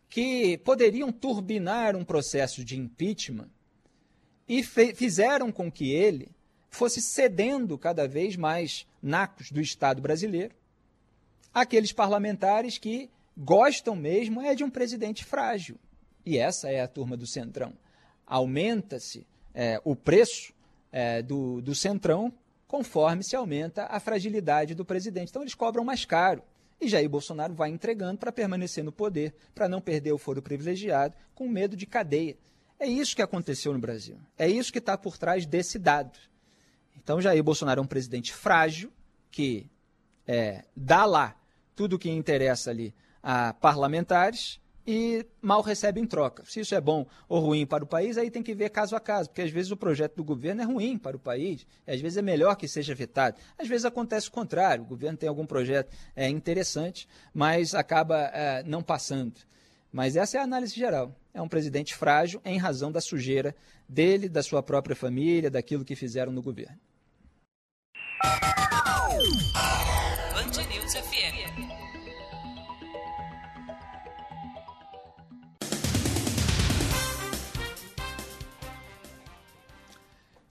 que 0.08 0.58
poderiam 0.58 1.10
turbinar 1.10 1.96
um 1.96 2.04
processo 2.04 2.64
de 2.64 2.78
impeachment 2.78 3.48
e 4.46 4.62
fizeram 4.62 5.50
com 5.50 5.70
que 5.70 5.90
ele 5.90 6.28
fosse 6.68 7.00
cedendo 7.00 7.76
cada 7.76 8.06
vez 8.06 8.36
mais 8.36 8.86
nacos 9.02 9.50
do 9.50 9.60
Estado 9.60 10.00
brasileiro 10.00 10.59
aqueles 11.52 11.92
parlamentares 11.92 12.78
que 12.78 13.10
gostam 13.36 13.96
mesmo 13.96 14.40
é 14.40 14.54
de 14.54 14.64
um 14.64 14.70
presidente 14.70 15.24
frágil. 15.24 15.76
E 16.24 16.38
essa 16.38 16.70
é 16.70 16.80
a 16.80 16.88
turma 16.88 17.16
do 17.16 17.26
Centrão. 17.26 17.72
Aumenta-se 18.26 19.26
é, 19.54 19.80
o 19.84 19.96
preço 19.96 20.52
é, 20.92 21.22
do, 21.22 21.60
do 21.60 21.74
Centrão 21.74 22.32
conforme 22.66 23.24
se 23.24 23.34
aumenta 23.34 23.86
a 23.86 23.98
fragilidade 23.98 24.74
do 24.74 24.84
presidente. 24.84 25.30
Então 25.30 25.42
eles 25.42 25.54
cobram 25.54 25.84
mais 25.84 26.04
caro. 26.04 26.42
E 26.80 26.88
Jair 26.88 27.08
Bolsonaro 27.08 27.52
vai 27.52 27.68
entregando 27.68 28.18
para 28.18 28.30
permanecer 28.32 28.84
no 28.84 28.92
poder, 28.92 29.34
para 29.54 29.68
não 29.68 29.80
perder 29.80 30.12
o 30.12 30.18
foro 30.18 30.40
privilegiado, 30.40 31.14
com 31.34 31.48
medo 31.48 31.76
de 31.76 31.84
cadeia. 31.84 32.38
É 32.78 32.86
isso 32.86 33.14
que 33.14 33.22
aconteceu 33.22 33.72
no 33.72 33.78
Brasil. 33.78 34.16
É 34.38 34.48
isso 34.48 34.72
que 34.72 34.78
está 34.78 34.96
por 34.96 35.18
trás 35.18 35.44
desse 35.44 35.78
dado. 35.78 36.18
Então 36.96 37.20
Jair 37.20 37.42
Bolsonaro 37.42 37.80
é 37.80 37.82
um 37.82 37.86
presidente 37.86 38.32
frágil, 38.32 38.92
que 39.30 39.68
é, 40.26 40.64
dá 40.76 41.04
lá 41.04 41.36
tudo 41.80 41.98
que 41.98 42.10
interessa 42.10 42.68
ali 42.68 42.94
a 43.22 43.54
parlamentares 43.54 44.60
e 44.86 45.24
mal 45.40 45.62
recebe 45.62 45.98
em 45.98 46.04
troca. 46.04 46.44
Se 46.44 46.60
isso 46.60 46.74
é 46.74 46.80
bom 46.80 47.06
ou 47.26 47.40
ruim 47.40 47.64
para 47.64 47.82
o 47.82 47.86
país, 47.86 48.18
aí 48.18 48.30
tem 48.30 48.42
que 48.42 48.54
ver 48.54 48.68
caso 48.68 48.94
a 48.94 49.00
caso, 49.00 49.30
porque 49.30 49.40
às 49.40 49.50
vezes 49.50 49.72
o 49.72 49.78
projeto 49.78 50.16
do 50.16 50.22
governo 50.22 50.60
é 50.60 50.64
ruim 50.66 50.98
para 50.98 51.16
o 51.16 51.18
país, 51.18 51.66
às 51.86 51.98
vezes 51.98 52.18
é 52.18 52.22
melhor 52.22 52.54
que 52.54 52.68
seja 52.68 52.94
vetado. 52.94 53.38
Às 53.56 53.66
vezes 53.66 53.86
acontece 53.86 54.28
o 54.28 54.30
contrário, 54.30 54.84
o 54.84 54.86
governo 54.86 55.16
tem 55.16 55.26
algum 55.26 55.46
projeto 55.46 55.90
é, 56.14 56.28
interessante, 56.28 57.08
mas 57.32 57.74
acaba 57.74 58.24
é, 58.26 58.62
não 58.62 58.82
passando. 58.82 59.40
Mas 59.90 60.16
essa 60.16 60.36
é 60.36 60.40
a 60.40 60.44
análise 60.44 60.74
geral. 60.74 61.16
É 61.32 61.40
um 61.40 61.48
presidente 61.48 61.94
frágil 61.94 62.42
em 62.44 62.58
razão 62.58 62.92
da 62.92 63.00
sujeira 63.00 63.56
dele, 63.88 64.28
da 64.28 64.42
sua 64.42 64.62
própria 64.62 64.94
família, 64.94 65.50
daquilo 65.50 65.82
que 65.82 65.96
fizeram 65.96 66.30
no 66.30 66.42
governo. 66.42 66.78
Band 70.50 70.66
News 70.68 70.94
FM. 70.94 71.69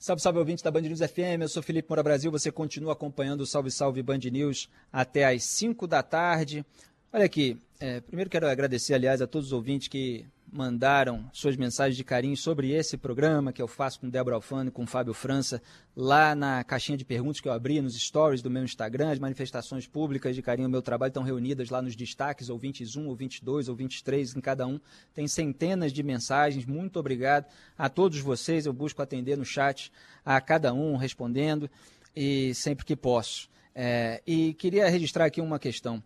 Salve, 0.02 0.22
salve 0.22 0.39
ouvintes 0.39 0.64
da 0.64 0.72
Band 0.72 0.84
News 0.84 1.02
FM, 1.02 1.41
eu 1.41 1.50
sou 1.50 1.62
Felipe 1.62 1.89
Moura 1.89 2.02
Brasil, 2.02 2.32
você 2.32 2.50
continua 2.50 2.93
acompanhando 2.93 3.41
o 3.41 3.45
Salve 3.45 3.70
Salve 3.70 4.02
Band 4.02 4.20
News 4.32 4.70
até 4.93 5.26
às 5.26 5.43
5 5.43 5.86
da 5.86 6.02
tarde. 6.02 6.66
Olha 7.12 7.26
aqui, 7.26 7.60
é, 7.80 7.99
primeiro 8.01 8.30
quero 8.30 8.47
agradecer, 8.47 8.93
aliás, 8.93 9.20
a 9.20 9.26
todos 9.26 9.47
os 9.47 9.53
ouvintes 9.53 9.88
que 9.88 10.28
mandaram 10.51 11.28
suas 11.34 11.57
mensagens 11.57 11.97
de 11.97 12.03
carinho 12.03 12.38
sobre 12.38 12.72
esse 12.72 12.97
programa 12.97 13.51
que 13.51 13.60
eu 13.60 13.68
faço 13.68 13.99
com 13.99 14.07
Débora 14.07 14.36
Alfano 14.36 14.70
e 14.70 14.72
com 14.72 14.86
Fábio 14.86 15.12
França, 15.12 15.60
lá 15.95 16.36
na 16.36 16.64
caixinha 16.64 16.95
de 16.95 17.03
perguntas 17.03 17.41
que 17.41 17.47
eu 17.47 17.51
abri 17.51 17.82
nos 17.82 17.99
stories 17.99 18.43
do 18.43 18.49
meu 18.51 18.64
Instagram, 18.64 19.10
as 19.10 19.18
manifestações 19.18 19.88
públicas 19.88 20.36
de 20.36 20.43
carinho 20.43 20.68
ao 20.68 20.72
meu 20.72 20.84
trabalho 20.84 21.10
estão 21.10 21.24
reunidas 21.24 21.72
lá 21.72 21.82
nos 21.82 21.95
destaques, 21.95 22.47
ou 22.47 22.60
21, 22.60 23.07
ou 23.07 23.16
22, 23.16 23.70
ou 23.70 23.76
23 23.76 24.36
em 24.36 24.39
cada 24.39 24.68
um. 24.68 24.80
Tem 25.12 25.28
centenas 25.28 25.91
de 25.91 26.03
mensagens, 26.03 26.64
muito 26.68 26.99
obrigado 26.99 27.47
a 27.76 27.89
todos 27.89 28.20
vocês, 28.20 28.68
eu 28.68 28.74
busco 28.74 29.01
atender 29.01 29.36
no 29.36 29.45
chat 29.45 29.91
a 30.24 30.39
cada 30.39 30.72
um, 30.76 30.95
respondendo, 30.95 31.68
e 32.16 32.53
sempre 32.53 32.86
que 32.86 32.95
posso. 32.95 33.49
É, 33.74 34.22
e 34.28 34.53
queria 34.53 34.88
registrar 34.88 35.26
aqui 35.26 35.41
uma 35.41 35.57
questão. 35.57 36.03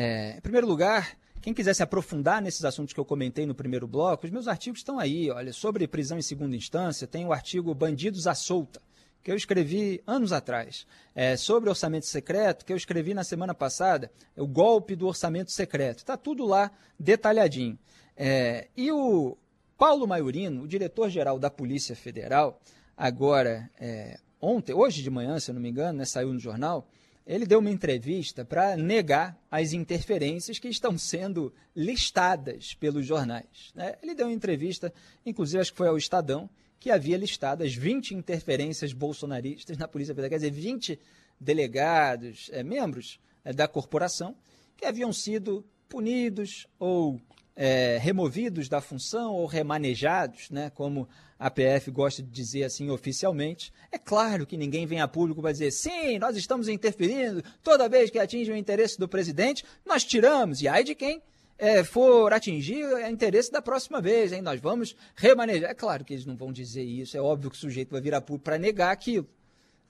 É, 0.00 0.36
em 0.36 0.40
primeiro 0.40 0.64
lugar, 0.64 1.18
quem 1.40 1.52
quiser 1.52 1.74
se 1.74 1.82
aprofundar 1.82 2.40
nesses 2.40 2.64
assuntos 2.64 2.94
que 2.94 3.00
eu 3.00 3.04
comentei 3.04 3.44
no 3.46 3.52
primeiro 3.52 3.88
bloco, 3.88 4.26
os 4.26 4.30
meus 4.30 4.46
artigos 4.46 4.78
estão 4.78 4.96
aí. 4.96 5.28
Olha, 5.28 5.52
sobre 5.52 5.88
prisão 5.88 6.16
em 6.16 6.22
segunda 6.22 6.54
instância, 6.54 7.04
tem 7.04 7.26
o 7.26 7.32
artigo 7.32 7.74
Bandidos 7.74 8.28
à 8.28 8.32
Solta, 8.32 8.80
que 9.24 9.32
eu 9.32 9.34
escrevi 9.34 10.00
anos 10.06 10.32
atrás. 10.32 10.86
É, 11.16 11.36
sobre 11.36 11.68
orçamento 11.68 12.06
secreto, 12.06 12.64
que 12.64 12.72
eu 12.72 12.76
escrevi 12.76 13.12
na 13.12 13.24
semana 13.24 13.52
passada, 13.52 14.08
o 14.36 14.46
golpe 14.46 14.94
do 14.94 15.08
orçamento 15.08 15.50
secreto. 15.50 15.98
Está 15.98 16.16
tudo 16.16 16.46
lá 16.46 16.70
detalhadinho. 16.96 17.76
É, 18.16 18.68
e 18.76 18.92
o 18.92 19.36
Paulo 19.76 20.06
Maiorino, 20.06 20.62
o 20.62 20.68
diretor-geral 20.68 21.40
da 21.40 21.50
Polícia 21.50 21.96
Federal, 21.96 22.60
agora, 22.96 23.68
é, 23.80 24.20
ontem, 24.40 24.72
hoje 24.72 25.02
de 25.02 25.10
manhã, 25.10 25.40
se 25.40 25.50
eu 25.50 25.56
não 25.56 25.60
me 25.60 25.70
engano, 25.70 25.98
né, 25.98 26.04
saiu 26.04 26.32
no 26.32 26.38
jornal, 26.38 26.86
ele 27.28 27.44
deu 27.44 27.58
uma 27.58 27.70
entrevista 27.70 28.42
para 28.42 28.74
negar 28.74 29.38
as 29.50 29.74
interferências 29.74 30.58
que 30.58 30.66
estão 30.66 30.96
sendo 30.96 31.52
listadas 31.76 32.72
pelos 32.72 33.04
jornais. 33.04 33.70
Né? 33.74 33.96
Ele 34.02 34.14
deu 34.14 34.28
uma 34.28 34.32
entrevista, 34.32 34.90
inclusive 35.26 35.60
acho 35.60 35.72
que 35.72 35.76
foi 35.76 35.88
ao 35.88 35.98
Estadão, 35.98 36.48
que 36.80 36.90
havia 36.90 37.18
listado 37.18 37.62
as 37.62 37.74
20 37.74 38.14
interferências 38.14 38.94
bolsonaristas 38.94 39.76
na 39.76 39.86
Polícia 39.86 40.14
Federal, 40.14 40.30
quer 40.30 40.48
dizer, 40.48 40.52
20 40.52 40.98
delegados, 41.38 42.48
é, 42.50 42.62
membros 42.62 43.20
é, 43.44 43.52
da 43.52 43.68
corporação, 43.68 44.34
que 44.74 44.86
haviam 44.86 45.12
sido 45.12 45.62
punidos 45.86 46.66
ou 46.78 47.20
é, 47.60 47.98
removidos 48.00 48.68
da 48.68 48.80
função 48.80 49.34
ou 49.34 49.44
remanejados, 49.44 50.48
né, 50.48 50.70
como 50.70 51.08
a 51.36 51.50
PF 51.50 51.90
gosta 51.90 52.22
de 52.22 52.30
dizer 52.30 52.62
assim 52.62 52.88
oficialmente. 52.88 53.72
É 53.90 53.98
claro 53.98 54.46
que 54.46 54.56
ninguém 54.56 54.86
vem 54.86 55.00
a 55.00 55.08
público 55.08 55.42
para 55.42 55.50
dizer 55.50 55.72
sim, 55.72 56.20
nós 56.20 56.36
estamos 56.36 56.68
interferindo, 56.68 57.42
toda 57.60 57.88
vez 57.88 58.10
que 58.10 58.18
atinge 58.18 58.52
o 58.52 58.56
interesse 58.56 58.96
do 58.96 59.08
presidente, 59.08 59.64
nós 59.84 60.04
tiramos, 60.04 60.62
e 60.62 60.68
ai 60.68 60.84
de 60.84 60.94
quem 60.94 61.20
é, 61.58 61.82
for 61.82 62.32
atingir 62.32 62.84
o 62.84 63.08
interesse 63.08 63.50
da 63.50 63.60
próxima 63.60 64.00
vez, 64.00 64.32
hein? 64.32 64.40
nós 64.40 64.60
vamos 64.60 64.94
remanejar. 65.16 65.68
É 65.72 65.74
claro 65.74 66.04
que 66.04 66.14
eles 66.14 66.24
não 66.24 66.36
vão 66.36 66.52
dizer 66.52 66.84
isso, 66.84 67.16
é 67.16 67.20
óbvio 67.20 67.50
que 67.50 67.56
o 67.56 67.60
sujeito 67.60 67.90
vai 67.90 68.00
vir 68.00 68.14
a 68.14 68.20
público 68.20 68.44
para 68.44 68.56
negar 68.56 68.92
aquilo, 68.92 69.28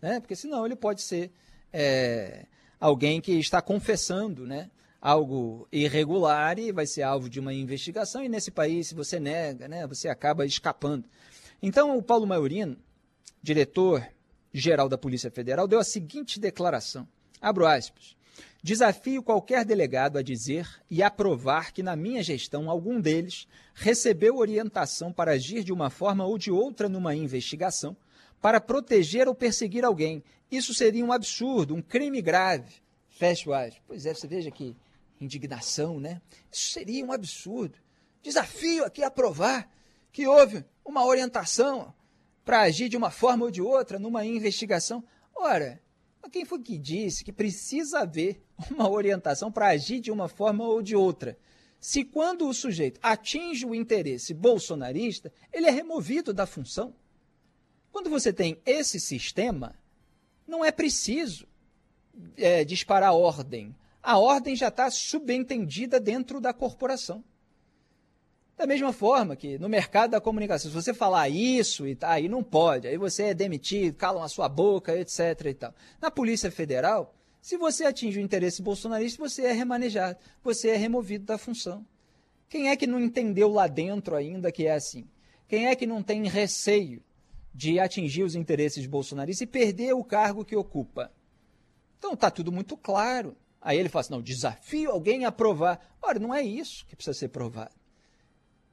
né? 0.01 0.21
porque 0.21 0.35
senão 0.35 0.65
ele 0.65 0.75
pode 0.75 1.03
ser 1.03 1.31
é, 1.71 2.47
alguém 2.81 3.21
que 3.21 3.33
está 3.33 3.61
confessando, 3.61 4.47
né? 4.47 4.71
Algo 5.01 5.69
irregular 5.71 6.59
e 6.59 6.73
vai 6.73 6.87
ser 6.87 7.03
alvo 7.03 7.29
de 7.29 7.39
uma 7.41 7.55
investigação. 7.55 8.23
E 8.23 8.29
nesse 8.29 8.51
país, 8.51 8.89
se 8.89 8.95
você 8.95 9.21
nega, 9.21 9.69
né, 9.69 9.87
você 9.87 10.09
acaba 10.09 10.45
escapando. 10.45 11.05
Então, 11.63 11.97
o 11.97 12.03
Paulo 12.03 12.27
Maiorino, 12.27 12.77
diretor-geral 13.43 14.89
da 14.89 14.99
Polícia 14.99 15.31
Federal, 15.31 15.67
deu 15.67 15.79
a 15.79 15.85
seguinte 15.85 16.39
declaração: 16.39 17.07
abro 17.41 17.67
aspas. 17.67 18.17
Desafio 18.61 19.23
qualquer 19.23 19.65
delegado 19.65 20.19
a 20.19 20.23
dizer 20.23 20.69
e 20.91 21.01
aprovar 21.01 21.73
que, 21.73 21.83
na 21.83 21.95
minha 21.95 22.23
gestão, 22.25 22.69
algum 22.69 23.01
deles 23.01 23.47
recebeu 23.73 24.37
orientação 24.37 25.13
para 25.13 25.33
agir 25.33 25.63
de 25.63 25.73
uma 25.73 25.91
forma 25.91 26.27
ou 26.27 26.37
de 26.37 26.51
outra 26.51 26.89
numa 26.89 27.15
investigação 27.15 27.97
para 28.41 28.61
proteger 28.61 29.29
ou 29.29 29.35
perseguir 29.35 29.85
alguém. 29.85 30.23
Isso 30.51 30.75
seria 30.75 31.05
um 31.05 31.13
absurdo, 31.13 31.75
um 31.75 31.83
crime 31.83 32.21
grave. 32.21 32.75
Fecha 33.09 33.49
o 33.49 33.55
aspas. 33.55 33.81
Pois 33.87 34.07
é, 34.07 34.15
você 34.15 34.27
veja 34.27 34.51
que 34.51 34.77
indignação, 35.21 35.99
né? 36.01 36.21
Isso 36.51 36.71
seria 36.71 37.05
um 37.05 37.13
absurdo. 37.13 37.79
Desafio 38.23 38.85
aqui 38.85 39.03
a 39.03 39.11
provar 39.11 39.71
que 40.13 40.27
houve 40.27 40.65
uma 40.85 41.05
orientação 41.05 41.95
para 42.45 42.63
agir 42.63 42.89
de 42.89 42.97
uma 42.97 43.11
forma 43.11 43.45
ou 43.45 43.51
de 43.51 43.61
outra 43.61 43.99
numa 43.99 44.25
investigação. 44.25 45.05
Ora, 45.35 45.81
quem 46.31 46.45
foi 46.45 46.61
que 46.61 46.79
disse 46.79 47.25
que 47.25 47.33
precisa 47.33 48.01
haver 48.01 48.43
uma 48.71 48.89
orientação 48.89 49.51
para 49.51 49.69
agir 49.69 50.01
de 50.01 50.11
uma 50.11 50.29
forma 50.29 50.65
ou 50.65 50.83
de 50.83 50.97
outra? 50.97 51.39
Se 51.81 52.05
quando 52.05 52.49
o 52.49 52.55
sujeito 52.55 52.99
atinge 53.03 53.65
o 53.65 53.75
interesse 53.75 54.35
bolsonarista, 54.35 55.33
ele 55.53 55.67
é 55.67 55.71
removido 55.71 56.35
da 56.35 56.47
função. 56.47 56.95
Quando 57.93 58.11
você 58.11 58.33
tem 58.33 58.61
esse 58.67 58.99
sistema, 58.99 59.75
não 60.47 60.65
é 60.65 60.73
preciso 60.73 61.47
é, 62.37 62.65
disparar 62.65 63.15
ordem 63.15 63.75
a 64.03 64.19
ordem 64.19 64.55
já 64.57 64.69
está 64.69 64.91
subentendida 64.91 65.99
dentro 66.01 66.41
da 66.41 66.53
corporação. 66.53 67.23
Da 68.57 68.67
mesma 68.67 68.93
forma 68.93 69.37
que 69.37 69.57
no 69.57 69.69
mercado 69.69 70.11
da 70.11 70.21
comunicação, 70.21 70.69
se 70.69 70.75
você 70.75 70.93
falar 70.93 71.29
isso 71.29 71.87
e 71.87 71.95
tá, 71.95 72.11
aí 72.11 72.29
não 72.29 72.43
pode, 72.43 72.89
aí 72.89 72.97
você 72.97 73.25
é 73.25 73.35
demitido, 73.35 73.95
calam 73.95 74.23
a 74.23 74.29
sua 74.29 74.49
boca, 74.49 74.99
etc. 74.99 75.47
E 75.47 75.55
tal. 75.55 75.75
Na 76.01 76.11
Polícia 76.11 76.51
Federal, 76.51 77.15
se 77.41 77.57
você 77.57 77.85
atinge 77.85 78.19
o 78.19 78.23
interesse 78.23 78.61
bolsonarista, 78.61 79.23
você 79.23 79.43
é 79.43 79.53
remanejado, 79.53 80.19
você 80.43 80.71
é 80.71 80.77
removido 80.77 81.25
da 81.25 81.39
função. 81.39 81.87
Quem 82.49 82.69
é 82.69 82.77
que 82.77 82.87
não 82.87 82.99
entendeu 82.99 83.49
lá 83.49 83.69
dentro 83.69 84.17
ainda 84.17 84.51
que 84.51 84.67
é 84.67 84.73
assim? 84.73 85.07
Quem 85.47 85.69
é 85.69 85.77
que 85.77 85.87
não 85.87 86.03
tem 86.03 86.27
receio 86.27 87.03
de 87.55 87.79
atingir 87.79 88.23
os 88.23 88.35
interesses 88.35 88.87
bolsonaristas 88.87 89.43
e 89.43 89.47
perder 89.47 89.93
o 89.95 90.03
cargo 90.03 90.45
que 90.45 90.57
ocupa? 90.57 91.13
Então 91.99 92.15
está 92.15 92.31
tudo 92.31 92.51
muito 92.51 92.77
claro. 92.77 93.37
Aí 93.61 93.79
ele 93.79 93.89
fala 93.89 94.01
assim: 94.01 94.13
não, 94.13 94.23
desafio 94.23 94.91
alguém 94.91 95.25
a 95.25 95.33
provar. 95.33 95.97
Ora, 96.01 96.19
não 96.19 96.35
é 96.35 96.43
isso 96.43 96.87
que 96.87 96.97
precisa 96.97 97.19
ser 97.19 97.29
provado. 97.29 97.75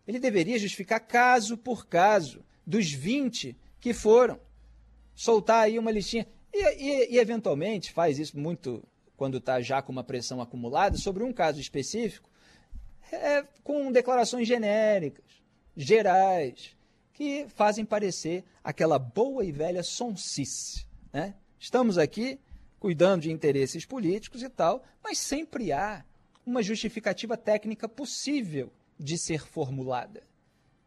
Ele 0.08 0.20
deveria 0.20 0.60
justificar 0.60 1.00
caso 1.00 1.58
por 1.58 1.88
caso, 1.88 2.44
dos 2.66 2.92
20 2.92 3.58
que 3.80 3.94
foram. 3.94 4.40
Soltar 5.16 5.64
aí 5.64 5.80
uma 5.80 5.92
listinha. 5.92 6.28
E, 6.54 6.64
e, 6.64 7.16
e 7.16 7.18
eventualmente 7.18 7.92
faz 7.92 8.20
isso 8.20 8.38
muito 8.38 8.84
quando 9.18 9.38
está 9.38 9.62
já 9.62 9.82
com 9.82 9.92
uma 9.92 10.04
pressão 10.04 10.42
acumulada, 10.42 10.98
sobre 10.98 11.24
um 11.24 11.32
caso 11.32 11.60
específico, 11.60 12.30
é, 13.12 13.44
com 13.64 13.92
declarações 13.92 14.48
genéricas, 14.48 15.26
gerais, 15.76 16.76
que 17.14 17.48
fazem 17.56 17.86
parecer 17.86 18.44
aquela 18.64 19.00
boa 19.00 19.46
e 19.46 19.52
velha 19.52 19.84
sonsice. 19.84 20.86
Né? 21.14 21.34
Estamos 21.58 21.98
aqui 21.98 22.40
cuidando 22.80 23.22
de 23.22 23.32
interesses 23.32 23.86
políticos 23.86 24.44
e 24.44 24.50
tal, 24.50 24.84
mas 25.04 25.18
sempre 25.18 25.72
há 25.72 26.04
uma 26.46 26.62
justificativa 26.62 27.36
técnica 27.36 27.90
possível 27.90 28.72
de 29.00 29.18
ser 29.18 29.42
formulada. 29.46 30.24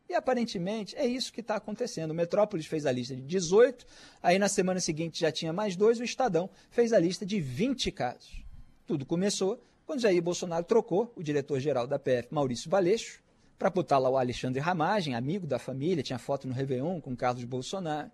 E 0.09 0.15
aparentemente 0.15 0.97
é 0.97 1.07
isso 1.07 1.33
que 1.33 1.41
está 1.41 1.57
acontecendo. 1.57 2.13
O 2.13 2.15
Metrópolis 2.15 2.67
fez 2.67 2.87
a 2.87 2.93
lista 2.93 3.15
de 3.15 3.23
18, 3.23 3.85
aí 4.23 4.39
na 4.39 4.49
semana 4.49 4.81
seguinte 4.81 5.21
já 5.21 5.31
tinha 5.31 5.53
mais 5.53 5.77
dois, 5.77 6.01
o 6.01 6.05
Estadão 6.05 6.49
fez 6.71 6.93
a 6.93 6.99
lista 6.99 7.27
de 7.27 7.41
20 7.41 7.91
casos. 7.93 8.43
Tudo 8.87 9.05
começou 9.05 9.63
quando 9.85 10.01
Jair 10.01 10.23
Bolsonaro 10.23 10.65
trocou 10.65 11.13
o 11.15 11.23
diretor-geral 11.23 11.87
da 11.87 11.99
PF, 11.99 12.29
Maurício 12.31 12.71
Baleixo, 12.71 13.23
para 13.59 13.69
botar 13.69 13.99
lá 13.99 14.09
o 14.09 14.17
Alexandre 14.17 14.61
Ramagem, 14.61 15.15
amigo 15.15 15.47
da 15.47 15.59
família, 15.59 16.03
tinha 16.03 16.19
foto 16.19 16.47
no 16.47 16.55
Réveillon 16.55 17.01
com 17.01 17.17
Carlos 17.17 17.45
Bolsonaro. 17.45 18.11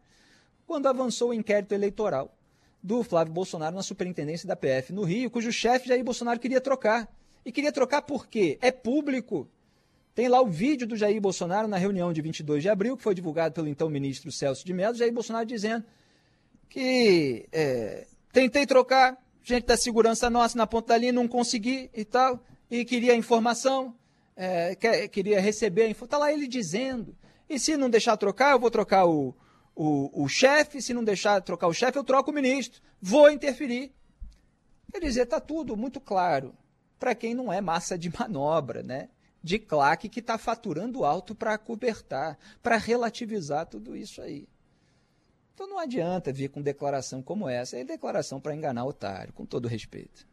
Quando 0.67 0.87
avançou 0.87 1.31
o 1.31 1.35
inquérito 1.35 1.75
eleitoral, 1.75 2.35
do 2.85 3.03
Flávio 3.03 3.33
Bolsonaro 3.33 3.75
na 3.75 3.83
superintendência 3.83 4.47
da 4.47 4.55
PF 4.55 4.93
no 4.93 5.05
Rio, 5.05 5.31
cujo 5.31 5.51
chefe 5.51 5.89
Jair 5.89 6.05
Bolsonaro 6.05 6.39
queria 6.39 6.61
trocar. 6.61 7.11
E 7.43 7.51
queria 7.51 7.73
trocar 7.73 8.03
por 8.03 8.27
quê? 8.27 8.59
É 8.61 8.71
público. 8.71 9.49
Tem 10.15 10.29
lá 10.29 10.43
o 10.43 10.47
vídeo 10.47 10.87
do 10.87 10.95
Jair 10.95 11.19
Bolsonaro 11.19 11.67
na 11.67 11.79
reunião 11.79 12.13
de 12.13 12.21
22 12.21 12.63
de 12.63 12.69
abril, 12.69 12.95
que 12.95 13.03
foi 13.03 13.15
divulgado 13.15 13.55
pelo 13.55 13.69
então 13.69 13.89
ministro 13.89 14.31
Celso 14.31 14.67
de 14.67 14.75
Mello, 14.75 14.95
Jair 14.95 15.13
Bolsonaro 15.13 15.47
dizendo 15.47 15.83
que 16.69 17.49
é, 17.51 18.07
tentei 18.31 18.67
trocar 18.67 19.19
gente 19.43 19.65
da 19.65 19.79
segurança 19.79 20.29
nossa 20.29 20.59
na 20.59 20.67
ponta 20.67 20.89
da 20.89 20.99
linha, 20.99 21.13
não 21.13 21.27
consegui 21.27 21.91
e 21.95 22.05
tal, 22.05 22.39
e 22.71 22.85
queria 22.85 23.17
informação, 23.17 23.95
é, 24.37 24.77
queria 25.09 25.41
receber 25.41 25.85
a 25.85 25.89
informação. 25.89 26.05
Está 26.05 26.19
lá 26.19 26.31
ele 26.31 26.47
dizendo. 26.47 27.17
E 27.49 27.59
se 27.59 27.79
não 27.79 27.89
deixar 27.89 28.17
trocar, 28.19 28.53
eu 28.53 28.61
vou 28.61 28.71
trocar 28.71 29.07
o, 29.07 29.35
o, 29.75 30.25
o 30.25 30.29
chefe, 30.29 30.81
se 30.81 30.95
não 30.95 31.03
deixar 31.03 31.41
trocar 31.41 31.67
o 31.67 31.75
chefe, 31.75 31.99
eu 31.99 32.05
troco 32.05 32.31
o 32.31 32.35
ministro. 32.35 32.81
Vou 33.01 33.31
interferir. 33.31 33.93
Quer 34.93 35.01
dizer, 35.01 35.23
está 35.23 35.41
tudo 35.41 35.77
muito 35.77 36.01
claro 36.01 36.55
para 36.99 37.15
quem 37.15 37.35
não 37.35 37.53
é 37.53 37.61
massa 37.61 37.99
de 37.99 38.11
manobra, 38.17 38.83
né? 38.83 39.09
De 39.43 39.59
claque 39.59 40.09
que 40.09 40.21
está 40.21 40.39
faturando 40.39 41.05
alto 41.05 41.35
para 41.35 41.59
cobertar, 41.59 42.39
para 42.63 42.77
relativizar 42.77 43.67
tudo 43.67 43.97
isso 43.97 44.23
aí. 44.23 44.49
Então 45.53 45.69
não 45.69 45.79
adianta 45.79 46.33
vir 46.33 46.49
com 46.49 46.63
declaração 46.63 47.23
como 47.23 47.49
essa, 47.49 47.77
é 47.77 47.85
declaração 47.85 48.41
para 48.41 48.55
enganar 48.55 48.85
otário, 48.85 49.33
com 49.33 49.45
todo 49.45 49.69
respeito. 49.69 50.27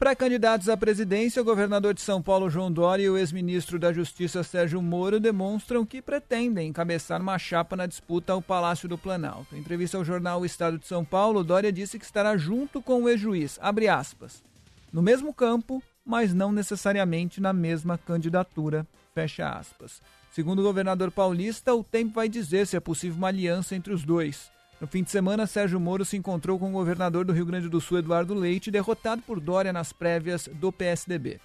Para 0.00 0.16
candidatos 0.16 0.70
à 0.70 0.78
presidência, 0.78 1.42
o 1.42 1.44
governador 1.44 1.92
de 1.92 2.00
São 2.00 2.22
Paulo, 2.22 2.48
João 2.48 2.72
Dória, 2.72 3.04
e 3.04 3.10
o 3.10 3.18
ex-ministro 3.18 3.78
da 3.78 3.92
Justiça, 3.92 4.42
Sérgio 4.42 4.80
Moro, 4.80 5.20
demonstram 5.20 5.84
que 5.84 6.00
pretendem 6.00 6.68
encabeçar 6.68 7.20
uma 7.20 7.38
chapa 7.38 7.76
na 7.76 7.84
disputa 7.84 8.32
ao 8.32 8.40
Palácio 8.40 8.88
do 8.88 8.96
Planalto. 8.96 9.54
Em 9.54 9.58
entrevista 9.58 9.98
ao 9.98 10.04
jornal 10.04 10.40
O 10.40 10.46
Estado 10.46 10.78
de 10.78 10.86
São 10.86 11.04
Paulo, 11.04 11.44
Dória 11.44 11.70
disse 11.70 11.98
que 11.98 12.04
estará 12.06 12.34
junto 12.38 12.80
com 12.80 13.02
o 13.02 13.10
ex-juiz, 13.10 13.58
aspas, 13.60 14.42
no 14.90 15.02
mesmo 15.02 15.34
campo, 15.34 15.82
mas 16.02 16.32
não 16.32 16.50
necessariamente 16.50 17.38
na 17.38 17.52
mesma 17.52 17.98
candidatura, 17.98 18.86
fecha 19.14 19.50
aspas. 19.50 20.00
Segundo 20.32 20.60
o 20.60 20.64
governador 20.64 21.10
paulista, 21.10 21.74
o 21.74 21.84
tempo 21.84 22.14
vai 22.14 22.26
dizer 22.26 22.66
se 22.66 22.74
é 22.74 22.80
possível 22.80 23.18
uma 23.18 23.28
aliança 23.28 23.76
entre 23.76 23.92
os 23.92 24.02
dois. 24.02 24.50
No 24.80 24.86
fim 24.86 25.02
de 25.02 25.10
semana, 25.10 25.46
Sérgio 25.46 25.78
Moro 25.78 26.06
se 26.06 26.16
encontrou 26.16 26.58
com 26.58 26.70
o 26.70 26.72
governador 26.72 27.26
do 27.26 27.34
Rio 27.34 27.44
Grande 27.44 27.68
do 27.68 27.82
Sul, 27.82 27.98
Eduardo 27.98 28.32
Leite, 28.32 28.70
derrotado 28.70 29.20
por 29.20 29.38
Dória 29.38 29.74
nas 29.74 29.92
prévias 29.92 30.48
do 30.54 30.72
PSDB. 30.72 31.38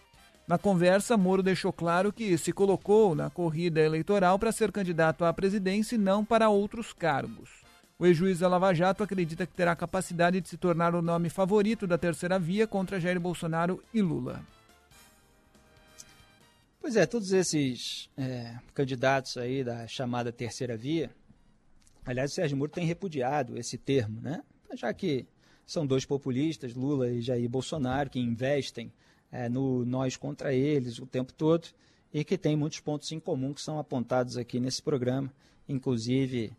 Na 0.47 0.57
conversa, 0.57 1.17
Moro 1.17 1.43
deixou 1.43 1.73
claro 1.73 2.13
que 2.13 2.37
se 2.37 2.53
colocou 2.53 3.13
na 3.13 3.29
corrida 3.29 3.81
eleitoral 3.81 4.39
para 4.39 4.53
ser 4.53 4.71
candidato 4.71 5.25
à 5.25 5.33
presidência 5.33 5.95
e 5.95 5.97
não 5.97 6.23
para 6.23 6.49
outros 6.49 6.93
cargos. 6.93 7.49
O 7.99 8.05
ex-juiz 8.05 8.39
da 8.39 8.47
Lava 8.47 8.73
Jato 8.73 9.03
acredita 9.03 9.45
que 9.45 9.53
terá 9.53 9.75
capacidade 9.75 10.39
de 10.39 10.47
se 10.47 10.55
tornar 10.55 10.95
o 10.95 11.01
nome 11.01 11.29
favorito 11.29 11.85
da 11.85 11.97
terceira 11.97 12.39
via 12.39 12.65
contra 12.65 13.01
Jair 13.01 13.19
Bolsonaro 13.19 13.83
e 13.93 14.01
Lula. 14.01 14.41
Pois 16.79 16.95
é, 16.95 17.05
todos 17.05 17.33
esses 17.33 18.09
é, 18.15 18.55
candidatos 18.73 19.37
aí 19.37 19.63
da 19.63 19.87
chamada 19.87 20.31
terceira 20.31 20.77
via, 20.77 21.09
Aliás, 22.05 22.31
o 22.31 22.35
Sérgio 22.35 22.57
Moro 22.57 22.71
tem 22.71 22.85
repudiado 22.85 23.57
esse 23.57 23.77
termo, 23.77 24.21
né? 24.21 24.43
já 24.75 24.93
que 24.93 25.25
são 25.65 25.85
dois 25.85 26.05
populistas, 26.05 26.75
Lula 26.75 27.09
e 27.09 27.21
Jair 27.21 27.49
Bolsonaro, 27.49 28.09
que 28.09 28.19
investem 28.19 28.91
é, 29.31 29.49
no 29.49 29.83
nós 29.85 30.15
contra 30.15 30.53
eles 30.53 30.99
o 30.99 31.07
tempo 31.07 31.33
todo 31.33 31.67
e 32.13 32.23
que 32.23 32.37
tem 32.37 32.55
muitos 32.55 32.79
pontos 32.79 33.11
em 33.11 33.19
comum 33.19 33.53
que 33.53 33.61
são 33.61 33.79
apontados 33.79 34.37
aqui 34.37 34.59
nesse 34.59 34.81
programa, 34.81 35.33
inclusive 35.67 36.53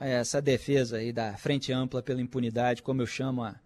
essa 0.00 0.40
defesa 0.40 0.98
aí 0.98 1.12
da 1.12 1.36
frente 1.36 1.72
ampla 1.72 2.02
pela 2.02 2.20
impunidade, 2.20 2.82
como 2.82 3.02
eu 3.02 3.06
chamo 3.06 3.42
a, 3.42 3.60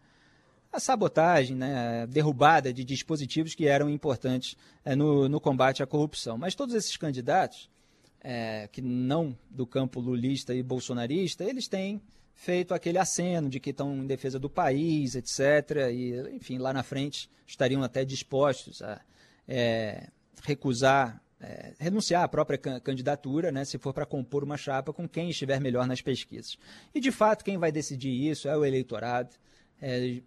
a 0.72 0.80
sabotagem, 0.80 1.56
né, 1.56 2.02
a 2.02 2.06
derrubada 2.06 2.72
de 2.72 2.84
dispositivos 2.84 3.54
que 3.54 3.66
eram 3.66 3.88
importantes 3.88 4.56
é, 4.84 4.96
no, 4.96 5.28
no, 5.28 5.40
combate 5.40 5.82
à 5.82 5.86
corrupção. 5.86 6.38
Mas 6.38 6.54
todos 6.54 6.74
esses 6.74 6.96
candidatos, 6.96 7.70
é, 8.22 8.68
que 8.70 8.80
não 8.80 9.36
do 9.50 9.66
campo 9.66 10.00
lulista 10.00 10.54
e 10.54 10.62
bolsonarista, 10.62 11.44
eles 11.44 11.66
têm 11.66 12.00
feito 12.34 12.72
aquele 12.72 12.98
aceno 12.98 13.48
de 13.48 13.60
que 13.60 13.70
estão 13.70 13.94
em 13.96 14.06
defesa 14.06 14.38
do 14.38 14.48
país, 14.48 15.14
etc. 15.14 15.90
E, 15.92 16.34
enfim, 16.34 16.58
lá 16.58 16.72
na 16.72 16.82
frente 16.82 17.28
estariam 17.46 17.82
até 17.82 18.04
dispostos 18.04 18.80
a 18.82 19.00
é, 19.46 20.08
recusar 20.42 21.20
é, 21.42 21.74
renunciar 21.78 22.22
à 22.22 22.28
própria 22.28 22.56
candidatura, 22.56 23.50
né, 23.50 23.64
se 23.64 23.76
for 23.76 23.92
para 23.92 24.06
compor 24.06 24.44
uma 24.44 24.56
chapa 24.56 24.92
com 24.92 25.08
quem 25.08 25.28
estiver 25.28 25.60
melhor 25.60 25.88
nas 25.88 26.00
pesquisas. 26.00 26.56
E, 26.94 27.00
de 27.00 27.10
fato, 27.10 27.44
quem 27.44 27.58
vai 27.58 27.72
decidir 27.72 28.30
isso 28.30 28.48
é 28.48 28.56
o 28.56 28.64
eleitorado, 28.64 29.34
é, 29.80 30.22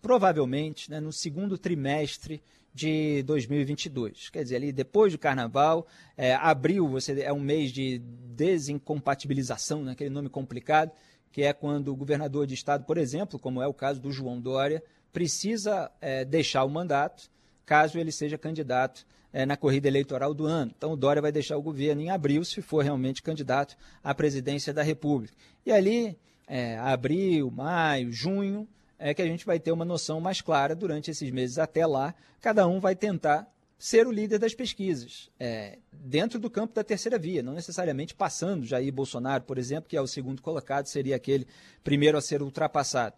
provavelmente 0.00 0.88
né, 0.90 1.00
no 1.00 1.12
segundo 1.12 1.58
trimestre 1.58 2.40
de 2.74 3.22
2022. 3.22 4.30
Quer 4.30 4.42
dizer, 4.42 4.56
ali 4.56 4.72
depois 4.72 5.12
do 5.12 5.18
carnaval, 5.18 5.86
é, 6.16 6.34
abril 6.34 6.88
você, 6.88 7.20
é 7.22 7.32
um 7.32 7.40
mês 7.40 7.70
de 7.70 7.98
desincompatibilização, 7.98 9.84
né, 9.84 9.92
aquele 9.92 10.10
nome 10.10 10.28
complicado, 10.28 10.90
que 11.30 11.42
é 11.42 11.52
quando 11.52 11.88
o 11.88 11.96
governador 11.96 12.46
de 12.46 12.54
estado, 12.54 12.84
por 12.84 12.98
exemplo, 12.98 13.38
como 13.38 13.62
é 13.62 13.66
o 13.66 13.74
caso 13.74 14.00
do 14.00 14.10
João 14.10 14.40
Dória, 14.40 14.82
precisa 15.12 15.90
é, 16.00 16.24
deixar 16.24 16.64
o 16.64 16.70
mandato 16.70 17.30
caso 17.64 17.98
ele 17.98 18.12
seja 18.12 18.36
candidato 18.36 19.06
é, 19.32 19.44
na 19.44 19.56
corrida 19.56 19.88
eleitoral 19.88 20.32
do 20.32 20.46
ano. 20.46 20.72
Então, 20.76 20.92
o 20.92 20.96
Dória 20.96 21.20
vai 21.20 21.32
deixar 21.32 21.56
o 21.56 21.62
governo 21.62 22.02
em 22.02 22.10
abril, 22.10 22.44
se 22.44 22.62
for 22.62 22.84
realmente 22.84 23.22
candidato 23.22 23.76
à 24.02 24.14
presidência 24.14 24.72
da 24.72 24.82
República. 24.82 25.34
E 25.64 25.72
ali, 25.72 26.16
é, 26.46 26.78
abril, 26.78 27.50
maio, 27.50 28.12
junho, 28.12 28.68
é 28.98 29.12
que 29.12 29.22
a 29.22 29.26
gente 29.26 29.44
vai 29.44 29.58
ter 29.58 29.72
uma 29.72 29.84
noção 29.84 30.20
mais 30.20 30.40
clara 30.40 30.74
durante 30.74 31.10
esses 31.10 31.30
meses 31.30 31.58
até 31.58 31.86
lá. 31.86 32.14
Cada 32.40 32.66
um 32.66 32.80
vai 32.80 32.94
tentar 32.94 33.48
ser 33.78 34.06
o 34.06 34.10
líder 34.10 34.38
das 34.38 34.54
pesquisas, 34.54 35.30
é, 35.38 35.78
dentro 35.92 36.38
do 36.38 36.48
campo 36.48 36.72
da 36.72 36.82
terceira 36.82 37.18
via, 37.18 37.42
não 37.42 37.52
necessariamente 37.52 38.14
passando 38.14 38.64
Jair 38.64 38.92
Bolsonaro, 38.92 39.44
por 39.44 39.58
exemplo, 39.58 39.90
que 39.90 39.96
é 39.96 40.00
o 40.00 40.06
segundo 40.06 40.40
colocado, 40.40 40.86
seria 40.86 41.16
aquele 41.16 41.46
primeiro 41.82 42.16
a 42.16 42.22
ser 42.22 42.40
ultrapassado. 42.40 43.14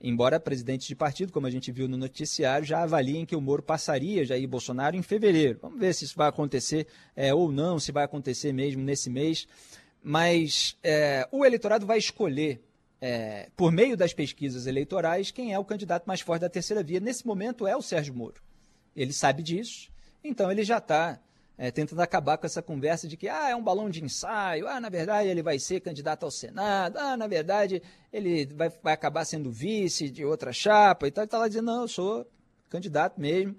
Embora 0.00 0.38
presidentes 0.38 0.86
de 0.86 0.94
partido, 0.94 1.32
como 1.32 1.46
a 1.46 1.50
gente 1.50 1.72
viu 1.72 1.88
no 1.88 1.96
noticiário, 1.96 2.66
já 2.66 2.82
avaliem 2.82 3.24
que 3.24 3.34
o 3.34 3.40
Moro 3.40 3.62
passaria 3.62 4.26
Jair 4.26 4.46
Bolsonaro 4.46 4.94
em 4.94 5.02
fevereiro. 5.02 5.58
Vamos 5.60 5.80
ver 5.80 5.94
se 5.94 6.04
isso 6.04 6.16
vai 6.16 6.28
acontecer 6.28 6.86
é, 7.14 7.34
ou 7.34 7.50
não, 7.50 7.78
se 7.78 7.92
vai 7.92 8.04
acontecer 8.04 8.52
mesmo 8.52 8.82
nesse 8.82 9.08
mês. 9.08 9.48
Mas 10.02 10.76
é, 10.82 11.26
o 11.32 11.44
eleitorado 11.44 11.86
vai 11.86 11.98
escolher, 11.98 12.60
é, 13.06 13.48
por 13.56 13.70
meio 13.70 13.96
das 13.96 14.12
pesquisas 14.12 14.66
eleitorais, 14.66 15.30
quem 15.30 15.54
é 15.54 15.58
o 15.58 15.64
candidato 15.64 16.06
mais 16.06 16.20
forte 16.20 16.40
da 16.40 16.48
terceira 16.48 16.82
via. 16.82 16.98
Nesse 16.98 17.24
momento 17.24 17.64
é 17.64 17.76
o 17.76 17.80
Sérgio 17.80 18.12
Moro. 18.12 18.42
Ele 18.96 19.12
sabe 19.12 19.44
disso, 19.44 19.90
então 20.24 20.50
ele 20.50 20.64
já 20.64 20.78
está 20.78 21.20
é, 21.56 21.70
tentando 21.70 22.02
acabar 22.02 22.36
com 22.36 22.46
essa 22.46 22.60
conversa 22.60 23.06
de 23.06 23.16
que 23.16 23.28
ah, 23.28 23.48
é 23.48 23.54
um 23.54 23.62
balão 23.62 23.88
de 23.88 24.02
ensaio, 24.02 24.66
ah, 24.66 24.80
na 24.80 24.88
verdade 24.88 25.28
ele 25.28 25.40
vai 25.40 25.56
ser 25.60 25.80
candidato 25.80 26.24
ao 26.24 26.32
Senado, 26.32 26.98
ah, 26.98 27.16
na 27.16 27.28
verdade 27.28 27.80
ele 28.12 28.46
vai, 28.46 28.70
vai 28.82 28.94
acabar 28.94 29.24
sendo 29.24 29.52
vice 29.52 30.10
de 30.10 30.24
outra 30.24 30.52
chapa 30.52 31.06
e 31.06 31.10
tal. 31.12 31.22
Ele 31.22 31.28
está 31.28 31.38
lá 31.38 31.46
dizendo, 31.46 31.66
não, 31.66 31.82
eu 31.82 31.88
sou 31.88 32.26
candidato 32.68 33.20
mesmo, 33.20 33.56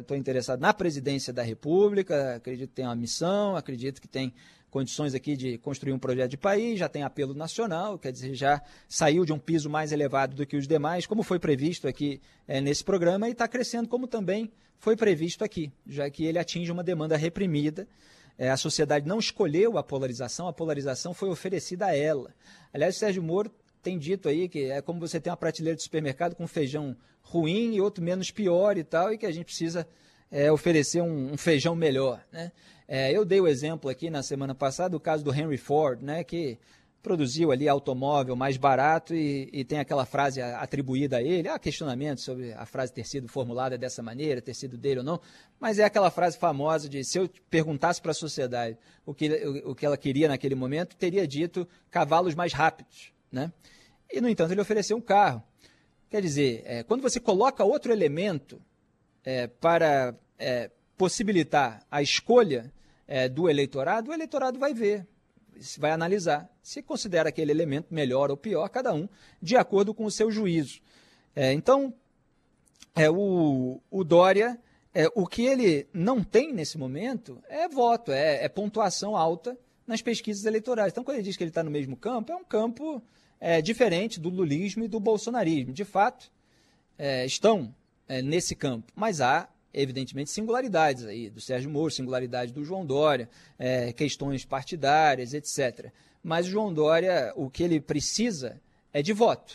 estou 0.00 0.16
é, 0.16 0.20
interessado 0.20 0.60
na 0.60 0.72
presidência 0.72 1.32
da 1.32 1.42
República, 1.42 2.36
acredito 2.36 2.68
que 2.68 2.76
tem 2.76 2.84
uma 2.84 2.94
missão, 2.94 3.56
acredito 3.56 4.00
que 4.00 4.06
tem 4.06 4.32
condições 4.70 5.14
aqui 5.14 5.36
de 5.36 5.58
construir 5.58 5.92
um 5.92 5.98
projeto 5.98 6.30
de 6.30 6.36
país, 6.36 6.78
já 6.78 6.88
tem 6.88 7.02
apelo 7.02 7.34
nacional, 7.34 7.98
quer 7.98 8.12
dizer, 8.12 8.34
já 8.34 8.62
saiu 8.88 9.24
de 9.24 9.32
um 9.32 9.38
piso 9.38 9.70
mais 9.70 9.92
elevado 9.92 10.34
do 10.34 10.46
que 10.46 10.56
os 10.56 10.66
demais, 10.66 11.06
como 11.06 11.22
foi 11.22 11.38
previsto 11.38 11.88
aqui 11.88 12.20
é, 12.46 12.60
nesse 12.60 12.84
programa, 12.84 13.28
e 13.28 13.32
está 13.32 13.48
crescendo 13.48 13.88
como 13.88 14.06
também 14.06 14.50
foi 14.78 14.96
previsto 14.96 15.44
aqui, 15.44 15.72
já 15.86 16.08
que 16.10 16.24
ele 16.24 16.38
atinge 16.38 16.70
uma 16.70 16.84
demanda 16.84 17.16
reprimida. 17.16 17.88
É, 18.36 18.50
a 18.50 18.56
sociedade 18.56 19.06
não 19.06 19.18
escolheu 19.18 19.76
a 19.76 19.82
polarização, 19.82 20.46
a 20.46 20.52
polarização 20.52 21.12
foi 21.12 21.28
oferecida 21.28 21.86
a 21.86 21.96
ela. 21.96 22.32
Aliás, 22.72 22.94
o 22.94 22.98
Sérgio 22.98 23.22
Moro 23.22 23.50
tem 23.82 23.98
dito 23.98 24.28
aí 24.28 24.48
que 24.48 24.70
é 24.70 24.80
como 24.80 25.00
você 25.00 25.18
tem 25.18 25.30
uma 25.30 25.36
prateleira 25.36 25.76
de 25.76 25.82
supermercado 25.82 26.34
com 26.36 26.46
feijão 26.46 26.96
ruim 27.22 27.74
e 27.74 27.80
outro 27.80 28.02
menos 28.02 28.30
pior 28.30 28.78
e 28.78 28.84
tal, 28.84 29.12
e 29.12 29.18
que 29.18 29.26
a 29.26 29.32
gente 29.32 29.46
precisa 29.46 29.86
é, 30.30 30.50
oferecer 30.50 31.02
um, 31.02 31.32
um, 31.32 31.36
feijão 31.36 31.74
melhor. 31.74 32.24
Né? 32.32 32.52
É, 32.86 33.12
eu 33.12 33.24
dei 33.24 33.40
o 33.40 33.48
exemplo 33.48 33.90
aqui 33.90 34.10
na 34.10 34.22
semana 34.22 34.54
passada 34.54 34.90
do 34.90 35.00
caso 35.00 35.24
do 35.24 35.34
Henry 35.34 35.56
Ford, 35.56 36.02
né, 36.02 36.24
que 36.24 36.58
produziu 37.02 37.52
ali 37.52 37.68
automóvel 37.68 38.34
mais 38.34 38.56
barato 38.56 39.14
e, 39.14 39.48
e, 39.52 39.64
tem 39.64 39.78
aquela 39.78 40.04
frase 40.04 40.42
atribuída 40.42 41.18
a 41.18 41.22
ele. 41.22 41.48
Há 41.48 41.58
questionamento 41.58 42.20
sobre 42.20 42.52
a 42.52 42.66
frase 42.66 42.92
ter 42.92 43.06
sido 43.06 43.28
formulada 43.28 43.78
dessa 43.78 44.02
maneira, 44.02 44.42
ter 44.42 44.54
sido 44.54 44.76
dele 44.76 44.98
ou 45.00 45.04
não, 45.04 45.20
mas 45.60 45.78
é 45.78 45.84
aquela 45.84 46.10
frase 46.10 46.36
famosa 46.36 46.88
de 46.88 47.04
se 47.04 47.18
eu 47.18 47.30
perguntasse 47.48 48.02
para 48.02 48.10
a 48.10 48.14
sociedade 48.14 48.76
o 49.06 49.14
que, 49.14 49.28
o, 49.28 49.70
o, 49.70 49.74
que 49.74 49.86
ela 49.86 49.96
queria 49.96 50.28
naquele 50.28 50.54
momento, 50.54 50.96
teria 50.96 51.26
dito 51.26 51.66
cavalos 51.90 52.34
mais 52.34 52.52
rápidos. 52.52 53.12
Né? 53.30 53.52
E, 54.10 54.20
no 54.20 54.28
entanto, 54.28 54.52
ele 54.52 54.60
ofereceu 54.60 54.96
um 54.96 55.00
carro. 55.00 55.42
Quer 56.10 56.20
dizer, 56.20 56.62
é, 56.64 56.82
quando 56.82 57.02
você 57.02 57.20
coloca 57.20 57.62
outro 57.62 57.92
elemento 57.92 58.60
é, 59.24 59.46
para 59.46 60.14
é, 60.38 60.70
possibilitar 60.96 61.82
a 61.90 62.02
escolha 62.02 62.72
é, 63.06 63.28
do 63.28 63.48
eleitorado, 63.48 64.10
o 64.10 64.14
eleitorado 64.14 64.58
vai 64.58 64.74
ver, 64.74 65.06
vai 65.78 65.90
analisar 65.90 66.50
se 66.68 66.82
considera 66.82 67.30
aquele 67.30 67.50
elemento 67.50 67.94
melhor 67.94 68.30
ou 68.30 68.36
pior, 68.36 68.68
cada 68.68 68.92
um 68.92 69.08
de 69.40 69.56
acordo 69.56 69.94
com 69.94 70.04
o 70.04 70.10
seu 70.10 70.30
juízo. 70.30 70.82
É, 71.34 71.50
então, 71.54 71.94
é, 72.94 73.08
o, 73.08 73.80
o 73.90 74.04
Dória, 74.04 74.60
é, 74.92 75.06
o 75.14 75.26
que 75.26 75.46
ele 75.46 75.86
não 75.90 76.22
tem 76.22 76.52
nesse 76.52 76.76
momento 76.76 77.42
é 77.48 77.66
voto, 77.66 78.12
é, 78.12 78.46
pontuação 78.50 79.16
alta 79.16 79.56
nas 79.86 80.02
pesquisas 80.02 80.44
eleitorais. 80.44 80.92
Então, 80.92 81.02
quando 81.02 81.16
ele 81.16 81.24
diz 81.24 81.38
que 81.38 81.42
ele 81.42 81.50
está 81.50 81.62
no 81.62 81.70
mesmo 81.70 81.96
campo, 81.96 82.32
é 82.32 82.36
um 82.36 82.44
campo 82.44 83.02
é, 83.40 83.62
diferente 83.62 84.20
do 84.20 84.28
lulismo 84.28 84.84
e 84.84 84.88
do 84.88 85.00
bolsonarismo. 85.00 85.72
De 85.72 85.86
fato, 85.86 86.30
é, 86.98 87.24
estão 87.24 87.74
é, 88.08 88.22
nesse 88.22 88.54
campo, 88.54 88.92
mas 88.96 89.20
há 89.20 89.48
evidentemente, 89.72 90.30
singularidades 90.30 91.04
aí, 91.04 91.30
do 91.30 91.40
Sérgio 91.40 91.70
Moro, 91.70 91.90
singularidade 91.90 92.52
do 92.52 92.64
João 92.64 92.84
Dória, 92.84 93.28
é, 93.58 93.92
questões 93.92 94.44
partidárias, 94.44 95.34
etc. 95.34 95.92
Mas 96.22 96.46
o 96.46 96.50
João 96.50 96.72
Dória, 96.72 97.32
o 97.36 97.48
que 97.48 97.62
ele 97.62 97.80
precisa 97.80 98.60
é 98.92 99.02
de 99.02 99.12
voto. 99.12 99.54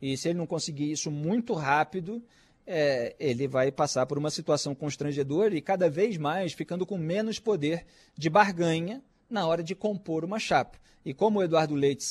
E 0.00 0.16
se 0.16 0.28
ele 0.28 0.38
não 0.38 0.46
conseguir 0.46 0.90
isso 0.90 1.10
muito 1.10 1.52
rápido, 1.54 2.22
é, 2.66 3.14
ele 3.18 3.48
vai 3.48 3.72
passar 3.72 4.06
por 4.06 4.16
uma 4.16 4.30
situação 4.30 4.74
constrangedora 4.74 5.56
e 5.56 5.60
cada 5.60 5.90
vez 5.90 6.16
mais 6.16 6.52
ficando 6.52 6.86
com 6.86 6.96
menos 6.96 7.38
poder 7.38 7.84
de 8.16 8.30
barganha 8.30 9.02
na 9.28 9.46
hora 9.46 9.62
de 9.62 9.74
compor 9.74 10.24
uma 10.24 10.38
chapa. 10.38 10.78
E 11.04 11.12
como 11.12 11.40
o 11.40 11.42
Eduardo 11.42 11.74
Leite 11.74 12.04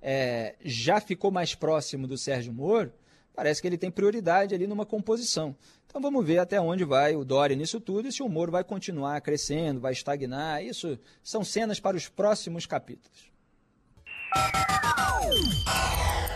é, 0.00 0.54
já 0.64 1.00
ficou 1.00 1.30
mais 1.30 1.54
próximo 1.54 2.06
do 2.06 2.16
Sérgio 2.16 2.52
Moro, 2.52 2.92
parece 3.38 3.62
que 3.62 3.68
ele 3.68 3.78
tem 3.78 3.88
prioridade 3.88 4.52
ali 4.52 4.66
numa 4.66 4.84
composição. 4.84 5.54
Então 5.86 6.02
vamos 6.02 6.26
ver 6.26 6.38
até 6.38 6.60
onde 6.60 6.84
vai 6.84 7.14
o 7.14 7.24
Dória 7.24 7.54
nisso 7.54 7.78
tudo 7.78 8.08
e 8.08 8.12
se 8.12 8.20
o 8.20 8.28
Moro 8.28 8.50
vai 8.50 8.64
continuar 8.64 9.20
crescendo, 9.20 9.78
vai 9.78 9.92
estagnar. 9.92 10.60
Isso 10.60 10.98
são 11.22 11.44
cenas 11.44 11.78
para 11.78 11.96
os 11.96 12.08
próximos 12.08 12.66
capítulos. 12.66 13.30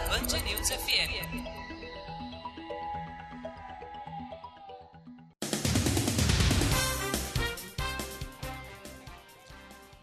Band 0.08 0.38
News 0.44 0.70
FM. 0.70 1.42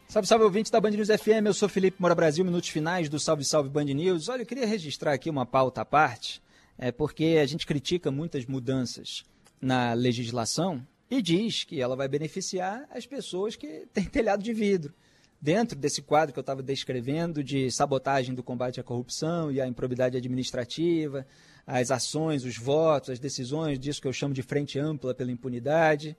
Salve, 0.10 0.28
salve, 0.28 0.44
ouvinte 0.44 0.70
da 0.70 0.82
Band 0.82 0.90
News 0.90 1.08
FM, 1.08 1.46
eu 1.46 1.54
sou 1.54 1.70
Felipe 1.70 2.02
Mora 2.02 2.14
Brasil, 2.14 2.44
minutos 2.44 2.68
finais 2.68 3.08
do 3.08 3.18
Salve, 3.18 3.46
Salve 3.46 3.70
Band 3.70 3.86
News. 3.86 4.28
Olha, 4.28 4.42
eu 4.42 4.46
queria 4.46 4.68
registrar 4.68 5.14
aqui 5.14 5.30
uma 5.30 5.46
pauta 5.46 5.80
à 5.80 5.86
parte 5.86 6.42
é 6.80 6.94
porque 6.94 7.38
a 7.42 7.46
gente 7.46 7.68
critica 7.68 8.10
muitas 8.10 8.46
mudanças 8.46 9.26
na 9.62 9.92
legislação 9.94 10.82
e 11.12 11.22
diz 11.22 11.66
que 11.66 11.82
ela 11.82 11.96
vai 11.96 12.08
beneficiar 12.08 12.88
as 12.90 13.06
pessoas 13.06 13.58
que 13.58 13.86
têm 13.94 14.06
telhado 14.06 14.42
de 14.42 14.54
vidro. 14.54 14.94
Dentro 15.42 15.78
desse 15.78 16.02
quadro 16.02 16.34
que 16.34 16.40
eu 16.40 16.42
estava 16.42 16.64
descrevendo 16.64 17.44
de 17.44 17.72
sabotagem 17.72 18.34
do 18.34 18.44
combate 18.44 18.80
à 18.80 18.84
corrupção 18.84 19.52
e 19.52 19.62
à 19.62 19.68
improbidade 19.68 20.18
administrativa, 20.18 21.26
as 21.68 21.92
ações, 21.92 22.44
os 22.44 22.58
votos, 22.58 23.10
as 23.10 23.20
decisões, 23.20 23.80
disso 23.80 24.02
que 24.02 24.08
eu 24.08 24.14
chamo 24.14 24.34
de 24.34 24.42
frente 24.42 24.80
ampla 24.80 25.14
pela 25.14 25.32
impunidade. 25.32 26.18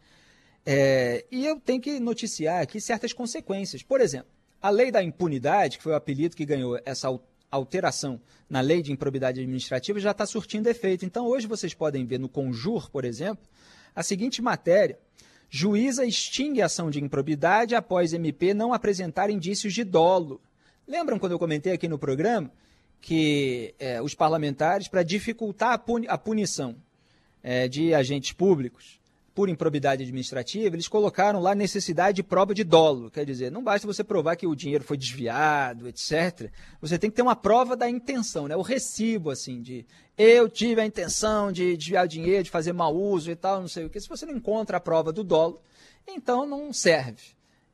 É, 0.65 1.25
e 1.31 1.47
eu 1.47 1.59
tenho 1.59 1.81
que 1.81 1.99
noticiar 2.01 2.63
aqui 2.63 2.81
certas 2.81 3.13
consequências. 3.13 3.83
Por 3.83 4.01
exemplo, 4.01 4.31
a 4.61 4.71
lei 4.71 4.91
da 4.91 5.03
impunidade, 5.03 5.79
que 5.79 5.83
foi 5.83 5.93
o 5.93 5.97
apelido 5.97 6.37
que 6.37 6.45
ganhou 6.47 6.79
essa 6.85 7.09
alteração 7.51 8.21
na 8.49 8.61
lei 8.61 8.83
de 8.83 8.93
improbidade 8.93 9.41
administrativa 9.41 9.99
já 9.99 10.11
está 10.11 10.27
surtindo 10.27 10.69
efeito. 10.69 11.05
Então, 11.05 11.27
hoje 11.27 11.47
vocês 11.47 11.75
podem 11.75 12.05
ver 12.05 12.19
no 12.19 12.29
Conjur, 12.29 12.91
por 12.91 13.05
exemplo, 13.05 13.45
a 13.95 14.03
seguinte 14.03 14.41
matéria: 14.41 14.99
juíza 15.49 16.05
extingue 16.05 16.63
ação 16.63 16.91
de 16.91 17.03
improbidade 17.03 17.75
após 17.75 18.13
MP 18.13 18.55
não 18.55 18.73
apresentar 18.73 19.31
indícios 19.31 19.73
de 19.75 19.85
dolo. 19.85 20.41
Lembram 20.87 21.19
quando 21.19 21.33
eu 21.33 21.39
comentei 21.39 21.73
aqui 21.73 21.89
no 21.89 21.99
programa 21.99 22.51
que 23.01 23.75
é, 23.79 24.01
os 24.03 24.15
parlamentares, 24.15 24.87
para 24.87 25.03
dificultar 25.03 25.73
a, 25.73 25.79
puni 25.79 26.07
a 26.07 26.19
punição 26.19 26.77
é, 27.43 27.67
de 27.67 27.95
agentes 27.95 28.33
públicos 28.33 29.00
por 29.35 29.49
improbidade 29.49 30.03
administrativa, 30.03 30.75
eles 30.75 30.89
colocaram 30.89 31.41
lá 31.41 31.55
necessidade 31.55 32.17
de 32.17 32.23
prova 32.23 32.53
de 32.53 32.65
dolo. 32.65 33.11
Quer 33.11 33.25
dizer, 33.25 33.51
não 33.51 33.63
basta 33.63 33.87
você 33.87 34.03
provar 34.03 34.37
que 34.37 34.47
o 34.47 34.55
dinheiro 34.55 34.85
foi 34.85 34.97
desviado, 34.97 35.89
etc. 35.89 36.51
Você 36.81 36.99
tem 36.99 37.11
que 37.11 37.17
ter 37.17 37.23
uma 37.23 37.37
prova 37.37 37.77
da 37.77 37.89
intenção, 37.89 38.49
né? 38.49 38.57
o 38.57 38.63
recibo, 38.63 39.31
assim, 39.31 39.63
de 39.63 39.87
eu 40.19 40.49
tive 40.49 40.81
a 40.81 40.87
intenção 40.87 41.53
de 41.53 41.77
desviar 41.77 42.07
dinheiro, 42.07 42.45
de 42.45 42.51
fazer 42.51 42.73
mau 42.73 42.95
uso 42.95 43.31
e 43.31 43.37
tal, 43.37 43.61
não 43.61 43.69
sei 43.69 43.85
o 43.85 43.91
que. 43.91 44.01
Se 44.01 44.09
você 44.09 44.27
não 44.27 44.35
encontra 44.35 44.77
a 44.77 44.81
prova 44.81 45.13
do 45.13 45.23
dolo, 45.23 45.63
então 46.07 46.45
não 46.45 46.73
serve. 46.73 47.23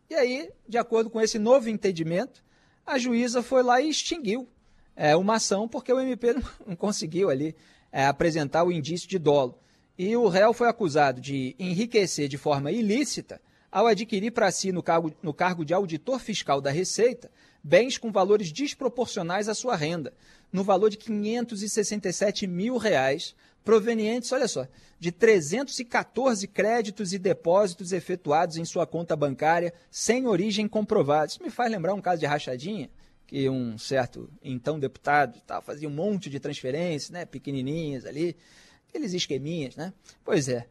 E 0.09 0.15
aí, 0.15 0.51
de 0.69 0.79
acordo 0.79 1.11
com 1.11 1.21
esse 1.21 1.39
novo 1.39 1.69
entendimento, 1.69 2.45
a 2.87 2.99
juíza 2.99 3.43
foi 3.43 3.63
lá 3.63 3.81
e 3.81 3.89
extinguiu 3.89 4.49
é, 4.95 5.17
uma 5.17 5.37
ação 5.37 5.67
porque 5.67 5.93
o 5.93 5.99
MP 5.99 6.35
não 6.67 6.77
conseguiu 6.77 7.31
ali 7.31 7.57
é, 7.91 8.07
apresentar 8.07 8.63
o 8.63 8.71
indício 8.71 9.09
de 9.09 9.19
dolo. 9.19 9.59
E 9.99 10.15
o 10.17 10.29
réu 10.29 10.53
foi 10.53 10.69
acusado 10.69 11.21
de 11.21 11.57
enriquecer 11.59 12.29
de 12.29 12.37
forma 12.37 12.71
ilícita 12.71 13.41
ao 13.73 13.87
adquirir 13.87 14.31
para 14.31 14.51
si, 14.51 14.73
no 14.73 14.83
cargo, 14.83 15.13
no 15.23 15.35
cargo 15.35 15.65
de 15.65 15.75
auditor 15.75 16.19
fiscal 16.19 16.61
da 16.61 16.71
Receita, 16.71 17.31
bens 17.63 17.99
com 17.99 18.13
valores 18.13 18.53
desproporcionais 18.53 19.49
à 19.49 19.55
sua 19.55 19.75
renda, 19.75 20.13
no 20.53 20.63
valor 20.63 20.89
de 20.89 20.97
567 20.97 22.47
mil 22.47 22.77
reais, 22.77 23.35
provenientes, 23.65 24.31
olha 24.33 24.47
só, 24.47 24.67
de 24.99 25.11
314 25.11 26.47
créditos 26.47 27.13
e 27.13 27.19
depósitos 27.19 27.93
efetuados 27.93 28.57
em 28.57 28.65
sua 28.65 28.87
conta 28.87 29.17
bancária 29.17 29.75
sem 29.91 30.27
origem 30.27 30.69
comprovada. 30.69 31.27
Isso 31.27 31.43
me 31.43 31.51
faz 31.51 31.71
lembrar 31.71 31.93
um 31.93 32.01
caso 32.01 32.21
de 32.21 32.27
rachadinha, 32.27 32.89
que 33.27 33.49
um 33.51 33.77
certo, 33.77 34.31
então, 34.43 34.79
deputado 34.79 35.41
tal, 35.45 35.61
fazia 35.61 35.89
um 35.89 35.93
monte 35.93 36.31
de 36.31 36.39
transferências, 36.39 37.11
né, 37.11 37.27
pequenininhas 37.27 38.07
ali, 38.07 38.37
aqueles 38.97 39.13
esqueminhas, 39.13 39.77
né? 39.77 39.93
Pois 40.25 40.49
é. 40.49 40.67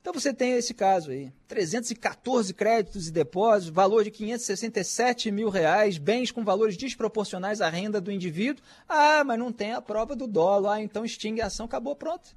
Então 0.00 0.12
você 0.12 0.32
tem 0.32 0.52
esse 0.52 0.72
caso 0.74 1.10
aí, 1.10 1.32
314 1.46 2.54
créditos 2.54 3.08
e 3.08 3.12
depósitos, 3.12 3.74
valor 3.74 4.04
de 4.04 4.10
567 4.10 5.30
mil 5.30 5.48
reais, 5.48 5.98
bens 5.98 6.30
com 6.30 6.44
valores 6.44 6.76
desproporcionais 6.76 7.60
à 7.60 7.68
renda 7.68 8.00
do 8.00 8.10
indivíduo. 8.10 8.64
Ah, 8.88 9.22
mas 9.24 9.38
não 9.38 9.52
tem 9.52 9.72
a 9.72 9.82
prova 9.82 10.16
do 10.16 10.26
dolo. 10.26 10.68
Ah, 10.68 10.80
então 10.80 11.04
extingue 11.04 11.40
a 11.40 11.46
ação, 11.46 11.66
acabou, 11.66 11.94
pronto. 11.94 12.34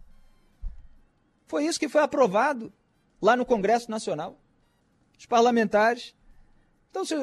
Foi 1.48 1.66
isso 1.66 1.80
que 1.80 1.90
foi 1.90 2.02
aprovado 2.02 2.72
lá 3.22 3.36
no 3.36 3.46
Congresso 3.46 3.90
Nacional. 3.90 4.38
Os 5.18 5.26
parlamentares. 5.26 6.16
Então, 6.90 7.06
se 7.06 7.16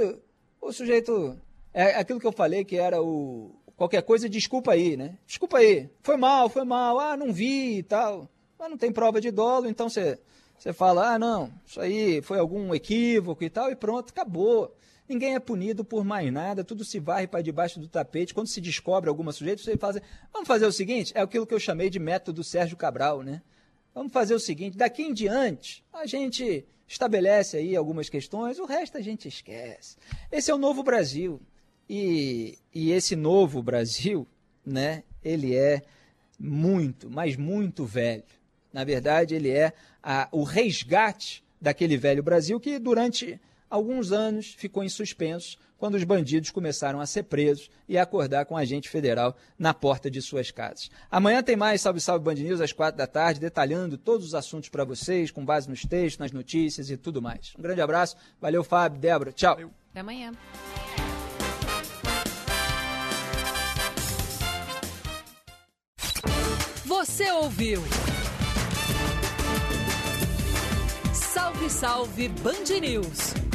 o 0.60 0.72
sujeito. 0.72 1.38
É 1.74 1.96
aquilo 1.96 2.18
que 2.18 2.26
eu 2.26 2.32
falei 2.32 2.64
que 2.64 2.76
era 2.76 3.02
o. 3.02 3.54
Qualquer 3.78 4.02
coisa, 4.02 4.28
desculpa 4.28 4.72
aí, 4.72 4.94
né? 4.94 5.16
Desculpa 5.26 5.56
aí. 5.56 5.88
Foi 6.02 6.18
mal, 6.18 6.50
foi 6.50 6.64
mal. 6.64 7.00
Ah, 7.00 7.16
não 7.16 7.32
vi 7.32 7.78
e 7.78 7.82
tal 7.82 8.28
mas 8.58 8.70
não 8.70 8.76
tem 8.76 8.92
prova 8.92 9.20
de 9.20 9.30
dolo, 9.30 9.68
então 9.68 9.88
você, 9.88 10.18
você 10.58 10.72
fala, 10.72 11.14
ah, 11.14 11.18
não, 11.18 11.52
isso 11.64 11.80
aí 11.80 12.20
foi 12.22 12.38
algum 12.38 12.74
equívoco 12.74 13.44
e 13.44 13.48
tal, 13.48 13.70
e 13.70 13.76
pronto, 13.76 14.10
acabou. 14.10 14.74
Ninguém 15.08 15.34
é 15.34 15.38
punido 15.38 15.84
por 15.84 16.04
mais 16.04 16.30
nada, 16.30 16.64
tudo 16.64 16.84
se 16.84 16.98
varre 16.98 17.26
para 17.26 17.40
debaixo 17.40 17.80
do 17.80 17.88
tapete. 17.88 18.34
Quando 18.34 18.48
se 18.48 18.60
descobre 18.60 19.08
alguma 19.08 19.32
sujeito, 19.32 19.62
você 19.62 19.74
faz, 19.76 19.98
vamos 20.30 20.46
fazer 20.46 20.66
o 20.66 20.72
seguinte, 20.72 21.12
é 21.14 21.20
aquilo 21.20 21.46
que 21.46 21.54
eu 21.54 21.60
chamei 21.60 21.88
de 21.88 21.98
método 21.98 22.44
Sérgio 22.44 22.76
Cabral, 22.76 23.22
né? 23.22 23.40
Vamos 23.94 24.12
fazer 24.12 24.34
o 24.34 24.40
seguinte, 24.40 24.76
daqui 24.76 25.02
em 25.02 25.14
diante, 25.14 25.82
a 25.92 26.04
gente 26.04 26.66
estabelece 26.86 27.56
aí 27.56 27.74
algumas 27.74 28.08
questões, 28.08 28.58
o 28.58 28.66
resto 28.66 28.98
a 28.98 29.00
gente 29.00 29.28
esquece. 29.28 29.96
Esse 30.30 30.50
é 30.50 30.54
o 30.54 30.58
novo 30.58 30.82
Brasil. 30.82 31.40
E, 31.88 32.58
e 32.74 32.92
esse 32.92 33.16
novo 33.16 33.62
Brasil, 33.62 34.26
né, 34.64 35.02
ele 35.24 35.54
é 35.54 35.82
muito, 36.38 37.10
mas 37.10 37.36
muito 37.36 37.84
velho. 37.84 38.24
Na 38.72 38.84
verdade, 38.84 39.34
ele 39.34 39.50
é 39.50 39.72
a, 40.02 40.28
o 40.30 40.42
resgate 40.42 41.42
daquele 41.60 41.96
velho 41.96 42.22
Brasil 42.22 42.60
que 42.60 42.78
durante 42.78 43.40
alguns 43.68 44.12
anos 44.12 44.54
ficou 44.56 44.84
em 44.84 44.88
suspenso 44.88 45.58
quando 45.78 45.94
os 45.94 46.04
bandidos 46.04 46.50
começaram 46.50 47.00
a 47.00 47.06
ser 47.06 47.22
presos 47.24 47.70
e 47.88 47.96
a 47.96 48.02
acordar 48.02 48.44
com 48.44 48.56
a 48.56 48.60
agente 48.60 48.88
federal 48.88 49.36
na 49.58 49.72
porta 49.72 50.10
de 50.10 50.20
suas 50.20 50.50
casas. 50.50 50.90
Amanhã 51.10 51.42
tem 51.42 51.56
mais 51.56 51.80
Salve 51.80 52.00
Salve 52.00 52.24
Band 52.24 52.34
News 52.34 52.60
às 52.60 52.72
quatro 52.72 52.98
da 52.98 53.06
tarde, 53.06 53.38
detalhando 53.38 53.96
todos 53.96 54.26
os 54.26 54.34
assuntos 54.34 54.68
para 54.68 54.84
vocês, 54.84 55.30
com 55.30 55.44
base 55.44 55.68
nos 55.68 55.82
textos, 55.82 56.18
nas 56.18 56.32
notícias 56.32 56.90
e 56.90 56.96
tudo 56.96 57.22
mais. 57.22 57.54
Um 57.56 57.62
grande 57.62 57.80
abraço, 57.80 58.16
valeu 58.40 58.64
Fábio, 58.64 59.00
Débora, 59.00 59.32
tchau. 59.32 59.54
Valeu. 59.54 59.70
Até 59.90 60.00
amanhã. 60.00 60.32
Você 66.98 67.30
ouviu? 67.30 67.80
Salve, 71.14 71.70
salve 71.70 72.28
Band 72.28 72.80
News! 72.80 73.47